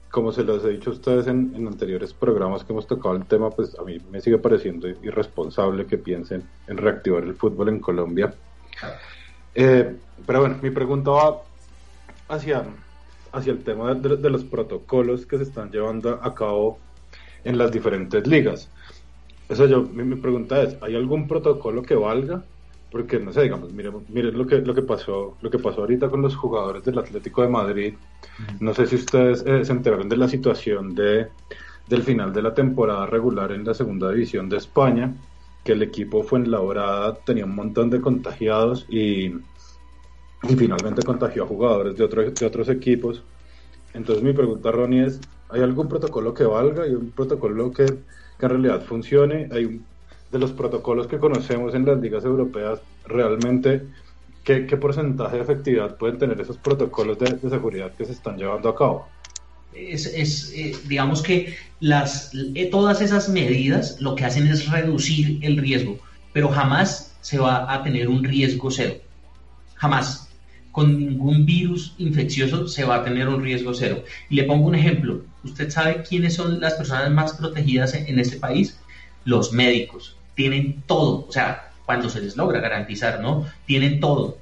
Como 0.10 0.32
se 0.32 0.44
los 0.44 0.66
he 0.66 0.70
dicho 0.70 0.90
a 0.90 0.94
ustedes 0.94 1.28
en, 1.28 1.54
en 1.56 1.68
anteriores 1.68 2.16
programas 2.16 2.64
que 2.64 2.74
hemos 2.74 2.88
tocado 2.88 3.16
el 3.16 3.28
tema, 3.28 3.52
pues 3.52 3.78
a 3.78 3.84
mí 3.84 4.00
me 4.10 4.22
sigue 4.22 4.40
pareciendo 4.40 4.88
irresponsable 4.88 5.86
que 5.86 6.00
piensen 6.00 6.50
en 6.66 6.78
reactivar 6.78 7.26
el 7.26 7.36
fútbol 7.36 7.70
en 7.70 7.80
Colombia. 7.80 8.34
Eh, 9.54 9.96
pero 10.26 10.40
bueno, 10.40 10.58
mi 10.64 10.72
pregunta 10.72 11.12
va 11.12 11.44
hacia, 12.28 12.66
hacia 13.32 13.52
el 13.52 13.64
tema 13.64 13.94
de, 13.94 14.18
de 14.18 14.30
los 14.30 14.44
protocolos 14.44 15.26
que 15.26 15.38
se 15.38 15.44
están 15.44 15.72
llevando 15.72 16.20
a 16.22 16.34
cabo 16.34 16.80
en 17.44 17.58
las 17.58 17.72
diferentes 17.72 18.28
ligas. 18.28 18.70
Eso 19.48 19.68
yo, 19.68 19.84
mi, 19.84 20.04
mi 20.04 20.16
pregunta 20.16 20.62
es, 20.64 20.78
¿hay 20.82 20.96
algún 20.96 21.28
protocolo 21.28 21.84
que 21.84 21.96
valga? 21.96 22.44
Porque 22.92 23.20
no 23.20 23.32
sé, 23.32 23.44
digamos, 23.44 23.72
miren, 23.72 23.94
miren 24.10 24.38
lo 24.38 24.48
que 24.48 24.58
lo 24.58 24.74
que 24.74 24.82
pasó, 24.82 25.38
lo 25.42 25.50
que 25.50 25.60
pasó 25.60 25.82
ahorita 25.82 26.10
con 26.10 26.22
los 26.22 26.36
jugadores 26.36 26.84
del 26.84 26.98
Atlético 26.98 27.42
de 27.42 27.50
Madrid. 27.50 27.94
No 28.60 28.74
sé 28.74 28.88
si 28.88 28.96
ustedes 28.96 29.44
eh, 29.46 29.66
se 29.66 29.72
enteraron 29.72 30.10
de 30.10 30.18
la 30.18 30.28
situación 30.28 30.96
de 30.96 31.28
del 31.88 32.02
final 32.02 32.34
de 32.34 32.42
la 32.42 32.54
temporada 32.54 33.06
regular 33.06 33.52
en 33.52 33.64
la 33.64 33.74
segunda 33.76 34.12
división 34.12 34.50
de 34.50 34.58
España, 34.58 35.14
que 35.64 35.74
el 35.74 35.84
equipo 35.84 36.24
fue 36.24 36.40
en 36.40 36.50
Labrada, 36.50 37.16
tenía 37.26 37.46
un 37.46 37.54
montón 37.54 37.92
de 37.92 38.02
contagiados 38.02 38.88
y, 38.90 39.34
y 40.48 40.56
finalmente 40.56 41.04
contagió 41.04 41.44
a 41.44 41.48
jugadores 41.48 41.98
de, 41.98 42.04
otros 42.04 42.34
de 42.34 42.46
otros 42.46 42.70
equipos. 42.70 43.24
Entonces 43.94 44.24
mi 44.24 44.34
pregunta, 44.34 44.72
Ronnie, 44.72 45.06
es, 45.06 45.20
¿hay 45.50 45.62
algún 45.62 45.88
protocolo 45.88 46.34
que 46.34 46.44
valga? 46.44 46.84
¿Hay 46.84 46.94
un 46.94 47.12
protocolo 47.12 47.72
que, 47.72 47.86
que 47.86 48.46
en 48.46 48.50
realidad 48.50 48.84
funcione? 48.84 49.50
¿Hay 49.52 49.66
un, 49.66 49.86
de 50.32 50.40
los 50.40 50.52
protocolos 50.52 51.08
que 51.08 51.18
conocemos 51.18 51.74
en 51.76 51.86
las 51.86 52.00
ligas 52.00 52.26
europeas, 52.26 52.80
realmente 53.08 53.84
qué, 54.44 54.66
qué 54.66 54.78
porcentaje 54.78 55.38
de 55.38 55.44
efectividad 55.44 55.98
pueden 55.98 56.18
tener 56.18 56.40
esos 56.42 56.58
protocolos 56.58 57.18
de, 57.20 57.32
de 57.32 57.50
seguridad 57.50 57.92
que 57.94 58.06
se 58.06 58.12
están 58.12 58.38
llevando 58.38 58.70
a 58.70 58.76
cabo? 58.76 59.08
Es, 59.74 60.06
es, 60.06 60.54
eh, 60.56 60.76
digamos 60.88 61.22
que 61.22 61.56
las, 61.80 62.32
eh, 62.34 62.70
todas 62.70 63.02
esas 63.02 63.30
medidas 63.30 64.00
lo 64.00 64.16
que 64.16 64.26
hacen 64.26 64.48
es 64.48 64.70
reducir 64.70 65.40
el 65.42 65.58
riesgo, 65.58 65.98
pero 66.34 66.50
jamás 66.50 67.14
se 67.22 67.40
va 67.40 67.74
a 67.74 67.84
tener 67.84 68.08
un 68.08 68.24
riesgo 68.24 68.72
cero. 68.72 68.96
Jamás. 69.76 70.25
Con 70.76 71.00
ningún 71.00 71.46
virus 71.46 71.94
infeccioso 72.00 72.68
se 72.68 72.84
va 72.84 72.96
a 72.96 73.04
tener 73.06 73.30
un 73.30 73.42
riesgo 73.42 73.74
cero. 73.74 74.04
Y 74.30 74.36
le 74.36 74.44
pongo 74.44 74.68
un 74.68 74.76
ejemplo. 74.76 75.22
¿Usted 75.46 75.70
sabe 75.70 76.04
quiénes 76.04 76.34
son 76.34 76.60
las 76.60 76.74
personas 76.74 77.10
más 77.12 77.32
protegidas 77.36 77.94
en, 77.94 78.20
este 78.20 78.36
país? 78.36 78.78
Los 79.24 79.54
médicos. 79.54 80.18
Tienen 80.34 80.84
todo. 80.86 81.28
O 81.30 81.32
sea, 81.32 81.72
cuando 81.86 82.10
se 82.10 82.20
les 82.20 82.36
logra 82.36 82.60
garantizar, 82.60 83.22
¿no? 83.22 83.46
Tienen 83.66 84.02
todo. 84.02 84.38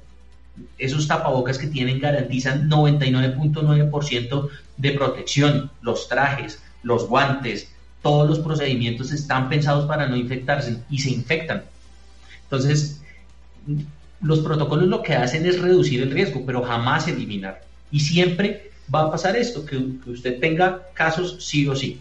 Esos 0.76 1.06
tapabocas 1.06 1.56
que 1.56 1.68
tienen 1.68 2.00
garantizan 2.00 2.68
99.9% 2.68 4.48
de 4.76 4.90
protección. 4.90 5.70
Los 5.82 6.08
trajes, 6.08 6.60
los 6.82 7.06
guantes, 7.06 7.68
todos 8.02 8.28
los 8.28 8.40
procedimientos 8.40 9.12
están 9.12 9.48
pensados 9.48 9.86
para 9.86 10.08
no 10.08 10.16
infectarse 10.16 10.82
y 10.90 10.98
se 10.98 11.10
infectan. 11.10 11.62
Entonces, 12.42 13.00
los 14.20 14.40
protocolos 14.40 14.88
lo 14.88 15.02
que 15.02 15.14
hacen 15.14 15.46
es 15.46 15.60
reducir 15.60 16.02
el 16.02 16.10
riesgo, 16.10 16.44
pero 16.46 16.62
jamás 16.62 17.08
eliminar. 17.08 17.62
Y 17.90 18.00
siempre 18.00 18.70
va 18.92 19.02
a 19.02 19.10
pasar 19.10 19.36
esto, 19.36 19.64
que, 19.64 19.76
usted 20.06 20.40
tenga 20.40 20.82
casos 20.94 21.36
sí 21.40 21.66
o 21.68 21.76
sí. 21.76 22.00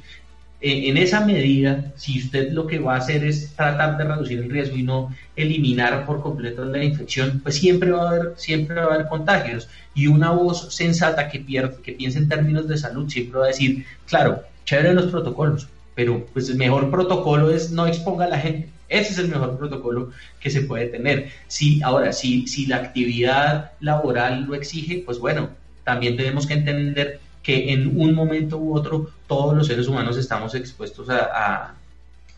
Eh, 0.61 0.89
en 0.89 0.97
esa 0.97 1.26
medida, 1.26 1.91
si 1.97 2.20
usted 2.20 2.51
lo 2.53 2.68
que 2.68 2.80
va 2.80 2.95
a 2.95 2.99
hacer 2.99 3.26
es 3.26 3.53
tratar 3.55 3.97
de 3.97 4.05
reducir 4.05 4.39
el 4.39 4.49
riesgo 4.49 4.78
y 4.78 4.84
no 4.84 5.14
eliminar 5.36 6.05
por 6.05 6.22
completo 6.22 6.64
la 6.64 6.84
infección, 6.84 7.41
pues 7.43 7.55
siempre 7.55 7.91
va 7.91 8.03
a 8.03 8.09
haber, 8.09 8.34
siempre 8.38 8.76
va 8.76 8.84
a 8.84 8.93
haber 8.93 9.07
contagios. 9.07 9.68
Y 9.93 10.07
una 10.07 10.32
voz 10.32 10.74
sensata 10.74 11.28
que, 11.30 11.39
pierde, 11.39 11.82
que 11.84 11.91
piensa 11.91 12.20
en 12.20 12.30
términos 12.30 12.68
de 12.68 12.78
salud 12.78 13.09
siempre 13.09 13.39
va 13.39 13.45
a 13.45 13.49
decir, 13.49 13.86
claro, 14.07 14.43
chévere 14.66 14.93
los 14.93 15.07
protocolos, 15.07 15.68
pero 15.95 16.26
pues 16.34 16.49
el 16.49 16.55
mejor 16.55 16.89
protocolo 16.89 17.51
es 17.51 17.72
no 17.72 17.86
exponga 17.86 18.26
a 18.26 18.30
la 18.30 18.39
gente. 18.39 18.70
Ese 18.93 19.13
es 19.13 19.17
el 19.17 19.27
mejor 19.27 19.57
protocolo 19.57 20.11
que 20.39 20.49
se 20.49 20.61
puede 20.61 20.87
tener. 20.87 21.29
Si, 21.47 21.81
ahora, 21.81 22.13
si, 22.13 22.47
si 22.47 22.67
la 22.67 22.77
actividad 22.77 23.71
laboral 23.79 24.43
lo 24.45 24.55
exige, 24.55 25.03
pues 25.05 25.19
bueno, 25.19 25.49
también 25.83 26.15
tenemos 26.15 26.45
que 26.45 26.53
entender 26.53 27.19
que 27.41 27.73
en 27.73 27.99
un 27.99 28.13
momento 28.13 28.57
u 28.57 28.75
otro 28.75 29.09
todos 29.27 29.55
los 29.55 29.67
seres 29.67 29.87
humanos 29.87 30.17
estamos 30.17 30.55
expuestos 30.55 31.09
a, 31.09 31.29
a, 31.33 31.75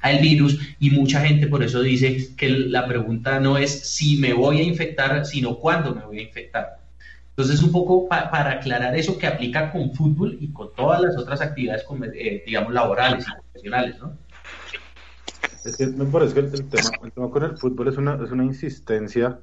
al 0.01 0.19
virus 0.19 0.59
y 0.79 0.89
mucha 0.91 1.21
gente 1.21 1.47
por 1.47 1.61
eso 1.61 1.81
dice 1.81 2.35
que 2.35 2.49
la 2.49 2.87
pregunta 2.87 3.39
no 3.39 3.57
es 3.57 3.89
si 3.89 4.17
me 4.17 4.33
voy 4.33 4.59
a 4.59 4.63
infectar, 4.63 5.25
sino 5.25 5.57
cuándo 5.57 5.93
me 5.93 6.05
voy 6.05 6.19
a 6.19 6.23
infectar. 6.23 6.79
Entonces, 7.37 7.61
un 7.61 7.71
poco 7.73 8.07
pa 8.07 8.31
para 8.31 8.51
aclarar 8.51 8.95
eso 8.95 9.17
que 9.17 9.27
aplica 9.27 9.69
con 9.69 9.93
fútbol 9.93 10.37
y 10.39 10.47
con 10.53 10.73
todas 10.73 11.01
las 11.01 11.17
otras 11.17 11.41
actividades, 11.41 11.83
eh, 12.13 12.43
digamos, 12.45 12.73
laborales 12.73 13.27
y 13.27 13.31
profesionales, 13.31 13.97
¿no? 13.99 14.17
Es 15.65 15.77
que 15.77 15.87
me 15.87 16.05
parece 16.05 16.33
que 16.35 16.39
el, 16.41 16.45
el, 16.53 16.69
tema, 16.69 16.89
el 17.03 17.11
tema 17.11 17.29
con 17.29 17.43
el 17.43 17.57
fútbol 17.57 17.87
es 17.87 17.97
una, 17.97 18.23
es 18.23 18.31
una 18.31 18.45
insistencia, 18.45 19.39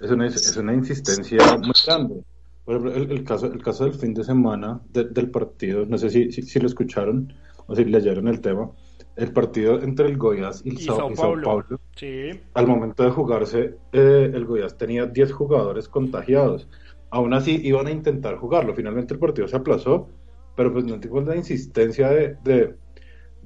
es 0.00 0.10
una, 0.10 0.26
es 0.26 0.56
una 0.56 0.74
insistencia 0.74 1.38
muy 1.58 1.72
grande. 1.84 2.22
Por 2.64 2.76
ejemplo, 2.76 2.94
el, 2.94 3.10
el, 3.10 3.24
caso, 3.24 3.46
el 3.46 3.62
caso 3.62 3.84
del 3.84 3.94
fin 3.94 4.14
de 4.14 4.24
semana 4.24 4.80
de, 4.92 5.04
del 5.04 5.30
partido, 5.30 5.84
no 5.86 5.98
sé 5.98 6.10
si, 6.10 6.32
si, 6.32 6.42
si, 6.42 6.60
lo 6.60 6.66
escucharon 6.66 7.32
o 7.66 7.74
si 7.74 7.84
leyeron 7.84 8.28
el 8.28 8.40
tema, 8.40 8.70
el 9.16 9.32
partido 9.32 9.80
entre 9.82 10.06
el 10.06 10.16
Goiás 10.16 10.62
y, 10.64 10.70
el 10.70 10.74
y 10.76 10.82
Sao, 10.82 10.96
Sao, 10.96 11.10
y 11.10 11.14
Paulo. 11.14 11.42
Sao 11.44 11.60
Paulo, 11.60 11.80
sí. 11.96 12.30
al 12.54 12.66
momento 12.66 13.02
de 13.02 13.10
jugarse, 13.10 13.76
eh, 13.92 14.30
el 14.32 14.44
Goiás 14.44 14.76
tenía 14.76 15.06
10 15.06 15.32
jugadores 15.32 15.88
contagiados. 15.88 16.68
Aún 17.10 17.34
así 17.34 17.60
iban 17.62 17.86
a 17.86 17.90
intentar 17.90 18.36
jugarlo. 18.36 18.74
Finalmente 18.74 19.14
el 19.14 19.20
partido 19.20 19.48
se 19.48 19.56
aplazó, 19.56 20.08
pero 20.56 20.72
pues 20.72 20.84
no 20.84 20.94
entiendo 20.94 21.20
la 21.22 21.36
insistencia 21.36 22.08
de, 22.08 22.36
de, 22.42 22.74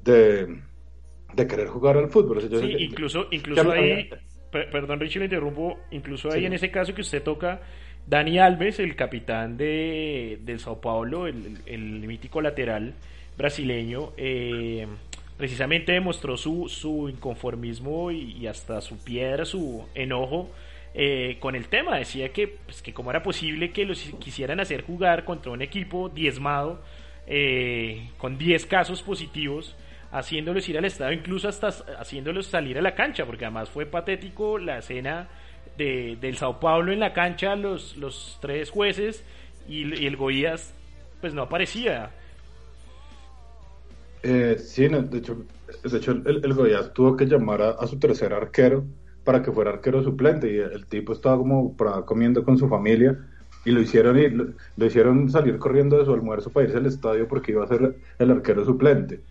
de, 0.03 0.61
de 1.33 1.47
querer 1.47 1.67
jugar 1.67 1.97
al 1.97 2.09
fútbol. 2.09 2.41
Sí, 2.41 2.49
que, 2.49 2.83
incluso, 2.83 3.27
incluso 3.31 3.71
que, 3.71 3.77
ahí, 3.77 4.09
perdón 4.51 4.99
Richie, 4.99 5.19
le 5.19 5.25
interrumpo, 5.25 5.79
incluso 5.91 6.31
ahí 6.31 6.41
sí. 6.41 6.45
en 6.45 6.53
ese 6.53 6.71
caso 6.71 6.93
que 6.93 7.01
usted 7.01 7.23
toca, 7.23 7.61
Dani 8.07 8.39
Alves, 8.39 8.79
el 8.79 8.95
capitán 8.95 9.57
de, 9.57 10.39
del 10.41 10.59
Sao 10.59 10.81
Paulo, 10.81 11.27
el, 11.27 11.59
el, 11.65 11.81
mítico 12.07 12.41
lateral 12.41 12.93
brasileño, 13.37 14.11
eh, 14.17 14.87
precisamente 15.37 15.93
demostró 15.93 16.37
su, 16.37 16.67
su 16.67 17.09
inconformismo 17.09 18.11
y, 18.11 18.37
y, 18.39 18.47
hasta 18.47 18.81
su 18.81 18.97
piedra, 19.03 19.45
su 19.45 19.85
enojo 19.95 20.49
eh, 20.93 21.37
con 21.39 21.55
el 21.55 21.67
tema. 21.67 21.97
Decía 21.97 22.33
que, 22.33 22.47
pues, 22.47 22.81
que 22.81 22.93
cómo 22.93 23.11
era 23.11 23.23
posible 23.23 23.71
que 23.71 23.85
los 23.85 23.99
quisieran 24.19 24.59
hacer 24.59 24.83
jugar 24.83 25.23
contra 25.23 25.51
un 25.51 25.61
equipo 25.61 26.09
diezmado, 26.09 26.81
eh, 27.27 28.09
con 28.17 28.37
10 28.37 28.65
casos 28.65 29.01
positivos, 29.01 29.75
haciéndolos 30.11 30.67
ir 30.67 30.77
al 30.77 30.85
estadio, 30.85 31.17
incluso 31.17 31.47
hasta 31.47 31.69
haciéndolos 31.99 32.47
salir 32.47 32.77
a 32.77 32.81
la 32.81 32.95
cancha, 32.95 33.25
porque 33.25 33.45
además 33.45 33.69
fue 33.69 33.85
patético 33.85 34.57
la 34.57 34.79
escena 34.79 35.29
de, 35.77 36.17
del 36.19 36.37
Sao 36.37 36.59
Paulo 36.59 36.91
en 36.91 36.99
la 36.99 37.13
cancha, 37.13 37.55
los, 37.55 37.97
los 37.97 38.37
tres 38.41 38.69
jueces 38.69 39.23
y, 39.67 40.05
el 40.05 40.17
Goías, 40.17 40.73
pues 41.21 41.33
no 41.33 41.43
aparecía. 41.43 42.11
Eh, 44.23 44.57
sí, 44.59 44.87
no, 44.89 45.01
de 45.01 45.17
hecho, 45.17 45.45
de 45.83 45.97
hecho 45.97 46.11
el, 46.11 46.41
el 46.43 46.53
Goiás 46.53 46.93
tuvo 46.93 47.15
que 47.15 47.25
llamar 47.25 47.61
a, 47.61 47.87
su 47.87 47.97
tercer 47.97 48.33
arquero 48.33 48.83
para 49.23 49.41
que 49.41 49.51
fuera 49.51 49.71
arquero 49.71 50.03
suplente 50.03 50.51
y 50.51 50.57
el, 50.57 50.85
tipo 50.85 51.13
estaba 51.13 51.37
como 51.37 51.75
para, 51.75 52.03
comiendo 52.03 52.43
con 52.43 52.57
su 52.57 52.67
familia 52.67 53.17
y 53.65 53.71
lo 53.71 53.81
hicieron 53.81 54.17
y 54.19 54.29
lo, 54.29 54.85
hicieron 54.85 55.29
salir 55.29 55.57
corriendo 55.57 55.97
de 55.97 56.05
su 56.05 56.13
almuerzo 56.13 56.51
para 56.51 56.65
irse 56.65 56.77
al 56.77 56.85
estadio 56.85 57.27
porque 57.27 57.51
iba 57.51 57.63
a 57.63 57.67
ser 57.67 57.95
el 58.19 58.31
arquero 58.31 58.65
suplente. 58.65 59.21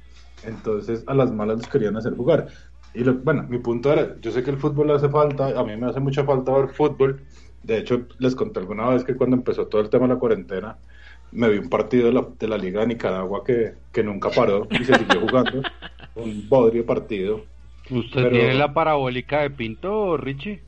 Entonces 0.45 1.05
a 1.07 1.15
las 1.15 1.33
malas 1.33 1.59
los 1.59 1.69
querían 1.69 1.97
hacer 1.97 2.15
jugar. 2.15 2.49
Y 2.95 3.05
lo, 3.05 3.15
bueno, 3.15 3.45
mi 3.49 3.59
punto 3.59 3.93
era, 3.93 4.17
yo 4.21 4.33
sé 4.33 4.43
que 4.43 4.51
el 4.51 4.59
fútbol 4.59 4.91
hace 4.91 5.09
falta, 5.09 5.59
a 5.59 5.65
mí 5.65 5.77
me 5.77 5.87
hace 5.87 6.01
mucha 6.01 6.25
falta 6.25 6.53
ver 6.53 6.69
fútbol. 6.69 7.23
De 7.63 7.79
hecho, 7.79 8.07
les 8.19 8.35
conté 8.35 8.61
alguna 8.61 8.89
vez 8.89 9.05
que 9.05 9.15
cuando 9.15 9.37
empezó 9.37 9.67
todo 9.67 9.81
el 9.81 9.91
tema 9.91 10.07
de 10.07 10.15
la 10.15 10.21
cuarentena, 10.21 10.79
me 11.33 11.49
vi 11.49 11.59
un 11.59 11.69
partido 11.69 12.07
de 12.07 12.13
la, 12.13 12.27
de 12.39 12.49
la 12.49 12.59
Liga 12.59 12.81
de 12.81 12.89
Nicaragua 12.89 13.45
que, 13.45 13.75
que 13.93 14.03
nunca 14.03 14.31
paró 14.31 14.67
y 14.71 14.85
se 14.85 14.95
siguió 14.95 15.21
jugando. 15.21 15.63
un 16.15 16.49
bodrio 16.49 16.85
partido. 16.85 17.45
¿Usted 17.89 18.23
Pero, 18.23 18.31
tiene 18.31 18.55
la 18.55 18.73
parabólica 18.73 19.43
de 19.43 19.51
Pinto, 19.51 20.17
Richie? 20.17 20.61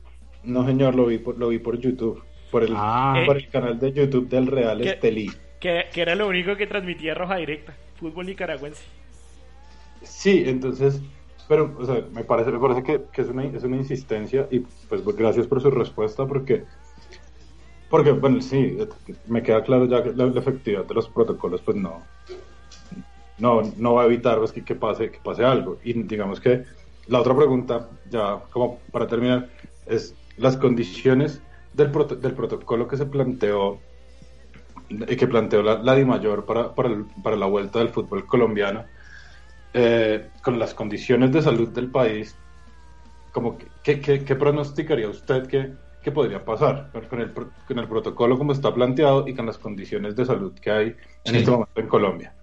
No, 0.43 0.65
señor, 0.65 0.95
lo 0.95 1.05
vi 1.05 1.17
por, 1.19 1.37
lo 1.37 1.49
vi 1.49 1.59
por 1.59 1.79
YouTube. 1.79 2.21
Por 2.51 2.63
el, 2.63 2.73
ah. 2.75 3.23
por 3.25 3.37
el 3.37 3.49
canal 3.49 3.79
de 3.79 3.91
YouTube 3.91 4.29
del 4.29 4.47
Real 4.47 4.79
¿Qué, 4.81 4.89
Estelí. 4.89 5.31
Que, 5.59 5.85
que 5.91 6.01
era 6.01 6.15
lo 6.15 6.27
único 6.27 6.55
que 6.55 6.67
transmitía 6.67 7.15
Roja 7.15 7.37
Directa, 7.37 7.73
fútbol 7.95 8.27
nicaragüense. 8.27 8.83
Sí, 10.03 10.43
entonces, 10.45 11.01
pero, 11.47 11.75
o 11.77 11.85
sea, 11.85 12.05
me 12.11 12.23
parece, 12.23 12.51
me 12.51 12.59
parece 12.59 12.83
que, 12.83 13.21
es, 13.21 13.27
una, 13.29 13.45
es 13.45 13.63
una 13.63 13.77
insistencia 13.77 14.47
y 14.51 14.59
pues 14.59 15.03
gracias 15.15 15.47
por 15.47 15.61
su 15.61 15.71
respuesta 15.71 16.25
porque, 16.27 16.65
porque 17.89 18.11
bueno, 18.11 18.41
sí, 18.41 18.77
me 19.27 19.43
queda 19.43 19.63
claro 19.63 19.85
ya 19.85 20.01
que 20.03 20.13
la, 20.13 20.25
efectividad 20.25 20.85
de 20.85 20.93
los 20.95 21.07
protocolos 21.09 21.61
pues 21.61 21.77
no, 21.77 22.01
no, 23.37 23.61
no 23.77 23.93
va 23.95 24.03
a 24.03 24.05
evitar 24.05 24.37
pues, 24.39 24.51
que, 24.51 24.63
que 24.63 24.75
pase, 24.75 25.11
que 25.11 25.19
pase 25.19 25.43
algo. 25.43 25.79
Y 25.83 25.93
digamos 26.03 26.39
que 26.39 26.63
la 27.07 27.19
otra 27.19 27.35
pregunta, 27.35 27.89
ya 28.09 28.39
como 28.51 28.79
para 28.91 29.07
terminar, 29.07 29.49
es 29.85 30.15
las 30.37 30.57
condiciones 30.57 31.41
del, 31.73 31.91
proto- 31.91 32.15
del 32.15 32.33
protocolo 32.33 32.87
que 32.87 32.97
se 32.97 33.05
planteó 33.05 33.79
y 34.89 35.15
que 35.15 35.27
planteó 35.27 35.61
la, 35.63 35.81
la 35.81 35.95
DIMAYOR 35.95 36.45
para, 36.45 36.73
para, 36.75 37.03
para 37.23 37.35
la 37.35 37.45
vuelta 37.47 37.79
del 37.79 37.89
fútbol 37.89 38.25
colombiano, 38.25 38.85
eh, 39.73 40.29
con 40.43 40.59
las 40.59 40.73
condiciones 40.73 41.31
de 41.31 41.41
salud 41.41 41.69
del 41.69 41.89
país, 41.89 42.35
como 43.31 43.57
que, 43.57 43.65
¿qué, 43.83 43.99
qué- 43.99 44.23
qué 44.23 44.35
pronosticaría 44.35 45.09
usted 45.09 45.47
que, 45.47 45.71
que 46.03 46.11
podría 46.11 46.43
pasar 46.45 46.91
con- 47.09 47.19
el, 47.21 47.31
pro- 47.31 47.51
con 47.67 47.79
el 47.79 47.87
protocolo 47.87 48.37
como 48.37 48.51
está 48.51 48.73
planteado 48.73 49.27
y 49.27 49.33
con 49.33 49.45
las 49.45 49.57
condiciones 49.57 50.15
de 50.15 50.25
salud 50.25 50.53
que 50.59 50.69
hay 50.71 50.87
en 51.25 51.33
Sí. 51.33 51.37
este 51.37 51.51
momento 51.51 51.79
en 51.79 51.87
Colombia? 51.87 52.33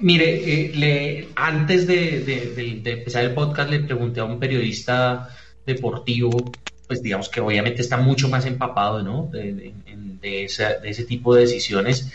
Mire, 0.00 0.26
eh, 0.66 0.72
le, 0.74 1.28
antes 1.36 1.86
de, 1.86 2.20
de- 2.20 2.52
de- 2.54 2.80
de 2.82 2.90
empezar 2.92 3.24
el 3.24 3.32
podcast 3.32 3.70
le 3.70 3.80
pregunté 3.80 4.20
a 4.20 4.24
un 4.24 4.38
periodista 4.38 5.30
deportivo, 5.64 6.54
pues 6.86 7.02
digamos 7.02 7.28
que 7.30 7.40
obviamente 7.40 7.80
está 7.80 7.96
mucho 7.96 8.28
más 8.28 8.44
empapado, 8.44 9.02
¿no? 9.02 9.28
De, 9.32 9.54
de- 9.54 9.74
en- 9.86 10.20
de 10.20 10.44
esa- 10.44 10.78
de 10.80 10.90
ese 10.90 11.04
tipo 11.04 11.34
de 11.34 11.42
decisiones 11.42 12.12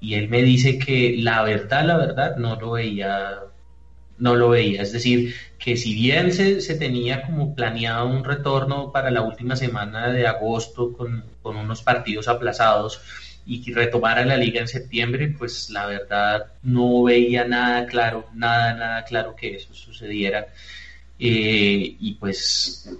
y 0.00 0.14
él 0.14 0.28
me 0.28 0.42
dice 0.42 0.78
que 0.78 1.16
la 1.18 1.42
verdad, 1.42 1.84
la 1.84 1.96
verdad, 1.96 2.36
no 2.36 2.56
lo 2.56 2.72
veía, 2.72 3.40
no 4.18 4.34
lo 4.34 4.50
veía. 4.50 4.82
Es 4.82 4.92
decir, 4.92 5.34
que 5.58 5.76
si 5.76 5.94
bien 5.94 6.32
se, 6.32 6.60
se 6.60 6.76
tenía 6.76 7.22
como 7.22 7.54
planeado 7.54 8.06
un 8.08 8.24
retorno 8.24 8.92
para 8.92 9.10
la 9.10 9.22
última 9.22 9.56
semana 9.56 10.08
de 10.12 10.26
agosto 10.26 10.92
con, 10.92 11.24
con 11.42 11.56
unos 11.56 11.82
partidos 11.82 12.28
aplazados 12.28 13.00
y 13.46 13.62
que 13.62 13.72
retomara 13.74 14.24
la 14.24 14.36
liga 14.36 14.60
en 14.60 14.68
septiembre, 14.68 15.34
pues 15.38 15.70
la 15.70 15.86
verdad 15.86 16.46
no 16.62 17.04
veía 17.04 17.44
nada 17.46 17.86
claro, 17.86 18.26
nada, 18.34 18.74
nada 18.74 19.04
claro 19.04 19.36
que 19.36 19.54
eso 19.56 19.72
sucediera. 19.72 20.48
Eh, 21.18 21.96
y 21.98 22.14
pues, 22.14 22.90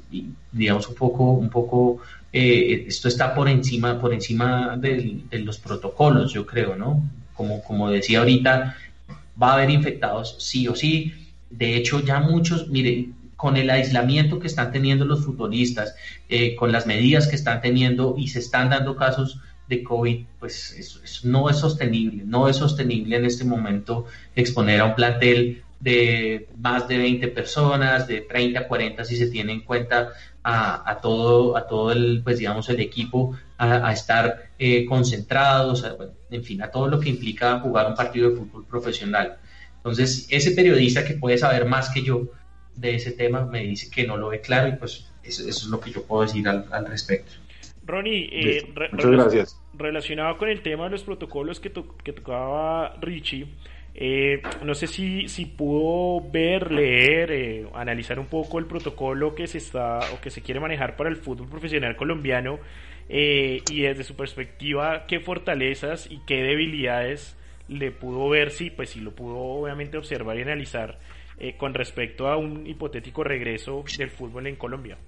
digamos 0.52 0.88
un 0.88 0.94
poco, 0.94 1.32
un 1.32 1.50
poco, 1.50 2.00
eh, 2.32 2.84
esto 2.88 3.08
está 3.08 3.34
por 3.34 3.48
encima, 3.48 4.00
por 4.00 4.12
encima 4.12 4.76
de 4.76 5.22
los 5.32 5.58
protocolos, 5.58 6.32
yo 6.32 6.46
creo, 6.46 6.76
¿no? 6.76 7.02
Como, 7.34 7.62
como 7.62 7.90
decía 7.90 8.20
ahorita, 8.20 8.76
va 9.40 9.50
a 9.50 9.54
haber 9.54 9.70
infectados 9.70 10.36
sí 10.38 10.68
o 10.68 10.74
sí. 10.74 11.12
De 11.50 11.76
hecho, 11.76 12.00
ya 12.00 12.20
muchos, 12.20 12.68
mire, 12.68 13.08
con 13.36 13.56
el 13.56 13.70
aislamiento 13.70 14.38
que 14.38 14.46
están 14.46 14.72
teniendo 14.72 15.04
los 15.04 15.24
futbolistas, 15.24 15.94
eh, 16.28 16.56
con 16.56 16.72
las 16.72 16.86
medidas 16.86 17.28
que 17.28 17.36
están 17.36 17.60
teniendo 17.60 18.16
y 18.18 18.28
se 18.28 18.38
están 18.38 18.70
dando 18.70 18.96
casos 18.96 19.38
de 19.68 19.82
COVID, 19.82 20.24
pues 20.38 20.72
eso, 20.72 21.00
eso 21.02 21.28
no 21.28 21.50
es 21.50 21.56
sostenible, 21.56 22.22
no 22.24 22.48
es 22.48 22.56
sostenible 22.56 23.16
en 23.16 23.24
este 23.24 23.44
momento 23.44 24.06
exponer 24.34 24.80
a 24.80 24.84
un 24.84 24.94
plantel 24.94 25.62
de 25.80 26.48
más 26.58 26.88
de 26.88 26.98
20 26.98 27.28
personas, 27.28 28.06
de 28.06 28.22
30 28.22 28.60
a 28.60 28.68
40 28.68 29.04
si 29.04 29.16
se 29.16 29.26
tiene 29.26 29.52
en 29.52 29.60
cuenta 29.60 30.10
a, 30.48 30.88
a 30.88 31.00
todo, 31.00 31.56
a 31.56 31.66
todo 31.66 31.90
el, 31.90 32.20
pues 32.22 32.38
digamos, 32.38 32.68
el 32.68 32.78
equipo 32.78 33.36
a, 33.58 33.88
a 33.88 33.92
estar 33.92 34.50
eh, 34.60 34.86
concentrados, 34.86 35.84
a- 35.84 35.96
en 36.30 36.44
fin, 36.44 36.62
a 36.62 36.70
todo 36.70 36.86
lo 36.86 37.00
que 37.00 37.08
implica 37.08 37.58
jugar 37.58 37.86
un 37.88 37.96
partido 37.96 38.30
de 38.30 38.36
fútbol 38.36 38.64
profesional. 38.64 39.38
Entonces, 39.78 40.28
ese 40.30 40.52
periodista 40.52 41.04
que 41.04 41.14
puede 41.14 41.36
saber 41.36 41.64
más 41.64 41.90
que 41.90 42.02
yo 42.02 42.22
de 42.76 42.94
ese 42.94 43.10
tema 43.10 43.44
me 43.44 43.62
dice 43.62 43.90
que 43.90 44.06
no 44.06 44.16
lo 44.16 44.28
ve 44.28 44.40
claro 44.40 44.68
y 44.68 44.76
pues 44.76 45.10
eso, 45.24 45.42
eso 45.42 45.64
es 45.64 45.66
lo 45.66 45.80
que 45.80 45.90
yo 45.90 46.04
puedo 46.04 46.22
decir 46.22 46.46
al, 46.48 46.66
al 46.70 46.86
respecto. 46.86 47.32
Ronnie, 47.84 48.28
eh, 48.32 48.70
re- 48.74 48.90
Muchas 48.92 49.10
gracias. 49.10 49.60
relacionado 49.74 50.36
con 50.38 50.48
el 50.48 50.60
tema 50.60 50.84
de 50.84 50.90
los 50.90 51.02
protocolos 51.02 51.58
que, 51.58 51.70
to- 51.70 51.96
que 52.04 52.12
tocaba 52.12 52.94
Richie, 53.00 53.46
eh, 53.96 54.56
no 54.60 54.74
sé 54.74 54.86
si, 54.86 55.28
si 55.28 55.46
pudo 55.46 56.30
ver, 56.30 56.70
leer, 56.72 57.32
eh, 57.32 57.66
analizar 57.74 58.18
un 58.20 58.26
poco 58.28 58.58
el 58.58 58.66
protocolo 58.66 59.34
que 59.34 59.46
se 59.46 59.58
está 59.58 60.10
o 60.10 60.20
que 60.20 60.30
se 60.30 60.42
quiere 60.42 60.60
manejar 60.60 60.96
para 60.96 61.10
el 61.10 61.16
fútbol 61.16 61.48
profesional 61.48 61.96
colombiano 61.96 62.60
eh, 63.08 63.62
y 63.66 63.82
desde 63.82 64.04
su 64.04 64.16
perspectiva, 64.16 65.06
qué 65.06 65.20
fortalezas 65.20 66.08
y 66.10 66.20
qué 66.26 66.42
debilidades 66.42 67.38
le 67.68 67.90
pudo 67.92 68.28
ver, 68.28 68.50
sí, 68.50 68.70
pues 68.70 68.90
sí 68.90 69.00
lo 69.00 69.14
pudo 69.14 69.38
obviamente 69.38 69.96
observar 69.98 70.38
y 70.38 70.42
analizar 70.42 71.00
eh, 71.38 71.56
con 71.56 71.74
respecto 71.74 72.28
a 72.28 72.36
un 72.36 72.66
hipotético 72.66 73.24
regreso 73.24 73.90
del 73.96 74.10
fútbol 74.10 74.46
en 74.46 74.56
Colombia. 74.56 74.98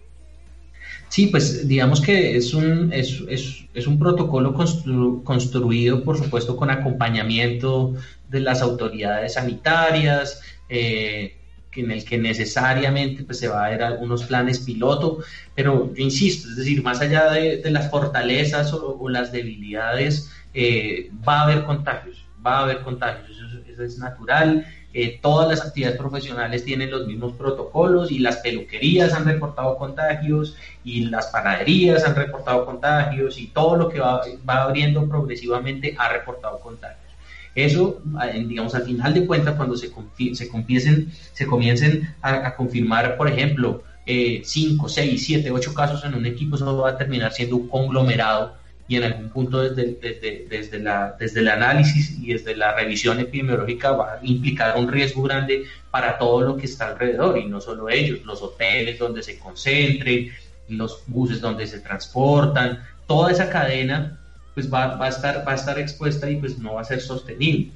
Sí, 1.09 1.29
pues 1.29 1.67
digamos 1.67 2.01
que 2.01 2.37
es 2.37 2.53
un, 2.55 2.93
es, 2.93 3.23
es, 3.29 3.67
es 3.75 3.87
un 3.87 3.99
protocolo 3.99 4.55
constru- 4.55 5.23
construido, 5.25 6.03
por 6.05 6.17
supuesto, 6.19 6.57
con 6.57 6.71
acompañamiento 6.71 7.95
de 8.29 8.41
las 8.41 8.63
autoridades 8.63 9.35
sanitarias, 9.35 10.41
eh, 10.69 11.35
en 11.73 11.91
el 11.93 12.05
que 12.05 12.19
necesariamente 12.19 13.23
pues, 13.25 13.39
se 13.39 13.49
va 13.49 13.65
a 13.67 13.71
ver 13.71 13.83
algunos 13.83 14.25
planes 14.25 14.59
piloto, 14.61 15.19
pero 15.55 15.93
yo 15.95 16.03
insisto, 16.03 16.49
es 16.49 16.57
decir, 16.57 16.83
más 16.83 17.01
allá 17.01 17.31
de, 17.31 17.63
las 17.71 17.91
fortalezas 17.91 18.73
o, 18.73 19.09
las 19.09 19.31
debilidades, 19.33 20.31
eh, 20.55 21.11
va 21.27 21.41
a 21.41 21.43
haber 21.45 21.65
contagios, 21.65 22.27
va 22.45 22.59
a 22.59 22.63
haber 22.65 22.81
contagios, 22.83 23.31
eso, 23.31 23.59
es- 23.61 23.69
eso 23.69 23.85
es 23.85 23.99
natural. 23.99 24.67
Eh, 24.93 25.19
todas 25.23 25.49
las 25.49 25.65
actividades 25.65 25.99
profesionales 25.99 26.65
tienen 26.65 26.91
los 26.91 27.07
mismos 27.07 27.35
protocolos 27.35 28.11
y 28.11 28.19
las 28.21 28.39
peluquerías 28.39 29.13
han 29.13 29.27
reportado 29.27 29.77
contagios 29.77 30.57
y 30.83 31.05
las 31.07 31.27
panaderías 31.29 32.05
han 32.05 32.17
reportado 32.17 32.65
contagios 32.65 33.39
y 33.39 33.49
todo 33.53 33.77
lo 33.77 33.89
que 33.89 34.01
va, 34.01 34.23
va 34.49 34.63
abriendo 34.65 35.07
progresivamente 35.09 35.95
ha 35.99 36.09
reportado 36.09 36.59
contagios. 36.61 37.08
Eso, 37.55 38.03
eh, 38.25 38.45
digamos, 38.47 38.75
al 38.75 38.83
final 38.83 39.15
de 39.15 39.27
cuentas, 39.27 39.55
cuando 39.57 39.77
se, 39.77 39.91
se, 40.35 40.49
comiencen, 40.49 41.11
se 41.33 41.47
comiencen 41.47 42.15
a, 42.23 42.47
a 42.47 42.57
confirmar, 42.57 43.17
por 43.17 43.29
ejemplo, 43.29 43.83
5, 44.07 44.89
6, 44.89 45.23
7, 45.27 45.51
8 45.51 45.75
casos 45.75 46.05
en 46.05 46.15
un 46.15 46.25
equipo, 46.25 46.57
eso 46.57 46.79
va 46.79 46.91
a 46.91 46.97
terminar 46.97 47.33
siendo 47.33 47.57
un 47.57 47.69
conglomerado 47.69 48.55
y 48.89 48.97
en 48.97 49.05
algún 49.05 49.29
punto 49.29 49.61
desde, 49.61 49.99
desde, 50.01 50.47
desde, 50.49 50.79
la, 50.79 51.15
desde 51.19 51.41
el 51.41 51.49
análisis 51.49 52.19
y 52.19 52.33
desde 52.33 52.57
la 52.57 52.75
revisión 52.75 53.21
epidemiológica 53.21 53.93
va 53.93 54.15
a 54.15 54.21
implicar 54.23 54.79
un 54.79 54.91
riesgo 54.91 55.23
grande 55.23 55.65
para 55.91 56.17
todo 56.19 56.41
lo 56.41 56.57
que 56.57 56.65
está 56.65 56.89
alrededor 56.89 57.37
y 57.37 57.45
no 57.45 57.61
solo 57.61 57.91
ellos, 57.91 58.25
los 58.25 58.41
hoteles 58.41 58.99
donde 58.99 59.23
se 59.23 59.39
concentren, 59.39 60.33
los 60.69 61.03
buses 61.07 61.43
donde 61.43 61.67
se 61.67 61.81
transportan, 61.81 62.83
toda 63.07 63.31
esa 63.31 63.51
cadena 63.51 64.19
pues 64.59 64.75
va, 64.75 64.97
va, 64.97 65.07
a 65.07 65.09
estar, 65.09 65.47
va 65.47 65.53
a 65.53 65.55
estar 65.55 65.79
expuesta 65.79 66.29
y 66.29 66.35
pues 66.35 66.59
no 66.59 66.75
va 66.75 66.81
a 66.81 66.85
ser 66.85 67.01
sostenible. 67.01 67.71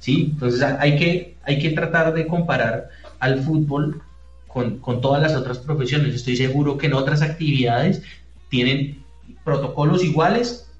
¿sí? 0.00 0.32
Entonces 0.34 0.60
hay 0.60 0.98
que, 0.98 1.34
hay 1.44 1.58
que 1.58 1.70
tratar 1.70 2.12
de 2.12 2.26
comparar 2.26 2.90
al 3.20 3.40
fútbol 3.42 4.02
con, 4.46 4.76
con 4.80 5.00
todas 5.00 5.22
las 5.22 5.34
otras 5.34 5.56
profesiones. 5.56 6.14
Estoy 6.14 6.36
seguro 6.36 6.76
que 6.76 6.88
en 6.88 6.92
otras 6.92 7.22
actividades 7.22 8.02
tienen 8.50 9.02
protocolos 9.44 10.04
iguales 10.04 10.70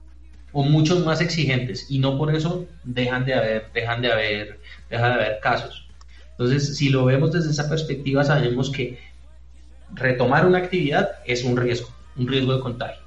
o 0.53 0.63
muchos 0.63 1.07
más 1.07 1.23
exigentes 1.23 1.87
y 1.91 1.99
no 1.99 2.19
por 2.19 2.35
eso 2.35 2.67
dejan 2.85 3.25
de 3.25 3.33
haber, 3.33 3.73
dejan 3.73 4.03
de 4.03 4.13
haber, 4.13 4.61
dejan 4.91 5.17
de 5.17 5.25
haber 5.25 5.41
casos. 5.41 5.89
Entonces, 6.33 6.77
si 6.77 6.91
lo 6.91 7.07
vemos 7.07 7.33
desde 7.33 7.51
esa 7.51 7.67
perspectiva, 7.67 8.25
sabemos 8.25 8.69
que 8.69 8.99
retomar 9.95 10.45
una 10.45 10.59
actividad 10.59 11.13
es 11.25 11.45
un 11.45 11.57
riesgo, 11.57 11.89
un 12.15 12.29
riesgo 12.29 12.53
de 12.53 12.61
contagio. 12.61 13.06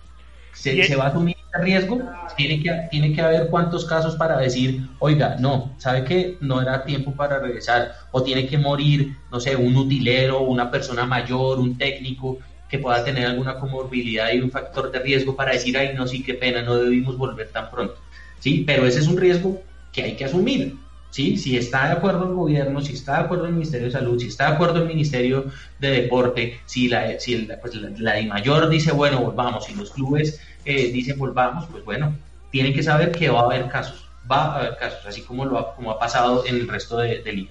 Se, 0.60 0.84
se 0.84 0.96
va 0.96 1.06
a 1.06 1.08
asumir 1.08 1.38
ese 1.38 1.64
riesgo, 1.64 2.02
tiene 2.36 2.62
que, 2.62 2.88
tiene 2.92 3.14
que 3.14 3.22
haber 3.22 3.48
cuántos 3.48 3.86
casos 3.86 4.16
para 4.18 4.38
decir, 4.38 4.88
oiga, 5.00 5.38
no, 5.40 5.74
sabe 5.78 6.04
que 6.04 6.38
no 6.42 6.62
era 6.62 6.84
tiempo 6.84 7.14
para 7.14 7.40
regresar, 7.40 7.94
o 8.12 8.22
tiene 8.22 8.46
que 8.46 8.58
morir, 8.58 9.16
no 9.32 9.40
sé, 9.40 9.56
un 9.56 9.76
utilero, 9.78 10.42
una 10.42 10.70
persona 10.70 11.06
mayor, 11.06 11.60
un 11.60 11.78
técnico, 11.78 12.40
que 12.70 12.78
pueda 12.78 13.04
tener 13.04 13.26
alguna 13.26 13.58
comorbilidad 13.58 14.32
y 14.32 14.42
un 14.42 14.52
factor 14.52 14.92
de 14.92 15.00
riesgo 15.00 15.36
para 15.36 15.54
decir, 15.54 15.78
ay, 15.78 15.94
no, 15.96 16.06
sí, 16.06 16.24
qué 16.24 16.34
pena, 16.34 16.62
no 16.62 16.76
debimos 16.76 17.18
volver 17.18 17.50
tan 17.50 17.72
pronto. 17.72 17.96
Sí, 18.40 18.64
pero 18.68 18.86
ese 18.86 19.00
es 19.00 19.08
un 19.08 19.18
riesgo 19.18 19.62
que 19.92 20.04
hay 20.04 20.16
que 20.16 20.26
asumir. 20.26 20.76
¿sí? 21.10 21.38
Si 21.38 21.58
está 21.58 21.88
de 21.88 21.94
acuerdo 21.94 22.28
el 22.28 22.36
gobierno, 22.36 22.82
si 22.82 22.94
está 22.94 23.14
de 23.18 23.24
acuerdo 23.26 23.46
el 23.46 23.54
Ministerio 23.54 23.88
de 23.88 23.94
Salud, 23.94 24.20
si 24.20 24.28
está 24.28 24.50
de 24.50 24.54
acuerdo 24.54 24.80
el 24.82 24.88
Ministerio 24.88 25.46
de 25.80 25.90
Deporte, 25.90 26.60
si 26.66 26.88
la, 26.88 27.20
si 27.20 27.34
el, 27.34 27.52
pues 27.60 27.76
la, 27.76 27.90
la 27.98 28.22
mayor 28.28 28.70
dice, 28.70 28.92
bueno, 28.92 29.20
volvamos, 29.20 29.66
si 29.66 29.74
los 29.74 29.92
clubes 29.92 30.40
eh, 30.66 30.92
dicen 30.92 31.18
volvamos, 31.18 31.66
pues 31.68 31.84
bueno, 31.84 32.16
tienen 32.52 32.74
que 32.74 32.84
saber 32.84 33.12
que 33.12 33.30
va 33.30 33.42
a 33.42 33.46
haber 33.46 33.68
casos, 33.68 34.08
va 34.30 34.46
a 34.46 34.60
haber 34.60 34.78
casos, 34.78 35.06
así 35.06 35.22
como, 35.24 35.46
lo 35.46 35.58
ha, 35.58 35.76
como 35.76 35.92
ha 35.92 36.00
pasado 36.00 36.46
en 36.46 36.56
el 36.56 36.68
resto 36.68 36.98
de, 36.98 37.22
de. 37.22 37.48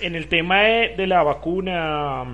En 0.00 0.14
el 0.14 0.28
tema 0.28 0.62
de, 0.62 0.94
de 0.96 1.06
la 1.06 1.22
vacuna, 1.22 2.24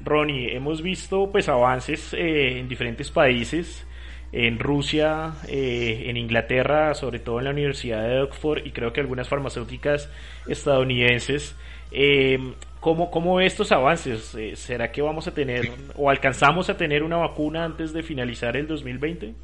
Ronnie, 0.00 0.54
hemos 0.54 0.82
visto 0.82 1.30
pues 1.32 1.48
avances 1.48 2.12
eh, 2.12 2.58
en 2.58 2.68
diferentes 2.68 3.10
países. 3.10 3.86
en 4.32 4.58
Rusia, 4.58 5.34
eh, 5.46 6.06
en 6.06 6.16
Inglaterra, 6.16 6.94
sobre 6.94 7.20
todo 7.20 7.38
en 7.38 7.44
la 7.44 7.52
Universidad 7.52 8.02
de 8.02 8.20
Oxford 8.20 8.66
y 8.66 8.72
creo 8.72 8.92
que 8.92 9.00
algunas 9.00 9.28
farmacéuticas 9.28 10.10
estadounidenses. 10.48 11.54
Eh, 11.92 12.38
¿cómo, 12.80 13.10
¿Cómo 13.10 13.40
estos 13.40 13.70
avances? 13.70 14.34
Eh, 14.34 14.56
¿Será 14.56 14.90
que 14.90 15.00
vamos 15.00 15.28
a 15.28 15.32
tener 15.32 15.70
o 15.96 16.10
alcanzamos 16.10 16.68
a 16.68 16.76
tener 16.76 17.04
una 17.04 17.16
vacuna 17.16 17.64
antes 17.64 17.92
de 17.92 18.02
finalizar 18.02 18.56
el 18.56 18.66
2020? 18.66 19.34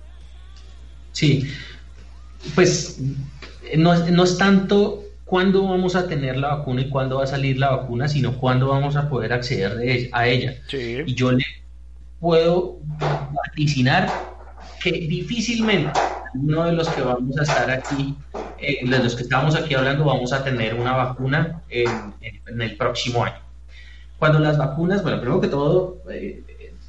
Sí, 1.13 1.51
pues 2.55 3.01
no, 3.77 3.93
es- 3.95 4.11
no 4.11 4.25
es 4.25 4.39
tanto 4.39 5.05
cuándo 5.25 5.65
vamos 5.69 5.95
a 5.97 6.09
tener 6.09 6.37
la 6.37 6.57
vacuna 6.57 6.83
y 6.83 6.89
cuándo 6.89 7.19
va 7.19 7.25
a 7.25 7.27
salir 7.27 7.59
la 7.59 7.71
vacuna, 7.71 8.09
sino 8.09 8.37
cuándo 8.39 8.69
vamos 8.69 8.97
a 8.97 9.09
poder 9.09 9.33
acceder 9.33 9.77
de 9.77 10.09
a 10.13 10.27
ella. 10.27 10.55
Y 11.07 11.15
yo 11.15 11.33
le 11.33 11.45
puedo 12.19 12.79
vaticinar 13.33 14.09
que 14.83 14.93
difícilmente 14.93 15.93
uno 16.35 16.65
de 16.65 16.73
los 16.73 16.89
que 16.89 17.03
vamos 17.03 17.37
a 17.39 17.43
estar 17.43 17.71
aquí, 17.71 18.15
eh, 18.59 18.79
de 18.89 18.99
los 18.99 19.15
que 19.17 19.23
estamos 19.23 19.55
aquí 19.55 19.75
hablando, 19.75 20.05
vamos 20.05 20.33
a 20.33 20.43
tener 20.45 20.75
una 20.75 20.93
vacuna 20.93 21.61
en, 21.69 21.89
en- 22.21 22.41
en 22.47 22.63
el 22.63 22.77
próximo 22.77 23.25
año. 23.25 23.37
Cuando 24.19 24.39
las 24.39 24.59
vacunas, 24.59 25.03
bueno, 25.03 25.19
primero 25.21 25.41
que 25.41 25.49
todo, 25.49 25.99
eh, 26.11 26.43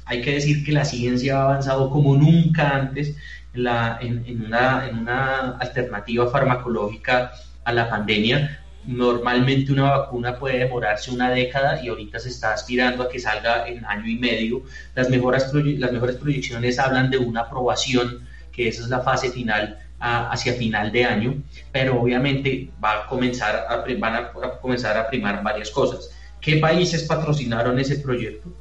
hay 0.04 0.20
que 0.22 0.32
decir 0.34 0.64
que 0.64 0.72
la 0.72 0.84
ciencia 0.84 1.38
ha 1.38 1.42
avanzado 1.44 1.90
como 1.90 2.14
nunca 2.16 2.70
antes 2.76 3.16
la- 3.54 3.98
en- 4.00 4.24
en 4.26 4.46
una, 4.46 4.88
en 4.88 4.98
una 4.98 5.56
alternativa 5.58 6.28
farmacológica 6.30 7.32
a 7.64 7.72
la 7.72 7.88
pandemia. 7.88 8.58
Normalmente 8.84 9.70
una 9.72 9.90
vacuna 9.96 10.38
puede 10.38 10.58
demorarse 10.58 11.10
una 11.12 11.30
década 11.30 11.80
y 11.84 11.88
ahorita 11.88 12.18
se 12.18 12.30
está 12.30 12.52
aspirando 12.52 13.04
a 13.04 13.08
que 13.08 13.20
salga 13.20 13.68
en 13.68 13.84
año 13.84 14.06
y 14.08 14.16
medio. 14.16 14.62
Las 14.94 15.08
mejores, 15.08 15.44
proye- 15.52 15.78
las 15.78 15.92
mejores 15.92 16.16
proyecciones 16.16 16.78
hablan 16.78 17.10
de 17.10 17.18
una 17.18 17.42
aprobación, 17.42 18.26
que 18.50 18.68
esa 18.68 18.82
es 18.82 18.88
la 18.88 19.00
fase 19.00 19.30
final 19.30 19.78
a- 20.00 20.30
hacia 20.32 20.54
final 20.54 20.90
de 20.90 21.04
año, 21.04 21.34
pero 21.70 22.00
obviamente 22.00 22.70
va 22.84 23.02
a 23.04 23.06
comenzar 23.06 23.54
a, 23.68 23.84
van 23.98 24.14
a, 24.16 24.18
a 24.18 24.58
comenzar 24.60 24.96
a 24.96 25.08
primar 25.08 25.42
varias 25.44 25.70
cosas. 25.70 26.10
¿Qué 26.40 26.56
países 26.56 27.04
patrocinaron 27.04 27.78
ese 27.78 27.96
proyecto? 27.98 28.52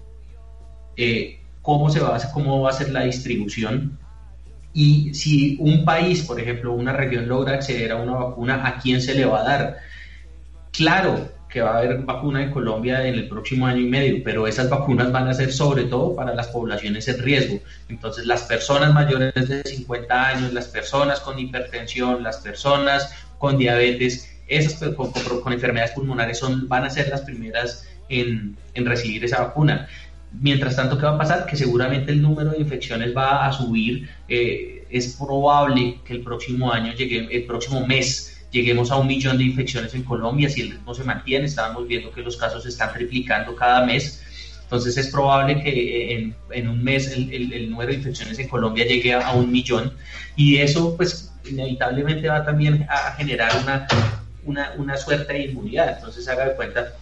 Eh, 0.98 1.40
¿Cómo 1.64 1.90
se 1.90 2.00
va 2.00 2.16
a, 2.16 2.32
cómo 2.32 2.62
va 2.62 2.70
a 2.70 2.74
ser 2.74 2.90
la 2.92 3.02
distribución? 3.04 3.98
Y 4.74 5.14
si 5.14 5.58
un 5.60 5.84
país, 5.84 6.24
por 6.24 6.40
ejemplo, 6.40 6.74
una 6.74 6.94
región 6.94 7.28
logra 7.28 7.56
acceder 7.56 7.92
a 7.92 7.98
una 7.98 8.14
vacuna, 8.14 8.66
¿a 8.66 8.80
quién 8.80 9.02
se 9.02 9.14
le 9.16 9.26
va 9.26 9.42
a 9.42 9.44
dar? 9.44 9.78
Claro 10.72 11.30
que 11.50 11.62
va 11.62 11.72
a 11.76 11.78
haber 11.80 11.98
vacuna 12.00 12.42
en 12.42 12.52
Colombia 12.52 13.06
en 13.06 13.16
el 13.16 13.28
próximo 13.28 13.68
año 13.68 13.82
y 13.82 13.90
medio, 13.90 14.24
pero 14.24 14.48
esas 14.48 14.70
vacunas 14.70 15.12
van 15.12 15.28
a 15.28 15.34
ser 15.34 15.52
sobre 15.52 15.84
todo 15.84 16.16
para 16.16 16.34
las 16.34 16.48
poblaciones 16.48 17.10
en 17.10 17.20
riesgo. 17.22 17.60
Entonces, 17.90 18.26
las 18.26 18.44
personas 18.44 18.94
mayores 18.94 19.34
de 19.50 19.62
50 19.64 20.28
años, 20.30 20.54
las 20.54 20.68
personas 20.68 21.20
con 21.20 21.38
hipertensión, 21.38 22.24
las 22.24 22.38
personas 22.38 23.14
con 23.38 23.58
diabetes, 23.58 24.30
esas 24.48 24.76
con, 24.96 25.12
con- 25.12 25.52
enfermedades 25.52 25.92
pulmonares 25.92 26.40
son, 26.40 26.70
van 26.70 26.86
a 26.86 26.90
ser 26.90 27.10
las 27.10 27.22
primeras 27.22 27.86
en 28.08 28.56
recibir 28.86 29.26
esa 29.26 29.42
vacuna. 29.42 29.90
Mientras 30.40 30.76
tanto, 30.76 30.98
¿qué 30.98 31.06
va 31.06 31.16
a 31.16 31.18
pasar? 31.18 31.46
Que 31.46 31.58
seguramente 31.58 32.12
el 32.12 32.22
número 32.22 32.52
de 32.52 32.60
infecciones 32.60 33.16
va 33.16 33.46
a 33.46 33.52
subir. 33.54 34.10
eh, 34.28 34.78
es 34.90 35.16
probable 35.16 36.00
que 36.06 36.12
el 36.14 36.22
próximo 36.22 36.70
año 36.74 36.94
llegue, 36.94 37.26
el 37.32 37.46
próximo 37.46 37.86
mes 37.88 38.46
lleguemos 38.52 38.92
a 38.92 38.98
un 38.98 39.08
millón 39.08 39.38
de 39.38 39.46
infecciones 39.46 39.94
en 39.94 40.04
Colombia 40.04 40.50
si 40.50 40.62
el 40.62 40.72
ritmo 40.72 40.94
se 40.94 41.06
mantiene. 41.06 41.46
Estábamos 41.46 41.88
viendo 41.88 42.12
que 42.12 42.22
los 42.22 42.36
casos 42.36 42.64
se 42.64 42.70
están 42.70 42.92
triplicando 42.94 43.56
cada 43.56 43.86
mes. 43.86 44.22
Entonces 44.64 44.98
es 44.98 45.08
probable 45.10 45.62
que 45.64 46.14
en, 46.14 46.36
en 46.52 46.68
un 46.68 46.84
mes 46.84 47.08
el, 47.12 47.34
el- 47.34 47.54
el 47.54 47.70
número 47.70 47.92
de 47.92 47.98
infecciones 48.00 48.38
en 48.40 48.48
Colombia 48.50 48.86
llegue 48.86 49.14
a, 49.14 49.28
a 49.28 49.34
un 49.34 49.50
millón 49.52 49.94
y 50.36 50.58
eso 50.58 50.96
pues 50.98 51.32
inevitablemente 51.50 52.28
va 52.28 52.44
también 52.46 52.86
a 52.90 53.14
generar 53.14 53.52
una, 53.64 53.88
una, 54.44 54.74
una 54.78 54.98
suerte 54.98 55.32
de 55.34 55.44
inmunidad. 55.46 55.96
Entonces 55.98 56.28
haga 56.28 56.50
de 56.50 56.56
cuenta 56.56 56.94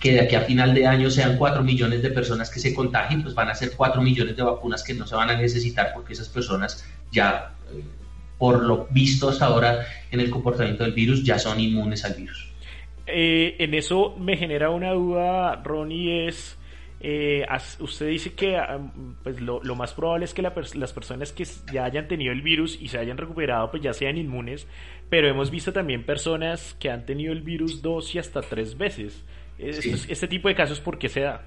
que 0.00 0.12
de 0.12 0.20
aquí 0.20 0.34
a 0.34 0.42
final 0.42 0.74
de 0.74 0.86
año 0.86 1.10
sean 1.10 1.36
4 1.36 1.62
millones 1.62 2.02
de 2.02 2.10
personas 2.10 2.50
que 2.50 2.60
se 2.60 2.74
contagien, 2.74 3.22
pues 3.22 3.34
van 3.34 3.48
a 3.48 3.54
ser 3.54 3.72
4 3.76 4.00
millones 4.02 4.36
de 4.36 4.42
vacunas 4.42 4.82
que 4.82 4.94
no 4.94 5.06
se 5.06 5.14
van 5.14 5.30
a 5.30 5.36
necesitar 5.36 5.92
porque 5.94 6.12
esas 6.12 6.28
personas 6.28 6.86
ya, 7.10 7.54
eh, 7.72 7.82
por 8.38 8.62
lo 8.62 8.86
visto 8.90 9.28
hasta 9.28 9.46
ahora 9.46 9.86
en 10.10 10.20
el 10.20 10.30
comportamiento 10.30 10.84
del 10.84 10.92
virus, 10.92 11.24
ya 11.24 11.38
son 11.38 11.58
inmunes 11.60 12.04
al 12.04 12.14
virus. 12.14 12.50
Eh, 13.06 13.56
en 13.58 13.74
eso 13.74 14.16
me 14.18 14.36
genera 14.36 14.70
una 14.70 14.92
duda, 14.92 15.62
Ronnie, 15.62 16.26
es, 16.26 16.58
eh, 17.00 17.46
usted 17.78 18.08
dice 18.08 18.32
que 18.32 18.56
ah, 18.56 18.80
pues 19.22 19.40
lo, 19.40 19.60
más 19.76 19.94
probable 19.94 20.24
es 20.24 20.34
que 20.34 20.42
las 20.42 20.92
personas 20.92 21.32
que 21.32 21.46
ya 21.72 21.84
hayan 21.84 22.08
tenido 22.08 22.32
el 22.32 22.42
virus 22.42 22.76
y 22.80 22.88
se 22.88 22.98
hayan 22.98 23.16
recuperado 23.16 23.70
pues 23.70 23.82
ya 23.82 23.92
sean 23.92 24.18
inmunes, 24.18 24.66
pero 25.08 25.28
hemos 25.28 25.50
visto 25.50 25.72
también 25.72 26.04
personas 26.04 26.74
que 26.80 26.90
han 26.90 27.06
tenido 27.06 27.32
el 27.32 27.42
virus 27.42 27.80
dos 27.80 28.14
y 28.14 28.18
hasta 28.18 28.40
tres 28.40 28.76
veces. 28.76 29.24
Sí. 29.58 29.94
Este 30.08 30.28
tipo 30.28 30.48
de 30.48 30.54
casos, 30.54 30.80
¿por 30.80 30.98
qué 30.98 31.08
se 31.08 31.20
da? 31.20 31.42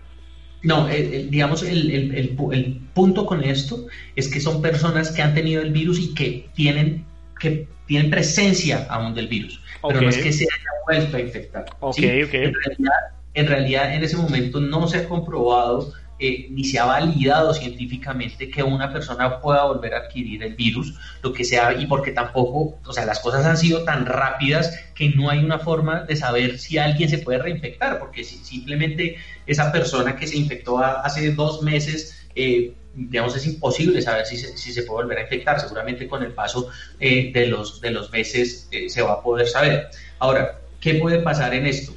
No, 0.64 0.88
digamos, 0.88 1.64
el, 1.64 1.90
el- 1.92 2.16
el 2.16 2.36
pu- 2.36 2.54
el 2.54 2.82
punto 2.94 3.26
con 3.26 3.44
esto 3.44 3.88
es 4.16 4.28
que 4.28 4.42
son 4.42 4.62
personas 4.62 5.12
que 5.12 5.22
han 5.22 5.34
tenido 5.34 5.62
el 5.62 5.72
virus 5.72 6.00
y 6.00 6.14
que 6.14 6.50
tienen, 6.54 7.06
que 7.40 7.68
tienen 7.88 8.10
presencia 8.12 8.86
aún 8.90 9.14
del 9.14 9.28
virus, 9.28 9.62
pero 9.88 10.02
no 10.02 10.10
es 10.10 10.18
que 10.18 10.34
se 10.34 10.44
haya 10.44 10.70
vuelto 10.86 11.16
a 11.18 11.22
infectar. 11.22 11.66
Ok, 11.80 11.96
¿sí? 11.96 12.24
ok. 12.24 12.34
En, 12.34 12.54
realidad, 12.54 12.94
en 13.36 13.48
realidad, 13.48 13.96
en 13.96 14.04
ese 14.04 14.18
momento 14.18 14.60
no 14.60 14.86
se 14.88 14.98
ha 14.98 15.08
comprobado 15.08 15.94
eh, 16.20 16.48
ni 16.50 16.64
se 16.64 16.80
ha 16.80 16.86
validado 16.86 17.54
científicamente 17.54 18.50
que 18.50 18.62
una 18.62 18.92
persona 18.92 19.40
pueda 19.40 19.64
volver 19.64 19.94
a 19.94 20.00
adquirir 20.00 20.44
el 20.44 20.56
virus, 20.56 20.94
lo 21.24 21.34
que 21.34 21.44
sea, 21.44 21.74
y 21.74 21.88
porque 21.88 22.12
tampoco, 22.12 22.78
o 22.86 22.94
sea, 22.94 23.06
las 23.06 23.20
cosas 23.20 23.46
han 23.46 23.58
sido 23.58 23.84
tan 23.84 24.06
rápidas 24.06 24.78
que 24.96 25.10
no 25.10 25.30
hay 25.30 25.40
una 25.40 25.60
forma 25.60 26.02
de 26.02 26.16
saber 26.16 26.60
si 26.60 26.78
alguien 26.78 27.10
se 27.10 27.20
puede 27.20 27.40
reinfectar, 27.40 28.00
porque 28.00 28.24
si, 28.24 28.38
simplemente 28.44 29.16
esa 29.46 29.72
persona 29.72 30.16
que 30.16 30.28
se 30.28 30.38
infectó 30.38 30.78
hace 30.80 31.32
dos 31.34 31.62
meses, 31.62 32.28
eh, 32.36 32.74
digamos, 32.94 33.36
es 33.36 33.46
imposible 33.48 34.02
saber 34.02 34.26
si 34.26 34.38
se, 34.38 34.58
si 34.58 34.72
se 34.72 34.84
puede 34.84 35.04
volver 35.04 35.20
a 35.20 35.22
infectar. 35.24 35.60
Seguramente 35.60 36.08
con 36.08 36.24
el 36.24 36.34
paso 36.34 36.70
eh, 37.00 37.32
de, 37.34 37.48
los, 37.48 37.82
de 37.82 37.92
los 37.92 38.12
meses 38.12 38.68
eh, 38.72 38.90
se 38.90 39.02
va 39.02 39.14
a 39.14 39.22
poder 39.22 39.48
saber. 39.48 39.90
Ahora, 40.20 40.60
¿qué 40.80 40.96
puede 40.96 41.20
pasar 41.20 41.54
en 41.54 41.66
esto? 41.66 41.94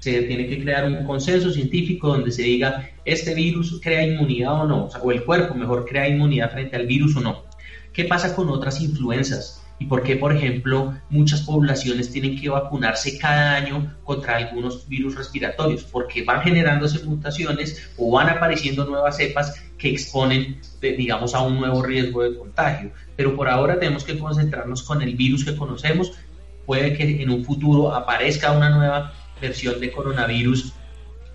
Se 0.00 0.22
tiene 0.22 0.48
que 0.48 0.62
crear 0.62 0.86
un 0.86 1.04
consenso 1.04 1.52
científico 1.52 2.08
donde 2.08 2.32
se 2.32 2.42
diga, 2.42 2.90
este 3.04 3.34
virus 3.34 3.80
crea 3.82 4.06
inmunidad 4.06 4.62
o 4.62 4.66
no, 4.66 4.86
o, 4.86 5.12
el 5.12 5.24
cuerpo 5.24 5.54
mejor 5.54 5.86
crea 5.86 6.08
inmunidad 6.08 6.50
frente 6.50 6.76
al 6.76 6.86
virus 6.86 7.16
o 7.16 7.20
no. 7.20 7.44
¿Qué 7.92 8.04
pasa 8.04 8.34
con 8.34 8.48
otras 8.48 8.80
influencias? 8.80 9.62
¿Y 9.80 9.86
por 9.86 10.02
qué, 10.02 10.16
por 10.16 10.36
ejemplo, 10.36 10.94
muchas 11.08 11.40
poblaciones 11.40 12.12
tienen 12.12 12.38
que 12.38 12.50
vacunarse 12.50 13.18
cada 13.18 13.56
año 13.56 13.96
contra 14.04 14.36
algunos 14.36 14.86
virus 14.86 15.16
respiratorios? 15.16 15.84
Porque 15.84 16.22
van 16.22 16.42
generándose 16.42 17.02
mutaciones 17.04 17.90
o 17.96 18.10
van 18.10 18.28
apareciendo 18.28 18.84
nuevas 18.84 19.16
cepas 19.16 19.54
que 19.78 19.90
exponen, 19.90 20.60
digamos, 20.82 21.34
a 21.34 21.40
un 21.40 21.58
nuevo 21.58 21.82
riesgo 21.82 22.22
de 22.22 22.36
contagio. 22.36 22.90
Pero 23.16 23.34
por 23.34 23.48
ahora 23.48 23.78
tenemos 23.78 24.04
que 24.04 24.18
concentrarnos 24.18 24.82
con 24.82 25.00
el 25.00 25.16
virus 25.16 25.46
que 25.46 25.56
conocemos. 25.56 26.12
Puede 26.66 26.94
que 26.94 27.22
en 27.22 27.30
un 27.30 27.42
futuro 27.42 27.94
aparezca 27.94 28.52
una 28.52 28.68
nueva 28.68 29.14
versión 29.40 29.80
de 29.80 29.90
coronavirus 29.90 30.74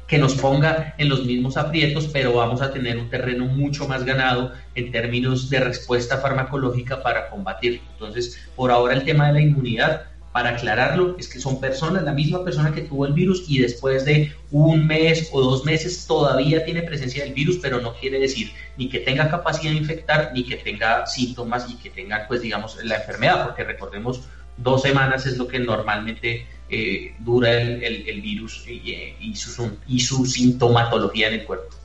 que 0.07 0.17
nos 0.19 0.35
ponga 0.35 0.93
en 0.97 1.09
los 1.09 1.25
mismos 1.25 1.57
aprietos, 1.57 2.07
pero 2.13 2.33
vamos 2.33 2.61
a 2.61 2.71
tener 2.71 2.97
un 2.97 3.09
terreno 3.09 3.45
mucho 3.45 3.87
más 3.87 4.05
ganado 4.05 4.53
en 4.75 4.91
términos 4.91 5.49
de 5.49 5.59
respuesta 5.59 6.17
farmacológica 6.17 7.01
para 7.01 7.29
combatirlo. 7.29 7.81
Entonces, 7.93 8.39
por 8.55 8.71
ahora 8.71 8.93
el 8.93 9.03
tema 9.03 9.27
de 9.27 9.33
la 9.33 9.41
inmunidad, 9.41 10.03
para 10.35 10.49
aclararlo, 10.49 11.15
es 11.17 11.29
que 11.29 11.39
son 11.39 11.61
personas, 11.61 12.03
la 12.03 12.11
misma 12.11 12.43
persona 12.43 12.73
que 12.73 12.81
tuvo 12.81 13.05
el 13.05 13.13
virus 13.13 13.45
y 13.47 13.59
después 13.59 14.03
de 14.03 14.33
un 14.51 14.85
mes 14.85 15.29
o 15.31 15.41
dos 15.41 15.63
meses 15.63 16.05
todavía 16.05 16.65
tiene 16.65 16.81
presencia 16.81 17.23
del 17.23 17.33
virus, 17.33 17.57
pero 17.61 17.79
no 17.79 17.93
quiere 17.93 18.19
decir 18.19 18.51
ni 18.75 18.89
que 18.89 18.99
tenga 18.99 19.29
capacidad 19.29 19.71
de 19.71 19.77
infectar, 19.77 20.31
ni 20.33 20.43
que 20.43 20.57
tenga 20.57 21.05
síntomas 21.05 21.69
y 21.69 21.75
que 21.75 21.89
tenga, 21.89 22.25
pues 22.27 22.41
digamos, 22.41 22.77
la 22.83 22.97
enfermedad, 22.97 23.45
porque 23.45 23.63
recordemos, 23.63 24.23
dos 24.57 24.81
semanas 24.81 25.25
es 25.25 25.37
lo 25.37 25.47
que 25.47 25.59
normalmente 25.59 26.47
eh, 26.69 27.15
dura 27.19 27.61
el, 27.61 27.83
el- 27.83 28.09
el 28.09 28.21
virus 28.21 28.65
y, 28.67 28.91
eh, 28.93 29.17
y 29.19 29.35
su, 29.35 29.79
y 29.87 29.99
su 29.99 30.25
sintomatología 30.25 31.27
en 31.29 31.35
el 31.35 31.45
cuerpo. 31.45 31.75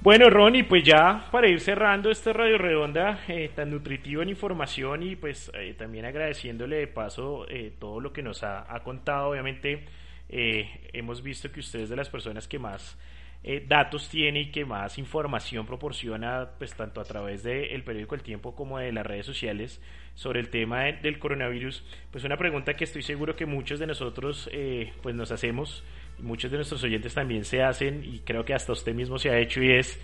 Bueno, 0.00 0.30
Ronnie, 0.30 0.64
pues 0.64 0.82
ya 0.84 1.28
para 1.30 1.48
ir 1.48 1.60
cerrando 1.60 2.10
esta 2.10 2.32
radio 2.32 2.56
redonda 2.56 3.22
eh, 3.28 3.52
tan 3.54 3.70
nutritiva 3.70 4.22
en 4.22 4.30
información 4.30 5.02
y 5.02 5.14
pues 5.16 5.50
eh, 5.54 5.74
también 5.76 6.06
agradeciéndole 6.06 6.76
de 6.76 6.86
paso 6.86 7.44
todo 7.78 8.00
lo 8.00 8.12
que 8.12 8.22
nos 8.22 8.42
ha, 8.42 8.64
ha 8.74 8.82
contado. 8.82 9.28
Obviamente 9.30 9.84
hemos 10.28 11.22
visto 11.22 11.50
que 11.52 11.60
usted 11.60 11.80
es 11.80 11.88
de 11.90 11.96
las 11.96 12.08
personas 12.08 12.46
que 12.48 12.58
más 12.58 12.96
eh, 13.42 13.64
datos 13.66 14.08
tiene 14.08 14.40
y 14.42 14.50
que 14.50 14.64
más 14.64 14.98
información 14.98 15.66
proporciona, 15.66 16.50
pues 16.58 16.74
tanto 16.74 17.00
a 17.00 17.04
través 17.04 17.42
del 17.42 17.82
periódico 17.84 18.14
El 18.14 18.22
Tiempo 18.22 18.54
como 18.54 18.78
de 18.78 18.92
las 18.92 19.06
redes 19.06 19.24
sociales 19.26 19.80
sobre 20.14 20.40
el 20.40 20.50
tema 20.50 20.84
de- 20.84 20.92
del 20.94 21.18
coronavirus. 21.18 21.82
Pues 22.10 22.24
una 22.24 22.36
pregunta 22.36 22.74
que 22.74 22.84
estoy 22.84 23.02
seguro 23.02 23.36
que 23.36 23.46
muchos 23.46 23.78
de 23.78 23.86
nosotros 23.86 24.48
eh, 24.52 24.92
pues 25.02 25.14
nos 25.14 25.30
hacemos 25.32 25.82
muchos 26.18 26.50
de 26.50 26.58
nuestros 26.58 26.82
oyentes 26.84 27.14
también 27.14 27.44
se 27.46 27.62
hacen 27.62 28.04
y 28.04 28.18
creo 28.18 28.44
que 28.44 28.52
hasta 28.52 28.72
usted 28.72 28.94
mismo 28.94 29.18
se 29.18 29.30
ha 29.30 29.38
hecho 29.38 29.62
y 29.62 29.70
es 29.72 29.98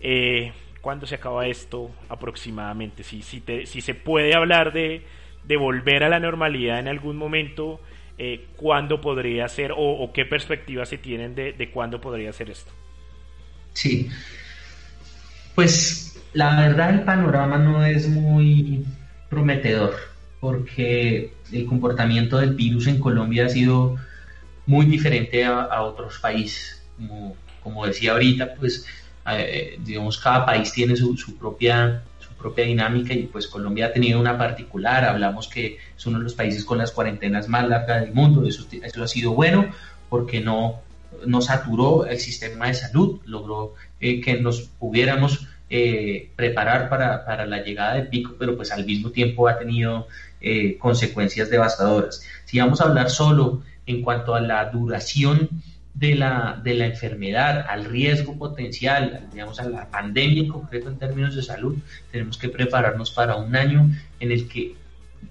eh, 0.00 0.52
cuándo 0.82 1.06
se 1.06 1.14
acaba 1.14 1.46
esto 1.46 1.90
aproximadamente, 2.10 3.02
si, 3.04 3.22
si, 3.22 3.40
te- 3.40 3.64
si 3.66 3.80
se 3.80 3.94
puede 3.94 4.34
hablar 4.34 4.72
de, 4.74 5.02
de 5.44 5.56
volver 5.56 6.04
a 6.04 6.08
la 6.10 6.20
normalidad 6.20 6.78
en 6.78 6.88
algún 6.88 7.16
momento, 7.16 7.80
eh, 8.18 8.46
cuándo 8.56 9.00
podría 9.00 9.48
ser 9.48 9.72
o, 9.72 9.76
o 9.78 10.12
qué 10.12 10.26
perspectivas 10.26 10.88
se 10.90 10.98
tienen 10.98 11.34
de, 11.34 11.52
de 11.54 11.70
cuándo 11.70 12.00
podría 12.00 12.32
ser 12.32 12.50
esto. 12.50 12.70
Sí. 13.72 14.08
Pues 15.54 16.18
la 16.32 16.60
verdad 16.60 16.90
el 16.90 17.02
panorama 17.02 17.58
no 17.58 17.84
es 17.84 18.08
muy 18.08 18.84
prometedor 19.28 19.94
porque 20.40 21.34
el 21.52 21.66
comportamiento 21.66 22.38
del 22.38 22.54
virus 22.54 22.86
en 22.86 22.98
Colombia 22.98 23.46
ha 23.46 23.48
sido 23.48 23.96
muy 24.66 24.86
diferente 24.86 25.44
a, 25.44 25.82
otros 25.82 26.18
países. 26.18 26.82
Como, 26.96 27.36
como 27.62 27.86
decía 27.86 28.12
ahorita, 28.12 28.54
pues 28.54 28.86
eh, 29.30 29.78
digamos 29.84 30.18
cada 30.18 30.44
país 30.44 30.72
tiene 30.72 30.96
su, 30.96 31.16
su 31.16 31.36
propia 31.36 32.02
su 32.18 32.32
propia 32.34 32.64
dinámica 32.64 33.14
y 33.14 33.24
pues 33.26 33.46
Colombia 33.46 33.86
ha 33.86 33.92
tenido 33.92 34.18
una 34.18 34.36
particular. 34.38 35.04
Hablamos 35.04 35.48
que 35.48 35.78
es 35.96 36.06
uno 36.06 36.18
de 36.18 36.24
los 36.24 36.34
países 36.34 36.64
con 36.64 36.78
las 36.78 36.90
cuarentenas 36.90 37.48
más 37.48 37.68
largas 37.68 38.02
del 38.02 38.12
mundo. 38.12 38.46
Eso, 38.46 38.66
eso 38.70 39.02
ha 39.02 39.08
sido 39.08 39.32
bueno 39.32 39.66
porque 40.08 40.40
no 40.40 40.80
no 41.26 41.40
saturó 41.40 42.06
el 42.06 42.18
sistema 42.18 42.68
de 42.68 42.74
salud, 42.74 43.20
logró 43.26 43.74
eh, 44.00 44.20
que 44.20 44.40
nos 44.40 44.62
pudiéramos 44.62 45.46
eh, 45.70 46.30
preparar 46.36 46.88
para, 46.88 47.24
para, 47.24 47.46
la 47.46 47.62
llegada 47.62 47.94
del 47.94 48.08
pico, 48.08 48.34
pero 48.38 48.56
pues 48.56 48.72
al 48.72 48.84
mismo 48.84 49.10
tiempo 49.10 49.48
ha 49.48 49.58
tenido 49.58 50.06
eh, 50.40 50.76
consecuencias 50.78 51.48
devastadoras. 51.48 52.22
Si 52.44 52.58
vamos 52.58 52.80
a 52.80 52.84
hablar 52.84 53.08
solo 53.10 53.62
en 53.86 54.02
cuanto 54.02 54.34
a 54.34 54.40
la 54.40 54.66
duración 54.66 55.48
de 55.94 56.14
la, 56.14 56.60
de 56.62 56.74
la 56.74 56.86
enfermedad, 56.86 57.66
al 57.68 57.84
riesgo 57.84 58.36
potencial, 58.36 59.28
digamos 59.32 59.60
a 59.60 59.68
la 59.68 59.88
pandemia 59.90 60.42
en 60.42 60.48
concreto 60.48 60.88
en 60.88 60.98
términos 60.98 61.36
de 61.36 61.42
salud, 61.42 61.76
tenemos 62.10 62.38
que 62.38 62.48
prepararnos 62.48 63.10
para 63.10 63.36
un 63.36 63.54
año 63.54 63.90
en 64.20 64.32
el 64.32 64.48
que 64.48 64.74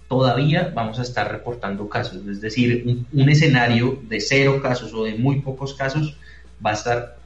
todavía 0.07 0.71
vamos 0.75 0.99
a 0.99 1.03
estar 1.03 1.31
reportando 1.31 1.87
casos. 1.87 2.25
Es 2.27 2.41
decir, 2.41 3.05
un, 3.13 3.29
escenario 3.29 3.99
de 4.09 4.19
cero 4.19 4.59
casos 4.61 4.93
o 4.93 5.03
de 5.03 5.15
muy 5.15 5.39
pocos 5.39 5.73
casos 5.73 6.17
va 6.63 6.71
a 6.71 6.73
estar 6.73 7.17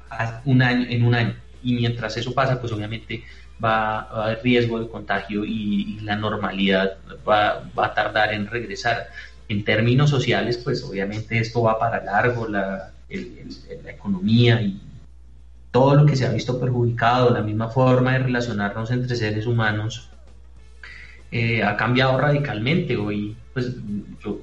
un 0.46 0.62
año, 0.62 0.86
en 0.90 1.04
un 1.04 1.16
año. 1.16 1.36
Y 1.64 1.74
mientras 1.74 2.16
eso 2.18 2.34
pasa, 2.34 2.60
pues 2.62 2.72
obviamente 2.72 3.24
va, 3.64 4.08
va 4.14 4.22
a 4.22 4.26
haber 4.26 4.44
riesgo 4.44 4.80
de 4.80 4.88
contagio 4.88 5.44
y, 5.46 6.00
la 6.02 6.16
normalidad 6.16 6.98
va, 7.28 7.64
va, 7.78 7.88
a 7.88 7.94
tardar 7.94 8.34
en 8.34 8.48
regresar. 8.48 9.08
En 9.48 9.64
términos 9.64 10.10
sociales, 10.10 10.58
pues 10.58 10.84
obviamente 10.84 11.38
esto 11.38 11.62
va 11.62 11.78
para 11.78 12.04
largo, 12.04 12.48
la, 12.48 12.92
la 13.10 13.92
economía 13.92 14.60
y 14.62 14.82
todo 15.70 15.94
lo 15.96 16.06
que 16.06 16.16
se 16.16 16.26
ha 16.26 16.32
visto 16.32 16.60
perjudicado, 16.60 17.30
la 17.32 17.42
misma 17.42 17.70
forma 17.70 18.14
de 18.14 18.20
relacionarnos 18.20 18.90
entre 18.92 19.16
seres 19.16 19.46
humanos 19.46 20.10
eh, 21.32 21.64
ha 21.64 21.76
cambiado 21.78 22.18
radicalmente. 22.18 22.98
Hoy, 22.98 23.36
pues, 23.54 23.74
yo 24.24 24.42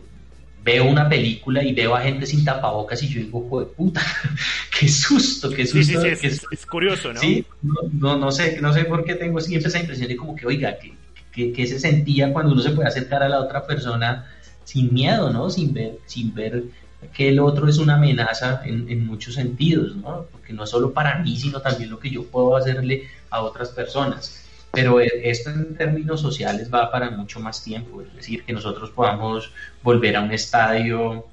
veo 0.64 0.84
una 0.84 1.08
película 1.08 1.62
y 1.62 1.74
veo 1.74 1.94
a 1.94 2.00
gente 2.00 2.26
sin 2.26 2.44
tapabocas 2.44 3.02
y 3.02 3.08
yo 3.08 3.20
digo, 3.20 3.46
joder, 3.48 3.68
puta, 3.68 4.00
qué 4.78 4.88
susto, 4.88 5.50
qué 5.50 5.66
susto. 5.66 5.78
Sí, 5.78 5.84
sí, 5.84 5.94
sí, 5.94 6.20
qué 6.20 6.26
es, 6.28 6.36
susto. 6.36 6.48
es, 6.52 6.66
curioso, 6.66 7.12
¿no? 7.12 7.20
Sí, 7.20 7.44
no, 7.62 7.74
no, 7.92 8.16
no, 8.16 8.32
sé, 8.32 8.60
no 8.60 8.72
sé 8.72 8.84
por 8.84 9.04
qué 9.04 9.14
tengo 9.14 9.40
siempre 9.40 9.68
esa 9.68 9.80
impresión 9.80 10.08
de 10.08 10.16
como 10.16 10.36
que, 10.36 10.46
oiga, 10.46 10.78
que, 10.78 10.94
que, 11.32 11.52
que, 11.52 11.66
se 11.66 11.80
sentía 11.80 12.32
cuando 12.32 12.52
uno 12.52 12.62
se 12.62 12.70
puede 12.70 12.88
acercar 12.88 13.22
a 13.22 13.28
la 13.28 13.40
otra 13.40 13.66
persona 13.66 14.30
sin 14.64 14.92
miedo, 14.94 15.32
¿no? 15.32 15.50
Sin 15.50 15.72
ver, 15.72 15.98
sin 16.06 16.32
ver 16.34 16.64
que 17.12 17.30
el 17.30 17.40
otro 17.40 17.68
es 17.68 17.78
una 17.78 17.96
amenaza 17.96 18.62
en, 18.64 18.88
en 18.88 19.04
muchos 19.04 19.34
sentidos, 19.34 19.96
¿no? 19.96 20.26
Porque 20.30 20.52
no 20.52 20.64
es 20.64 20.70
solo 20.70 20.92
para 20.92 21.18
mí, 21.18 21.36
sino 21.36 21.60
también 21.60 21.90
lo 21.90 21.98
que 21.98 22.10
yo 22.10 22.24
puedo 22.24 22.54
hacerle 22.56 23.08
a 23.30 23.42
otras 23.42 23.70
personas 23.70 24.41
pero 24.72 25.00
esto 25.00 25.50
en 25.50 25.76
términos 25.76 26.20
sociales 26.20 26.70
va 26.72 26.90
para 26.90 27.10
mucho 27.10 27.40
más 27.40 27.62
tiempo, 27.62 28.02
es 28.02 28.14
decir, 28.14 28.44
que 28.44 28.52
nosotros 28.52 28.90
podamos 28.90 29.52
volver 29.82 30.16
a 30.16 30.22
un 30.22 30.32
estadio 30.32 31.26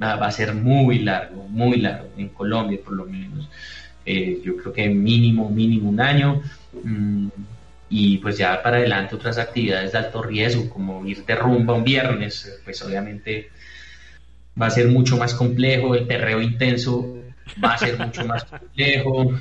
va 0.00 0.26
a 0.26 0.30
ser 0.30 0.54
muy 0.54 1.00
largo, 1.00 1.44
muy 1.48 1.78
largo, 1.80 2.10
en 2.16 2.28
Colombia 2.28 2.78
por 2.84 2.94
lo 2.94 3.04
menos. 3.06 3.48
Eh, 4.04 4.40
yo 4.44 4.56
creo 4.56 4.72
que 4.72 4.88
mínimo, 4.88 5.50
mínimo 5.50 5.88
un 5.88 6.00
año. 6.00 6.42
Mmm, 6.82 7.28
y 7.90 8.18
pues 8.18 8.36
ya 8.36 8.62
para 8.62 8.76
adelante 8.76 9.14
otras 9.14 9.38
actividades 9.38 9.92
de 9.92 9.98
alto 9.98 10.22
riesgo, 10.22 10.68
como 10.68 11.06
ir 11.06 11.24
de 11.24 11.34
rumba 11.34 11.74
un 11.74 11.84
viernes, 11.84 12.60
pues 12.64 12.82
obviamente 12.82 13.50
va 14.60 14.66
a 14.66 14.70
ser 14.70 14.88
mucho 14.88 15.16
más 15.16 15.34
complejo, 15.34 15.94
el 15.94 16.06
perreo 16.06 16.42
intenso 16.42 17.17
va 17.62 17.74
a 17.74 17.78
ser 17.78 17.98
mucho 17.98 18.24
más 18.24 18.44
complejo. 18.44 19.32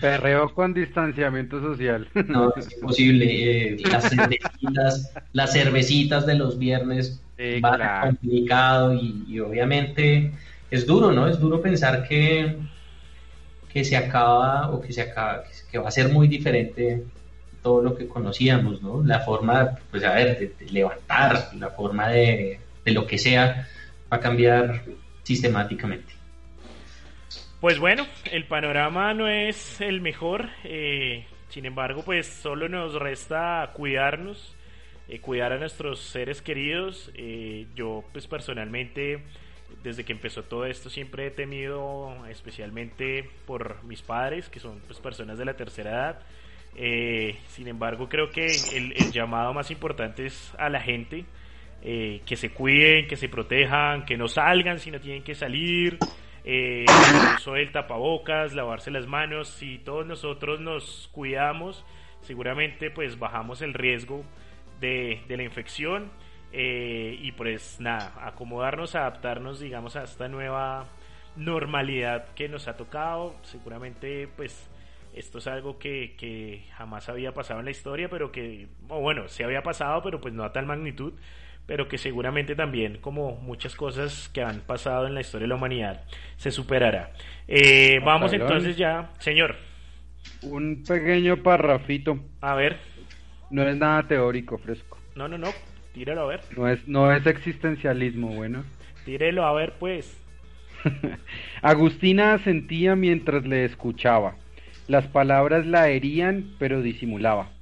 Perreo 0.00 0.52
con 0.54 0.74
distanciamiento 0.74 1.60
social. 1.60 2.08
No, 2.28 2.52
es 2.56 2.72
imposible. 2.72 3.72
Eh, 3.72 3.76
las, 3.90 4.08
cervecitas, 4.08 5.12
las 5.32 5.52
cervecitas 5.52 6.26
de 6.26 6.34
los 6.34 6.58
viernes 6.58 7.20
sí, 7.36 7.60
va 7.60 7.76
claro. 7.76 8.06
complicado 8.08 8.94
y, 8.94 9.24
y, 9.28 9.40
obviamente 9.40 10.32
es 10.70 10.86
duro, 10.86 11.12
¿no? 11.12 11.28
Es 11.28 11.38
duro 11.38 11.60
pensar 11.60 12.06
que, 12.06 12.56
que 13.72 13.84
se 13.84 13.96
acaba 13.96 14.70
o 14.70 14.80
que 14.80 14.92
se 14.92 15.02
acaba, 15.02 15.44
que 15.70 15.78
va 15.78 15.88
a 15.88 15.92
ser 15.92 16.10
muy 16.10 16.28
diferente 16.28 17.04
todo 17.62 17.82
lo 17.82 17.96
que 17.96 18.08
conocíamos, 18.08 18.82
¿no? 18.82 19.02
La 19.04 19.20
forma, 19.20 19.76
pues 19.90 20.04
a 20.04 20.14
ver, 20.14 20.38
de, 20.38 20.64
de 20.64 20.72
levantar, 20.72 21.50
la 21.58 21.70
forma 21.70 22.08
de, 22.08 22.60
de 22.84 22.92
lo 22.92 23.06
que 23.06 23.18
sea, 23.18 23.68
va 24.10 24.16
a 24.16 24.20
cambiar 24.20 24.82
sistemáticamente. 25.22 26.19
Pues 27.60 27.78
bueno, 27.78 28.06
el 28.32 28.46
panorama 28.46 29.12
no 29.12 29.28
es 29.28 29.82
el 29.82 30.00
mejor, 30.00 30.48
eh, 30.64 31.26
sin 31.50 31.66
embargo, 31.66 32.02
pues 32.02 32.26
solo 32.26 32.70
nos 32.70 32.94
resta 32.94 33.70
cuidarnos, 33.74 34.56
eh, 35.08 35.20
cuidar 35.20 35.52
a 35.52 35.58
nuestros 35.58 36.00
seres 36.00 36.40
queridos. 36.40 37.10
Eh, 37.14 37.66
yo, 37.74 38.02
pues 38.12 38.26
personalmente, 38.26 39.24
desde 39.82 40.04
que 40.04 40.12
empezó 40.12 40.44
todo 40.44 40.64
esto, 40.64 40.88
siempre 40.88 41.26
he 41.26 41.30
temido, 41.30 42.24
especialmente 42.30 43.28
por 43.44 43.84
mis 43.84 44.00
padres, 44.00 44.48
que 44.48 44.58
son 44.58 44.80
pues, 44.86 44.98
personas 44.98 45.36
de 45.36 45.44
la 45.44 45.52
tercera 45.52 45.90
edad. 45.90 46.20
Eh, 46.76 47.36
sin 47.48 47.68
embargo, 47.68 48.08
creo 48.08 48.30
que 48.30 48.46
el, 48.72 48.92
el, 48.92 49.12
llamado 49.12 49.52
más 49.52 49.70
importante 49.70 50.24
es 50.24 50.54
a 50.56 50.70
la 50.70 50.80
gente. 50.80 51.26
que 51.82 52.36
se 52.36 52.50
cuiden, 52.52 53.06
que 53.06 53.16
se 53.16 53.28
protejan, 53.28 54.06
que 54.06 54.16
no 54.16 54.28
salgan 54.28 54.78
si 54.78 54.90
no 54.90 55.00
tienen 55.00 55.22
que 55.22 55.34
salir, 55.34 55.98
eh, 56.44 56.84
el 56.86 57.34
uso 57.34 57.54
del 57.54 57.72
tapabocas, 57.72 58.54
lavarse 58.54 58.90
las 58.90 59.06
manos, 59.06 59.48
si 59.48 59.78
todos 59.78 60.06
nosotros 60.06 60.60
nos 60.60 61.08
cuidamos, 61.12 61.84
seguramente 62.22 62.90
pues 62.90 63.18
bajamos 63.18 63.62
el 63.62 63.74
riesgo 63.74 64.24
de, 64.80 65.22
de 65.28 65.36
la 65.36 65.42
infección 65.42 66.10
eh, 66.52 67.16
y 67.20 67.32
pues 67.32 67.80
nada, 67.80 68.12
acomodarnos, 68.26 68.94
adaptarnos 68.94 69.60
digamos 69.60 69.96
a 69.96 70.04
esta 70.04 70.28
nueva 70.28 70.88
normalidad 71.36 72.26
que 72.34 72.48
nos 72.48 72.68
ha 72.68 72.76
tocado, 72.76 73.36
seguramente 73.42 74.28
pues 74.36 74.68
esto 75.14 75.38
es 75.38 75.46
algo 75.46 75.78
que, 75.78 76.14
que 76.16 76.64
jamás 76.76 77.08
había 77.08 77.32
pasado 77.32 77.60
en 77.60 77.66
la 77.66 77.70
historia, 77.72 78.08
pero 78.08 78.30
que, 78.32 78.68
oh, 78.88 79.00
bueno, 79.00 79.28
se 79.28 79.44
había 79.44 79.62
pasado, 79.62 80.02
pero 80.02 80.20
pues 80.20 80.34
no 80.34 80.44
a 80.44 80.52
tal 80.52 80.66
magnitud, 80.66 81.14
pero 81.70 81.86
que 81.86 81.98
seguramente 81.98 82.56
también, 82.56 82.98
como 83.00 83.36
muchas 83.36 83.76
cosas 83.76 84.28
que 84.34 84.42
han 84.42 84.58
pasado 84.58 85.06
en 85.06 85.14
la 85.14 85.20
historia 85.20 85.44
de 85.44 85.50
la 85.50 85.54
humanidad, 85.54 86.02
se 86.36 86.50
superará. 86.50 87.12
Eh, 87.46 88.00
vamos 88.04 88.32
entonces 88.32 88.76
ya, 88.76 89.12
señor. 89.20 89.54
Un 90.42 90.82
pequeño 90.82 91.36
parrafito. 91.44 92.18
A 92.40 92.56
ver. 92.56 92.78
No 93.52 93.62
es 93.62 93.76
nada 93.76 94.02
teórico, 94.02 94.58
fresco. 94.58 94.98
No, 95.14 95.28
no, 95.28 95.38
no, 95.38 95.50
tíralo 95.94 96.22
a 96.22 96.26
ver. 96.26 96.40
No 96.56 96.66
es, 96.66 96.88
no 96.88 97.12
es 97.12 97.24
existencialismo, 97.24 98.34
bueno. 98.34 98.64
Tírelo 99.04 99.46
a 99.46 99.52
ver, 99.52 99.74
pues. 99.78 100.20
Agustina 101.62 102.34
asentía 102.34 102.96
mientras 102.96 103.46
le 103.46 103.64
escuchaba. 103.64 104.34
Las 104.88 105.06
palabras 105.06 105.64
la 105.66 105.88
herían, 105.88 106.50
pero 106.58 106.82
disimulaba. 106.82 107.52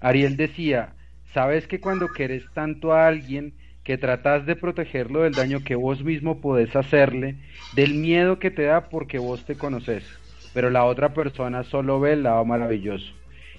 Ariel 0.00 0.38
decía, 0.38 0.94
sabes 1.34 1.66
que 1.66 1.80
cuando 1.80 2.08
querés 2.08 2.50
tanto 2.54 2.94
a 2.94 3.06
alguien 3.06 3.57
que 3.88 3.96
tratás 3.96 4.44
de 4.44 4.54
protegerlo 4.54 5.22
del 5.22 5.32
daño 5.32 5.64
que 5.64 5.74
vos 5.74 6.04
mismo 6.04 6.42
podés 6.42 6.76
hacerle, 6.76 7.36
del 7.74 7.94
miedo 7.94 8.38
que 8.38 8.50
te 8.50 8.64
da 8.64 8.90
porque 8.90 9.18
vos 9.18 9.46
te 9.46 9.54
conoces, 9.54 10.04
pero 10.52 10.68
la 10.68 10.84
otra 10.84 11.14
persona 11.14 11.62
solo 11.62 11.98
ve 11.98 12.12
el 12.12 12.24
lado 12.24 12.44
maravilloso. 12.44 13.10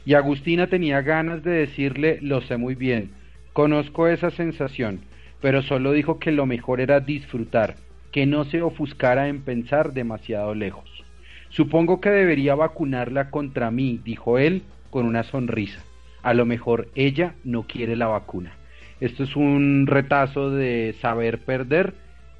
Y 0.05 0.13
Agustina 0.13 0.67
tenía 0.67 1.01
ganas 1.01 1.41
de 1.41 1.49
decirle, 1.49 2.19
lo 2.21 2.41
sé 2.41 2.57
muy 2.57 2.75
bien, 2.75 3.09
conozco 3.53 4.07
esa 4.07 4.29
sensación, 4.29 4.99
pero 5.41 5.63
solo 5.63 5.93
dijo 5.93 6.19
que 6.19 6.31
lo 6.31 6.45
mejor 6.45 6.79
era 6.79 6.99
disfrutar, 6.99 7.77
que 8.11 8.27
no 8.27 8.45
se 8.45 8.61
ofuscara 8.61 9.29
en 9.29 9.41
pensar 9.41 9.93
demasiado 9.93 10.53
lejos. 10.53 11.03
Supongo 11.49 12.01
que 12.01 12.11
debería 12.11 12.53
vacunarla 12.53 13.31
contra 13.31 13.71
mí, 13.71 13.99
dijo 14.05 14.37
él 14.37 14.61
con 14.91 15.07
una 15.07 15.23
sonrisa. 15.23 15.83
A 16.21 16.35
lo 16.35 16.45
mejor 16.45 16.87
ella 16.93 17.33
no 17.43 17.63
quiere 17.63 17.95
la 17.95 18.05
vacuna. 18.05 18.58
Esto 18.99 19.23
es 19.23 19.35
un 19.35 19.87
retazo 19.87 20.51
de 20.51 20.95
Saber 20.99 21.39
Perder 21.39 21.93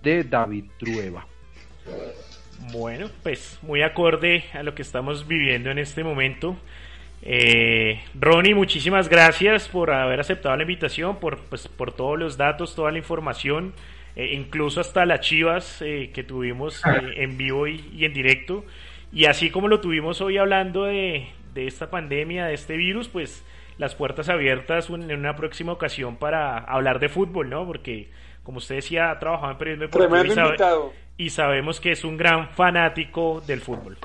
de 0.03 0.23
David 0.23 0.65
Trueba. 0.77 1.25
Bueno, 2.73 3.09
pues 3.23 3.59
muy 3.61 3.81
acorde 3.81 4.43
a 4.53 4.63
lo 4.63 4.75
que 4.75 4.81
estamos 4.81 5.27
viviendo 5.27 5.71
en 5.71 5.79
este 5.79 6.03
momento. 6.03 6.57
Eh, 7.21 8.01
Ronnie, 8.13 8.53
muchísimas 8.55 9.09
gracias 9.09 9.67
por 9.67 9.91
haber 9.91 10.19
aceptado 10.19 10.55
la 10.55 10.63
invitación, 10.63 11.19
por, 11.19 11.39
pues, 11.45 11.67
por 11.67 11.93
todos 11.93 12.19
los 12.19 12.37
datos, 12.37 12.75
toda 12.75 12.91
la 12.91 12.97
información, 12.97 13.73
eh, 14.15 14.33
incluso 14.33 14.81
hasta 14.81 15.05
las 15.05 15.21
chivas 15.21 15.81
eh, 15.81 16.11
que 16.13 16.23
tuvimos 16.23 16.81
en 17.15 17.37
vivo 17.37 17.67
y, 17.67 17.83
y 17.93 18.05
en 18.05 18.13
directo. 18.13 18.65
Y 19.11 19.25
así 19.25 19.49
como 19.49 19.67
lo 19.67 19.79
tuvimos 19.79 20.21
hoy 20.21 20.37
hablando 20.37 20.83
de, 20.83 21.27
de 21.53 21.67
esta 21.67 21.89
pandemia, 21.89 22.45
de 22.45 22.53
este 22.53 22.77
virus, 22.77 23.07
pues 23.07 23.43
las 23.79 23.95
puertas 23.95 24.29
abiertas 24.29 24.91
un- 24.91 25.09
en 25.09 25.19
una 25.19 25.35
próxima 25.35 25.71
ocasión 25.71 26.17
para 26.17 26.59
hablar 26.59 26.99
de 26.99 27.09
fútbol, 27.09 27.49
¿no? 27.49 27.65
Porque, 27.65 28.11
como 28.43 28.59
usted 28.59 28.75
decía, 28.75 29.09
ha 29.09 29.17
trabajado 29.19 29.53
en 29.53 29.57
periodismo 29.57 29.87
deportivo 29.87 30.25
y, 30.25 30.35
sabe- 30.35 30.47
invitado. 30.49 30.93
y 31.17 31.29
sabemos 31.31 31.79
que 31.79 31.91
es 31.93 32.03
un 32.03 32.17
gran 32.17 32.49
fanático 32.49 33.41
del 33.47 33.61
fútbol. 33.61 33.97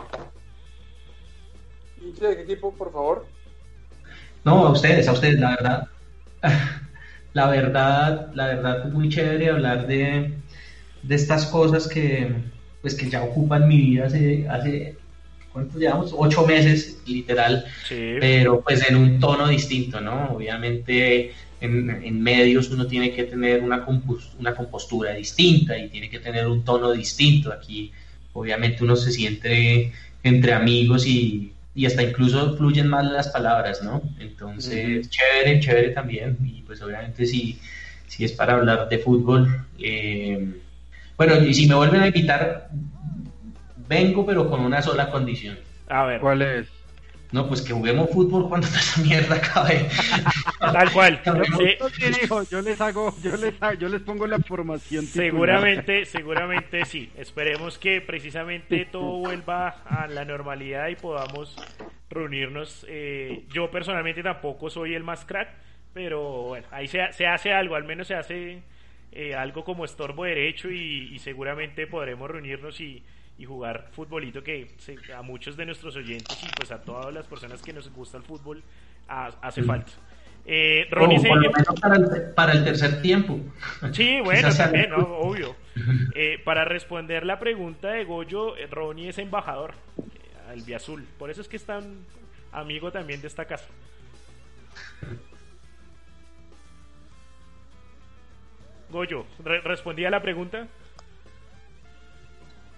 De 2.20 2.37
qué 2.37 2.43
equipo, 2.43 2.72
por 2.75 2.93
favor. 2.93 3.27
No, 4.45 4.66
a 4.66 4.70
ustedes, 4.72 5.09
a 5.09 5.12
ustedes, 5.12 5.39
la 5.41 5.51
verdad. 5.51 5.89
La 7.33 7.49
verdad, 7.49 8.31
la 8.35 8.47
verdad, 8.47 8.85
muy 8.93 9.09
chévere 9.09 9.51
hablar 9.51 9.89
de, 9.89 10.35
de 11.03 11.14
estas 11.16 11.47
cosas 11.47 11.89
que, 11.89 12.33
pues, 12.81 12.95
que 12.95 13.11
ya 13.11 13.25
ocupan 13.25 13.66
mi 13.66 13.77
vida 13.77 14.07
hace, 14.07 14.49
hace 14.49 14.97
¿cuánto 15.55 15.79
llevamos? 15.79 16.13
Ocho 16.17 16.47
meses, 16.47 16.99
literal, 17.07 17.65
Sí. 17.89 18.17
pero 18.21 18.61
pues 18.63 18.89
en 18.91 18.97
un 18.97 19.21
tono 19.21 19.49
distinto, 19.49 20.01
¿no? 20.03 20.33
Obviamente 20.37 21.33
en, 21.61 21.91
en 21.91 22.23
medios 22.23 22.71
uno 22.71 22.87
tiene 22.87 23.15
que 23.15 23.25
tener 23.25 23.63
una, 23.63 23.87
una 24.41 24.55
compostura 24.55 25.15
distinta 25.15 25.79
y 25.79 25.89
tiene 25.89 26.11
que 26.11 26.21
tener 26.21 26.47
un 26.49 26.65
tono 26.65 26.93
distinto. 26.93 27.53
Aquí 27.53 27.93
obviamente 28.35 28.85
uno 28.85 28.97
se 28.97 29.13
siente 29.13 29.93
entre 30.23 30.53
amigos 30.53 31.07
y, 31.07 31.53
y 31.75 31.87
hasta 31.87 32.03
incluso 32.03 32.57
fluyen 32.57 32.89
más 32.89 33.05
las 33.11 33.29
palabras, 33.29 33.83
¿no? 33.83 34.03
Entonces, 34.21 35.09
chévere, 35.11 35.61
chévere 35.61 35.91
también. 35.91 36.37
Y 36.45 36.63
pues 36.63 36.83
obviamente 36.83 37.27
si, 37.27 37.59
si 38.09 38.25
es 38.25 38.33
para 38.33 38.55
hablar 38.55 38.89
de 38.89 38.99
fútbol. 38.99 39.67
eh, 39.79 40.39
bueno, 41.17 41.41
y 41.45 41.55
si 41.55 41.69
me 41.69 41.77
vuelven 41.77 42.01
a 42.03 42.07
invitar, 42.09 42.69
vengo 43.89 44.24
pero 44.26 44.49
con 44.49 44.61
una 44.61 44.80
sola 44.82 45.11
condición. 45.11 45.59
A 45.89 46.05
ver. 46.05 46.20
¿Cuál 46.20 46.43
es? 46.43 46.68
No, 47.32 47.49
pues 47.49 47.62
que 47.62 47.72
juguemos 47.72 48.11
fútbol 48.11 48.49
cuando 48.49 48.68
toda 48.68 48.78
esa 48.80 49.01
mierda 49.03 49.35
acabe. 49.37 49.89
Tal 50.61 50.93
cual. 50.93 51.20
Sí. 51.59 51.76
¿Qué 51.99 52.11
dijo? 52.22 52.43
Yo 52.45 52.62
les 52.62 52.80
hago, 52.80 53.12
yo 53.22 53.37
les, 53.37 53.55
hago- 53.61 53.78
yo 53.78 53.89
les 53.89 54.01
pongo 54.03 54.26
la 54.26 54.39
formación. 54.39 55.05
titular. 55.07 55.30
Seguramente, 55.30 56.05
seguramente 56.05 56.85
sí. 56.85 57.11
Esperemos 57.16 57.76
que 57.78 58.01
precisamente 58.01 58.85
todo 58.87 59.18
vuelva 59.18 59.68
a 59.85 60.07
la 60.07 60.24
normalidad 60.24 60.89
y 60.89 60.95
podamos 60.95 61.57
reunirnos. 62.09 62.87
Eh, 62.89 63.45
yo 63.53 63.70
personalmente 63.70 64.22
tampoco 64.22 64.70
soy 64.70 64.95
el 64.95 65.03
más 65.03 65.24
crack, 65.24 65.49
pero 65.93 66.20
bueno, 66.45 66.66
ahí 66.70 66.87
se, 66.87 67.12
se 67.12 67.26
hace 67.26 67.53
algo, 67.53 67.74
al 67.74 67.85
menos 67.85 68.07
se 68.07 68.14
hace 68.14 68.62
eh, 69.12 69.35
algo 69.35 69.64
como 69.64 69.85
estorbo 69.85 70.24
derecho 70.24 70.70
y, 70.70 71.12
y 71.12 71.18
seguramente 71.18 71.87
podremos 71.89 72.30
reunirnos 72.30 72.80
y, 72.80 73.03
y 73.39 73.45
jugar 73.47 73.89
futbolito 73.93 74.43
que 74.43 74.70
se- 74.78 75.12
a 75.12 75.22
muchos 75.22 75.57
de 75.57 75.66
nuestros 75.66 75.97
oyentes 75.97 76.41
y 76.43 76.47
pues 76.57 76.70
a 76.70 76.80
todas 76.82 77.12
las 77.12 77.26
personas 77.26 77.61
que 77.62 77.72
nos 77.72 77.91
gusta 77.93 78.16
el 78.16 78.22
fútbol 78.22 78.62
ha- 79.09 79.32
hace 79.43 79.62
falta. 79.62 79.91
Eh, 80.47 80.87
Ronnie 80.91 81.18
se- 81.18 81.28
para 81.80 81.97
el, 81.97 82.30
para 82.35 82.53
el 82.53 82.64
tercer 82.64 83.01
tiempo. 83.03 83.41
Sí, 83.93 84.18
bueno, 84.24 84.49
obvio. 85.18 85.57
Eh, 86.14 86.41
para 86.45 86.64
responder 86.64 87.26
la 87.26 87.41
pregunta 87.41 87.89
de 87.89 88.05
Goyo, 88.05 88.57
eh, 88.57 88.68
Ronnie 88.70 89.09
es 89.09 89.18
embajador 89.18 89.74
eh, 89.99 90.51
al 90.53 90.62
Biazul. 90.62 91.03
Por 91.18 91.30
eso 91.30 91.41
es 91.41 91.49
que 91.49 91.57
es 91.57 91.64
tan 91.64 92.05
amigo 92.53 92.93
también 92.93 93.20
de 93.20 93.26
esta 93.26 93.45
casa. 93.47 93.66
Goyo, 98.91 99.26
re- 99.45 99.61
¿respondí 99.62 100.05
a 100.05 100.11
la 100.11 100.22
pregunta? 100.22 100.68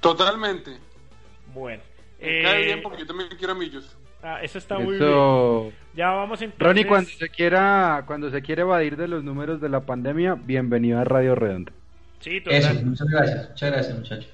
Totalmente. 0.06 0.78
Bueno. 1.52 1.82
Me 2.20 2.40
eh, 2.40 2.42
cae 2.42 2.64
bien 2.64 2.80
porque 2.80 3.00
yo 3.00 3.06
también 3.06 3.28
quiero 3.36 3.54
a 3.54 3.56
Millos. 3.56 3.96
ah, 4.22 4.40
eso 4.40 4.58
está 4.58 4.78
muy 4.78 4.98
bien. 4.98 5.72
Ya 5.94 6.10
vamos 6.10 6.40
entonces. 6.40 6.64
Ronnie, 6.64 6.86
cuando 6.86 7.10
se 7.10 7.28
quiera, 7.28 8.04
cuando 8.06 8.30
se 8.30 8.40
quiere 8.40 8.62
evadir 8.62 8.96
de 8.96 9.08
los 9.08 9.24
números 9.24 9.60
de 9.60 9.68
la 9.68 9.80
pandemia, 9.80 10.34
bienvenido 10.34 11.00
a 11.00 11.04
Radio 11.04 11.34
Redonda. 11.34 11.72
Sí, 12.20 12.40
total. 12.40 12.58
Eso, 12.58 12.74
muchas 12.84 13.08
gracias. 13.08 13.48
Muchas 13.50 13.70
gracias, 13.72 13.98
muchachos. 13.98 14.30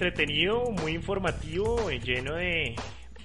Entretenido, 0.00 0.70
muy 0.70 0.92
informativo, 0.92 1.90
eh, 1.90 2.00
lleno 2.00 2.34
de, 2.34 2.74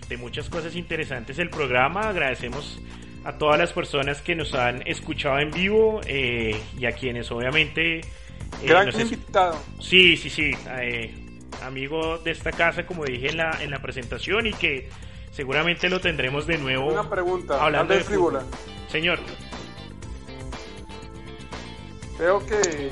de 0.09 0.17
muchas 0.17 0.49
cosas 0.49 0.75
interesantes 0.75 1.39
el 1.39 1.49
programa. 1.49 2.09
Agradecemos 2.09 2.81
a 3.23 3.37
todas 3.37 3.57
las 3.57 3.71
personas 3.71 4.21
que 4.21 4.35
nos 4.35 4.53
han 4.53 4.85
escuchado 4.85 5.39
en 5.39 5.51
vivo 5.51 6.01
eh, 6.05 6.59
y 6.77 6.85
a 6.85 6.91
quienes 6.91 7.31
obviamente... 7.31 7.99
eh, 7.99 8.03
Gran 8.65 8.87
nos 8.87 8.99
invitado. 8.99 9.57
Sí, 9.79 10.17
sí, 10.17 10.29
sí. 10.29 10.51
eh, 10.81 11.13
amigo 11.63 12.17
de 12.17 12.31
esta 12.31 12.51
casa, 12.51 12.85
como 12.85 13.05
dije 13.05 13.29
en 13.29 13.37
la, 13.37 13.57
en 13.63 13.71
la 13.71 13.79
presentación, 13.79 14.45
y 14.45 14.51
que 14.51 14.89
seguramente 15.31 15.89
lo 15.89 16.01
tendremos 16.01 16.45
de 16.45 16.57
nuevo. 16.57 16.91
Una 16.91 17.09
pregunta, 17.09 17.63
hablando 17.63 17.93
de 17.93 18.01
frívola. 18.01 18.43
Señor, 18.89 19.19
Veo 22.19 22.45
que 22.45 22.89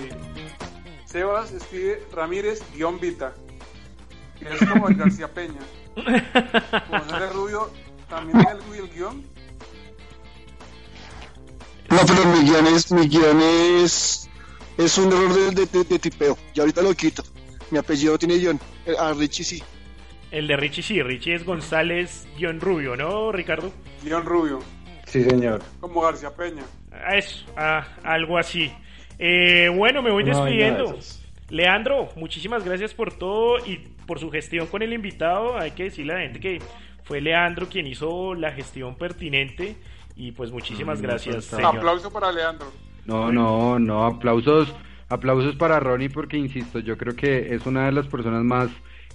Sebas 1.05 1.51
escribe 1.51 2.01
Ramírez-Vita. 2.13 3.33
Que 4.39 4.53
es 4.53 4.69
como 4.69 4.87
el 4.89 4.95
García 4.95 5.27
Peña. 5.27 5.59
Como 5.95 6.99
José 7.03 7.29
Rubio, 7.33 7.71
también 8.09 8.39
tiene 8.39 8.59
el, 8.79 8.83
el 8.83 8.89
guion. 8.93 9.23
No, 11.89 11.97
pero 12.07 12.25
mi 12.25 12.49
guion 12.49 12.67
es, 12.67 12.91
mi 12.91 13.07
guion 13.07 13.39
es, 13.41 14.29
es 14.77 14.97
un 14.97 15.11
error 15.13 15.33
de, 15.33 15.51
de, 15.51 15.65
de- 15.67 15.83
de 15.83 15.99
tipeo. 15.99 16.37
Y 16.53 16.59
ahorita 16.59 16.81
lo 16.81 16.93
quito. 16.93 17.23
Mi 17.71 17.77
apellido 17.77 18.17
tiene 18.17 18.37
guion. 18.37 18.59
Eh, 18.85 18.95
A 18.99 19.13
Richie 19.13 19.43
sí. 19.45 19.63
el 20.31 20.47
de 20.47 20.57
Richie 20.57 20.81
sí, 20.83 21.01
Richie 21.03 21.35
es 21.35 21.45
González-Rubio, 21.45 22.95
¿no, 22.95 23.31
Ricardo? 23.31 23.71
Guión 24.03 24.25
Rubio. 24.25 24.59
Sí, 25.05 25.23
señor. 25.23 25.61
Como 25.79 26.01
García 26.01 26.31
Peña. 26.31 26.63
A 26.91 27.15
Eso, 27.15 27.45
a- 27.55 27.85
algo 28.03 28.37
así. 28.39 28.71
Eh, 29.19 29.69
bueno, 29.75 30.01
me 30.01 30.11
voy 30.11 30.23
despidiendo. 30.23 30.97
Leandro, 31.49 32.09
muchísimas 32.15 32.63
gracias 32.63 32.95
por 32.95 33.13
todo 33.15 33.59
y 33.59 33.92
por 34.05 34.19
su 34.19 34.29
gestión 34.31 34.67
con 34.67 34.81
el 34.81 34.93
invitado. 34.93 35.57
Hay 35.57 35.71
que 35.71 35.83
decirle 35.85 36.13
a 36.13 36.15
la 36.17 36.21
gente 36.23 36.39
que 36.39 36.59
fue 37.03 37.21
Leandro 37.21 37.67
quien 37.69 37.87
hizo 37.87 38.33
la 38.35 38.51
gestión 38.51 38.95
pertinente 38.95 39.75
y 40.15 40.31
pues 40.31 40.51
muchísimas 40.51 40.99
No, 40.99 41.03
no 41.03 41.09
gracias, 41.09 41.45
faltaba. 41.47 41.71
señor. 41.71 41.77
Aplauso 41.77 42.11
para 42.11 42.31
Leandro. 42.31 42.67
No, 43.05 43.31
no, 43.31 43.79
no, 43.79 44.05
aplausos, 44.05 44.73
aplausos 45.09 45.55
para 45.55 45.79
Ronnie 45.79 46.09
porque 46.09 46.37
insisto, 46.37 46.79
yo 46.79 46.97
creo 46.97 47.15
que 47.15 47.53
es 47.53 47.65
una 47.65 47.85
de 47.85 47.91
las 47.91 48.07
personas 48.07 48.43
más 48.43 48.69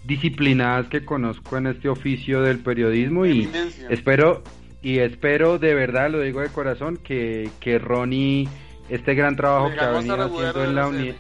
disciplinadas 0.05 0.89
que 0.89 1.05
conozco 1.05 1.56
en 1.56 1.66
este 1.69 1.89
oficio 1.89 2.43
del 2.43 2.59
periodismo 2.60 3.27
y 3.27 3.43
Eminencia. 3.44 3.89
espero 3.90 4.43
y 4.82 4.98
espero 4.98 5.59
de 5.59 5.74
verdad, 5.74 6.10
lo 6.10 6.20
digo 6.20 6.40
de 6.40 6.48
corazón, 6.51 6.97
que, 6.98 7.51
que 7.60 7.78
Ronnie 7.78 8.48
este 8.89 9.15
gran 9.15 9.36
trabajo 9.36 9.70
que 9.74 9.81
ha 9.81 9.90
venido 9.90 10.15
haciendo 10.23 10.65
en 10.65 10.74
la 10.74 10.86
del 10.86 10.94
uni 10.94 11.15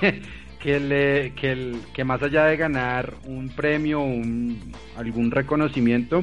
que 0.66 0.80
le 0.80 1.32
que, 1.36 1.52
el- 1.52 1.76
que 1.94 2.02
más 2.02 2.20
allá 2.24 2.46
de 2.46 2.56
ganar 2.56 3.14
un 3.24 3.50
premio, 3.50 4.00
un, 4.00 4.72
algún 4.96 5.30
reconocimiento, 5.30 6.22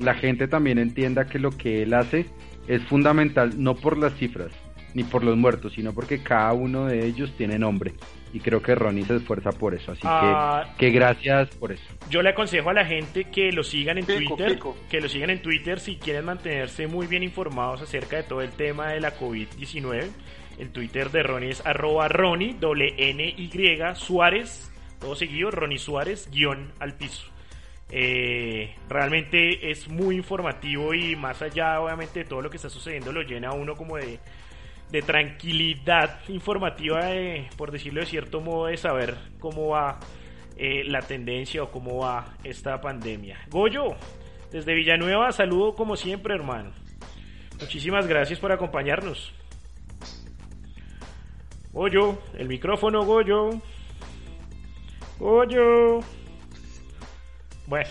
la 0.00 0.14
gente 0.14 0.48
también 0.48 0.78
entienda 0.78 1.26
que 1.26 1.38
lo 1.38 1.52
que 1.52 1.84
él 1.84 1.94
hace 1.94 2.26
es 2.66 2.82
fundamental 2.86 3.52
no 3.62 3.76
por 3.76 3.96
las 3.96 4.12
cifras 4.14 4.50
ni 4.94 5.04
por 5.04 5.22
los 5.22 5.36
muertos, 5.36 5.72
sino 5.74 5.92
porque 5.92 6.22
cada 6.24 6.52
uno 6.54 6.86
de 6.86 7.06
ellos 7.06 7.32
tiene 7.36 7.56
nombre. 7.58 7.92
Y 8.32 8.40
creo 8.40 8.60
que 8.62 8.74
Ronnie 8.74 9.04
se 9.04 9.16
esfuerza 9.16 9.50
por 9.52 9.74
eso. 9.74 9.92
Así 9.92 10.00
Ah. 10.04 10.72
que, 10.76 10.86
que 10.86 10.92
gracias 10.92 11.48
por 11.56 11.70
eso. 11.70 11.82
Yo 12.10 12.20
le 12.22 12.30
aconsejo 12.30 12.70
a 12.70 12.72
la 12.72 12.84
gente 12.84 13.24
que 13.24 13.52
lo 13.52 13.62
sigan 13.62 13.98
en 13.98 14.06
Pico, 14.06 14.34
Twitter, 14.36 14.54
pico. 14.54 14.76
que 14.90 15.00
lo 15.00 15.08
sigan 15.08 15.30
en 15.30 15.40
Twitter 15.40 15.78
si 15.78 15.96
quieren 15.96 16.24
mantenerse 16.24 16.88
muy 16.88 17.06
bien 17.06 17.22
informados 17.22 17.80
acerca 17.82 18.16
de 18.16 18.24
todo 18.24 18.40
el 18.40 18.50
tema 18.50 18.88
de 18.88 19.00
la 19.00 19.16
COVID-19. 19.16 20.08
El 20.58 20.70
Twitter 20.70 21.10
de 21.10 21.22
Ronnie 21.22 21.50
es 21.50 21.64
arroba 21.66 22.08
Ronnie, 22.08 22.54
doble 22.58 22.94
N 22.96 23.24
Y 23.36 23.50
Suárez, 23.94 24.72
todo 25.00 25.14
seguido, 25.14 25.50
Ronnie 25.50 25.78
Suárez, 25.78 26.28
guion 26.30 26.72
al 26.78 26.94
piso. 26.94 27.26
Eh, 27.90 28.74
realmente 28.88 29.70
es 29.70 29.88
muy 29.88 30.16
informativo 30.16 30.94
y 30.94 31.16
más 31.16 31.42
allá 31.42 31.80
obviamente 31.80 32.20
de 32.20 32.24
todo 32.24 32.40
lo 32.40 32.50
que 32.50 32.56
está 32.56 32.70
sucediendo 32.70 33.12
lo 33.12 33.22
llena 33.22 33.52
uno 33.52 33.76
como 33.76 33.98
de, 33.98 34.18
de 34.90 35.02
tranquilidad 35.02 36.20
informativa, 36.28 37.04
de, 37.06 37.46
por 37.56 37.70
decirlo 37.70 38.00
de 38.00 38.06
cierto 38.06 38.40
modo, 38.40 38.66
de 38.66 38.76
saber 38.76 39.16
cómo 39.38 39.68
va 39.68 40.00
eh, 40.56 40.82
la 40.84 41.02
tendencia 41.02 41.62
o 41.62 41.70
cómo 41.70 41.98
va 41.98 42.36
esta 42.42 42.80
pandemia. 42.80 43.38
Goyo, 43.50 43.96
desde 44.50 44.74
Villanueva, 44.74 45.30
saludo 45.32 45.74
como 45.74 45.96
siempre, 45.96 46.34
hermano. 46.34 46.72
Muchísimas 47.60 48.06
gracias 48.06 48.40
por 48.40 48.50
acompañarnos. 48.50 49.32
Goyo, 51.74 52.16
el 52.38 52.46
micrófono, 52.48 53.04
Goyo. 53.04 53.50
Goyo. 55.18 56.00
Bueno. 57.66 57.88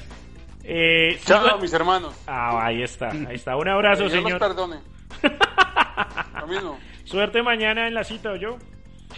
Eh, 0.64 1.20
Chao, 1.26 1.46
sigo- 1.46 1.60
mis 1.60 1.74
hermanos. 1.74 2.16
Ah, 2.26 2.66
ahí 2.68 2.82
está, 2.84 3.10
ahí 3.10 3.36
está. 3.36 3.58
Un 3.58 3.68
abrazo, 3.68 4.04
Que 4.06 4.10
Dios 4.12 4.24
señor. 4.24 4.40
los 4.40 4.50
perdone. 4.50 4.78
Lo 6.40 6.48
mismo. 6.48 6.80
Suerte 7.04 7.44
mañana 7.44 7.88
en 7.88 7.94
la 7.94 8.04
cita, 8.06 8.32
¿o 8.32 8.36
yo? 8.38 8.58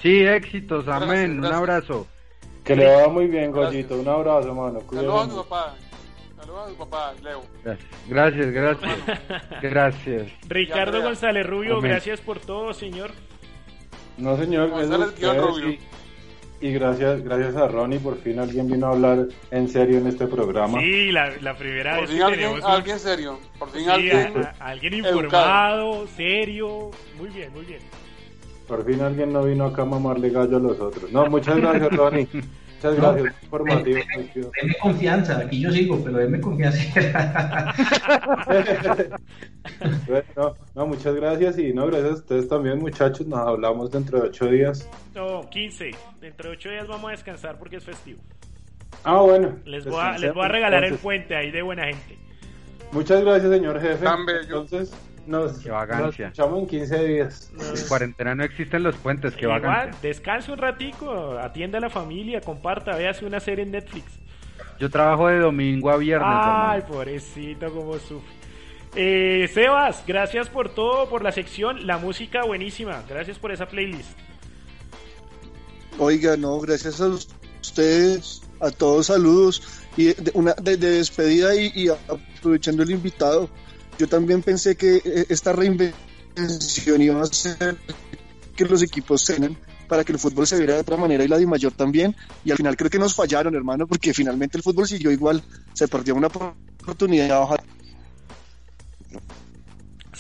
Sí, 0.02 0.22
éxitos, 0.26 0.88
amén. 0.88 1.32
Un 1.34 1.42
gracias. 1.42 1.58
abrazo. 1.60 2.08
Que 2.64 2.76
le 2.76 2.88
va 2.96 3.08
muy 3.08 3.28
bien, 3.28 3.52
Goyito. 3.52 3.96
Un 3.96 4.08
abrazo, 4.08 4.54
mano. 4.56 4.82
Saludos 4.92 5.28
a 5.28 5.30
tu 5.30 5.36
papá. 5.48 5.76
Saludos 6.40 6.66
a 6.66 6.70
tu 6.70 6.78
papá, 6.78 7.14
Leo. 7.24 7.42
Gracias, 8.08 8.48
gracias. 8.52 8.98
Gracias. 9.62 10.32
Ricardo 10.48 10.88
Andrea. 10.98 11.06
González 11.06 11.46
Rubio, 11.46 11.78
Amén. 11.78 11.92
gracias 11.92 12.22
por 12.22 12.40
todo, 12.40 12.74
señor. 12.74 13.12
No, 14.18 14.38
señor. 14.38 14.70
ustedes 14.72 15.38
Rubio. 15.42 15.70
Y, 15.70 15.80
y 16.62 16.72
gracias, 16.74 17.24
gracias 17.24 17.56
a 17.56 17.68
Ronnie. 17.68 18.00
Por 18.00 18.18
fin 18.20 18.40
alguien 18.40 18.68
vino 18.68 18.88
a 18.88 18.92
hablar 18.92 19.28
en 19.52 19.68
serio 19.70 19.98
en 19.98 20.08
este 20.08 20.26
programa. 20.28 20.80
Sí, 20.80 21.12
la, 21.12 21.32
la 21.42 21.58
primera 21.58 21.92
Por 21.98 22.02
vez 22.02 22.10
fin 22.12 22.18
que 22.20 22.24
alguien, 22.24 22.50
tenemos 22.50 22.70
alguien 22.70 23.00
serio. 23.00 23.40
Por 23.60 23.70
fin 23.72 23.84
sí, 23.84 23.90
alguien. 23.90 24.34
a- 24.38 24.56
a- 24.64 24.70
alguien 24.70 24.94
educado. 24.94 25.20
informado, 25.26 26.08
serio. 26.16 26.92
Muy 27.20 27.30
bien, 27.30 27.52
muy 27.54 27.66
bien. 27.66 27.80
Por 28.68 28.86
fin 28.86 29.02
alguien 29.02 29.32
no 29.34 29.44
vino 29.44 29.66
acá 29.66 29.84
a 29.84 29.86
mamarle 29.86 30.30
gallo 30.30 30.58
a 30.58 30.60
los 30.60 30.80
otros. 30.80 31.12
No, 31.12 31.26
muchas 31.28 31.58
gracias, 31.58 31.92
Ronnie. 31.92 32.28
Muchas 32.76 32.98
No, 32.98 33.14
gracias. 33.14 33.44
Informativo. 33.44 34.00
Denme 34.62 34.76
confianza, 34.82 35.38
aquí 35.40 35.60
yo 35.62 35.72
sigo, 35.72 36.04
pero 36.04 36.18
denme 36.18 36.40
confianza. 36.40 37.74
Bueno, 40.08 40.56
no, 40.76 40.88
muchas 40.88 41.16
gracias 41.16 41.58
y 41.58 41.74
no, 41.74 41.88
gracias 41.88 42.12
a 42.12 42.16
ustedes 42.16 42.48
también, 42.48 42.80
muchachos. 42.80 43.26
Nos 43.26 43.40
hablamos 43.40 43.92
dentro 43.92 44.22
de 44.22 44.28
ocho 44.30 44.48
días. 44.48 44.88
No, 45.14 45.50
15. 45.50 45.92
Dentro 46.22 46.50
de 46.50 46.56
8 46.56 46.70
días 46.70 46.88
vamos 46.88 47.08
a 47.10 47.12
descansar 47.12 47.58
porque 47.58 47.78
es 47.78 47.84
festivo. 47.84 48.20
Ah, 49.04 49.22
bueno. 49.22 49.58
Les 49.66 49.86
voy 49.86 50.00
a, 50.00 50.18
les 50.18 50.34
voy 50.34 50.46
a 50.46 50.48
regalar 50.48 50.84
el 50.84 50.86
Entonces, 50.86 51.04
puente 51.04 51.36
ahí 51.36 51.52
de 51.52 51.62
buena 51.62 51.86
gente. 51.86 52.18
Muchas 52.92 53.22
gracias, 53.24 53.52
señor 53.52 53.82
jefe. 53.82 54.04
Tan 54.04 54.26
bello. 54.26 54.62
Entonces, 54.62 54.94
nos, 55.28 55.60
Qué 55.60 55.70
vagancia. 55.72 56.28
nos 56.28 56.34
escuchamos 56.38 56.60
en 56.60 56.68
15 56.68 57.06
días. 57.08 57.52
En 57.60 57.88
cuarentena 57.88 58.36
no 58.36 58.44
existen 58.44 58.84
los 58.84 58.96
puentes, 58.96 59.34
que 59.36 59.46
Igual, 59.46 59.62
vagan. 59.62 59.96
descanse 60.02 60.52
un 60.52 60.58
ratico, 60.58 61.38
atienda 61.40 61.78
a 61.78 61.82
la 61.82 61.90
familia, 61.90 62.42
comparta, 62.42 62.96
véase 62.96 63.26
una 63.26 63.40
serie 63.40 63.64
en 63.64 63.72
Netflix. 63.72 64.06
Yo 64.80 64.90
trabajo 64.90 65.28
de 65.28 65.40
domingo 65.40 65.90
a 65.90 65.98
viernes, 65.98 66.28
Ay, 66.32 66.78
hermano. 66.80 66.86
pobrecito, 66.94 67.74
como 67.74 67.94
sufre. 67.98 68.34
Eh, 68.98 69.50
Sebas, 69.54 70.04
gracias 70.08 70.48
por 70.50 70.70
todo, 70.74 71.10
por 71.10 71.22
la 71.22 71.32
sección, 71.34 71.86
la 71.86 71.98
música 71.98 72.44
buenísima. 72.46 73.04
Gracias 73.10 73.38
por 73.40 73.52
esa 73.52 73.68
playlist. 73.68 74.18
Oiga, 75.98 76.36
no, 76.38 76.60
gracias 76.60 77.00
a 77.02 77.08
ustedes, 77.08 78.42
a 78.60 78.70
todos 78.72 79.08
saludos 79.08 79.62
y 79.98 80.08
de, 80.14 80.32
una, 80.34 80.54
de, 80.62 80.76
de 80.78 80.90
despedida 80.92 81.56
y, 81.56 81.72
y 81.74 81.88
aprovechando 81.90 82.84
el 82.84 82.92
invitado, 82.92 83.50
yo 83.98 84.08
también 84.08 84.42
pensé 84.42 84.76
que 84.76 84.98
eh, 84.98 85.26
esta 85.30 85.54
reinvención 85.54 87.02
iba 87.02 87.20
a 87.20 87.24
hacer 87.24 87.78
que 88.56 88.66
los 88.66 88.82
equipos 88.84 89.24
cenen 89.26 89.58
para 89.88 90.04
que 90.04 90.14
el 90.14 90.20
fútbol 90.20 90.48
se 90.48 90.58
viera 90.58 90.74
de 90.74 90.80
otra 90.80 90.98
manera 90.98 91.24
y 91.24 91.28
la 91.28 91.38
de 91.38 91.46
mayor 91.46 91.72
también 91.74 92.16
y 92.44 92.52
al 92.52 92.58
final 92.58 92.76
creo 92.76 92.90
que 92.90 93.00
nos 93.00 93.14
fallaron 93.14 93.56
hermano 93.56 93.86
porque 93.88 94.14
finalmente 94.14 94.58
el 94.58 94.64
fútbol 94.64 94.88
siguió 94.88 95.12
igual, 95.12 95.44
se 95.74 95.88
perdió 95.88 96.16
una 96.16 96.28
oportunidad 96.28 97.42
ojalá 97.42 97.64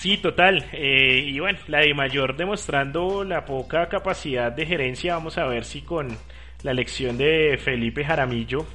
Sí, 0.05 0.17
total. 0.17 0.65
Eh, 0.73 1.23
y 1.25 1.39
bueno, 1.39 1.57
la 1.67 1.79
de 1.79 1.93
mayor 1.95 2.35
demostrando 2.35 3.23
la 3.23 3.45
poca 3.45 3.89
capacidad 3.89 4.51
de 4.51 4.65
gerencia. 4.65 5.15
Vamos 5.15 5.37
a 5.39 5.45
ver 5.45 5.63
si 5.63 5.81
con 5.81 6.15
la 6.61 6.71
elección 6.71 7.17
de 7.17 7.57
Felipe 7.57 8.03
Jaramillo 8.03 8.67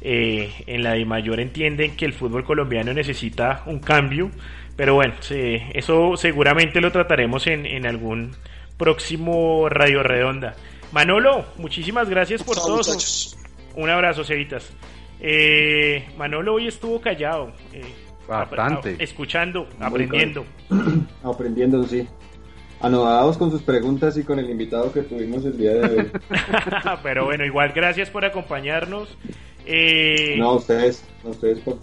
eh, 0.00 0.50
en 0.66 0.82
la 0.82 0.92
de 0.92 1.04
mayor 1.04 1.40
entienden 1.40 1.96
que 1.96 2.04
el 2.04 2.12
fútbol 2.12 2.44
colombiano 2.44 2.92
necesita 2.92 3.62
un 3.66 3.78
cambio. 3.80 4.30
Pero 4.76 4.94
bueno, 4.94 5.14
se- 5.20 5.62
eso 5.76 6.16
seguramente 6.16 6.80
lo 6.80 6.92
trataremos 6.92 7.46
en, 7.48 7.66
en 7.66 7.86
algún 7.86 8.32
próximo 8.76 9.68
Radio 9.68 10.02
Redonda. 10.02 10.54
Manolo, 10.92 11.44
muchísimas 11.58 12.08
gracias 12.08 12.42
por 12.42 12.56
todo. 12.56 12.80
Un 13.74 13.90
abrazo, 13.90 14.24
Cevitas. 14.24 14.72
Eh, 15.20 16.06
Manolo 16.16 16.54
hoy 16.54 16.68
estuvo 16.68 17.00
callado. 17.00 17.52
eh, 17.72 17.82
Bastante. 18.28 18.96
escuchando, 18.98 19.66
Muy 19.78 19.86
aprendiendo. 19.86 20.44
Aprendiendo, 21.24 21.82
sí. 21.84 22.06
Anodados 22.80 23.36
con 23.36 23.50
sus 23.50 23.62
preguntas 23.62 24.16
y 24.16 24.22
con 24.22 24.38
el 24.38 24.48
invitado 24.50 24.92
que 24.92 25.02
tuvimos 25.02 25.44
el 25.44 25.56
día 25.58 25.72
de 25.74 25.98
hoy. 25.98 26.06
Pero 27.02 27.24
bueno, 27.24 27.44
igual 27.44 27.72
gracias 27.74 28.10
por 28.10 28.24
acompañarnos. 28.24 29.16
Eh, 29.70 30.34
No, 30.38 30.50
a 30.50 30.56
ustedes, 30.56 31.04
a 31.24 31.28
ustedes 31.28 31.60
por, 31.60 31.78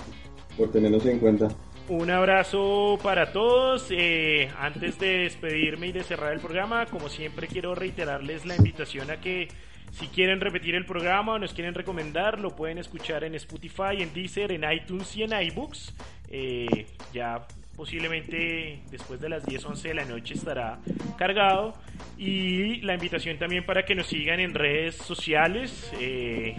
por 0.57 0.71
tenernos 0.71 1.05
en 1.05 1.19
cuenta. 1.19 1.47
Un 1.87 2.09
abrazo 2.09 2.97
para 3.03 3.31
todos. 3.31 3.87
Eh, 3.91 4.49
antes 4.59 4.97
de 4.97 5.19
despedirme 5.19 5.87
y 5.87 5.91
de 5.91 6.03
cerrar 6.03 6.33
el 6.33 6.39
programa, 6.39 6.87
como 6.87 7.09
siempre 7.09 7.47
quiero 7.47 7.75
reiterarles 7.75 8.43
la 8.45 8.55
invitación 8.55 9.11
a 9.11 9.21
que 9.21 9.49
si 9.91 10.07
quieren 10.07 10.41
repetir 10.41 10.73
el 10.73 10.85
programa 10.85 11.33
o 11.33 11.39
nos 11.39 11.53
quieren 11.53 11.75
recomendar, 11.75 12.39
lo 12.39 12.55
pueden 12.55 12.79
escuchar 12.79 13.23
en 13.23 13.35
Spotify, 13.35 14.01
en 14.01 14.13
Deezer, 14.13 14.51
en 14.51 14.63
iTunes 14.69 15.15
y 15.15 15.23
en 15.23 15.31
iBooks. 15.31 15.93
Eh, 16.31 16.87
ya 17.13 17.45
posiblemente 17.77 18.79
después 18.89 19.21
de 19.21 19.29
las 19.29 19.45
10, 19.45 19.63
11 19.63 19.87
de 19.89 19.93
la 19.93 20.05
noche 20.05 20.33
estará 20.33 20.79
cargado. 21.17 21.75
Y 22.17 22.81
la 22.81 22.95
invitación 22.95 23.37
también 23.37 23.63
para 23.63 23.85
que 23.85 23.93
nos 23.93 24.07
sigan 24.07 24.39
en 24.39 24.55
redes 24.55 24.95
sociales. 24.95 25.91
eh, 26.01 26.57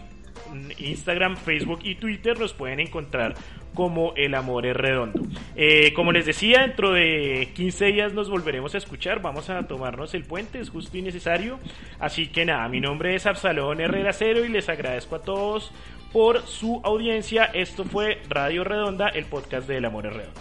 Instagram, 0.78 1.36
Facebook 1.36 1.80
y 1.82 1.96
Twitter 1.96 2.38
nos 2.38 2.52
pueden 2.52 2.80
encontrar 2.80 3.34
como 3.74 4.14
El 4.16 4.34
Amor 4.34 4.66
es 4.66 4.74
Redondo. 4.74 5.22
Eh, 5.54 5.92
como 5.94 6.10
les 6.10 6.26
decía, 6.26 6.62
dentro 6.62 6.92
de 6.92 7.50
15 7.54 7.84
días 7.86 8.12
nos 8.14 8.28
volveremos 8.28 8.74
a 8.74 8.78
escuchar. 8.78 9.20
Vamos 9.22 9.50
a 9.50 9.66
tomarnos 9.68 10.14
el 10.14 10.24
puente, 10.24 10.58
es 10.58 10.70
justo 10.70 10.96
y 10.96 11.02
necesario. 11.02 11.60
Así 12.00 12.28
que 12.28 12.44
nada, 12.44 12.68
mi 12.68 12.80
nombre 12.80 13.14
es 13.14 13.26
Absalón 13.26 13.80
Herrera 13.80 14.12
Cero 14.12 14.44
y 14.44 14.48
les 14.48 14.68
agradezco 14.68 15.16
a 15.16 15.22
todos 15.22 15.70
por 16.12 16.42
su 16.46 16.80
audiencia. 16.82 17.44
Esto 17.44 17.84
fue 17.84 18.22
Radio 18.28 18.64
Redonda, 18.64 19.08
el 19.08 19.26
podcast 19.26 19.68
de 19.68 19.76
El 19.76 19.84
Amor 19.84 20.06
es 20.06 20.14
Redondo. 20.14 20.40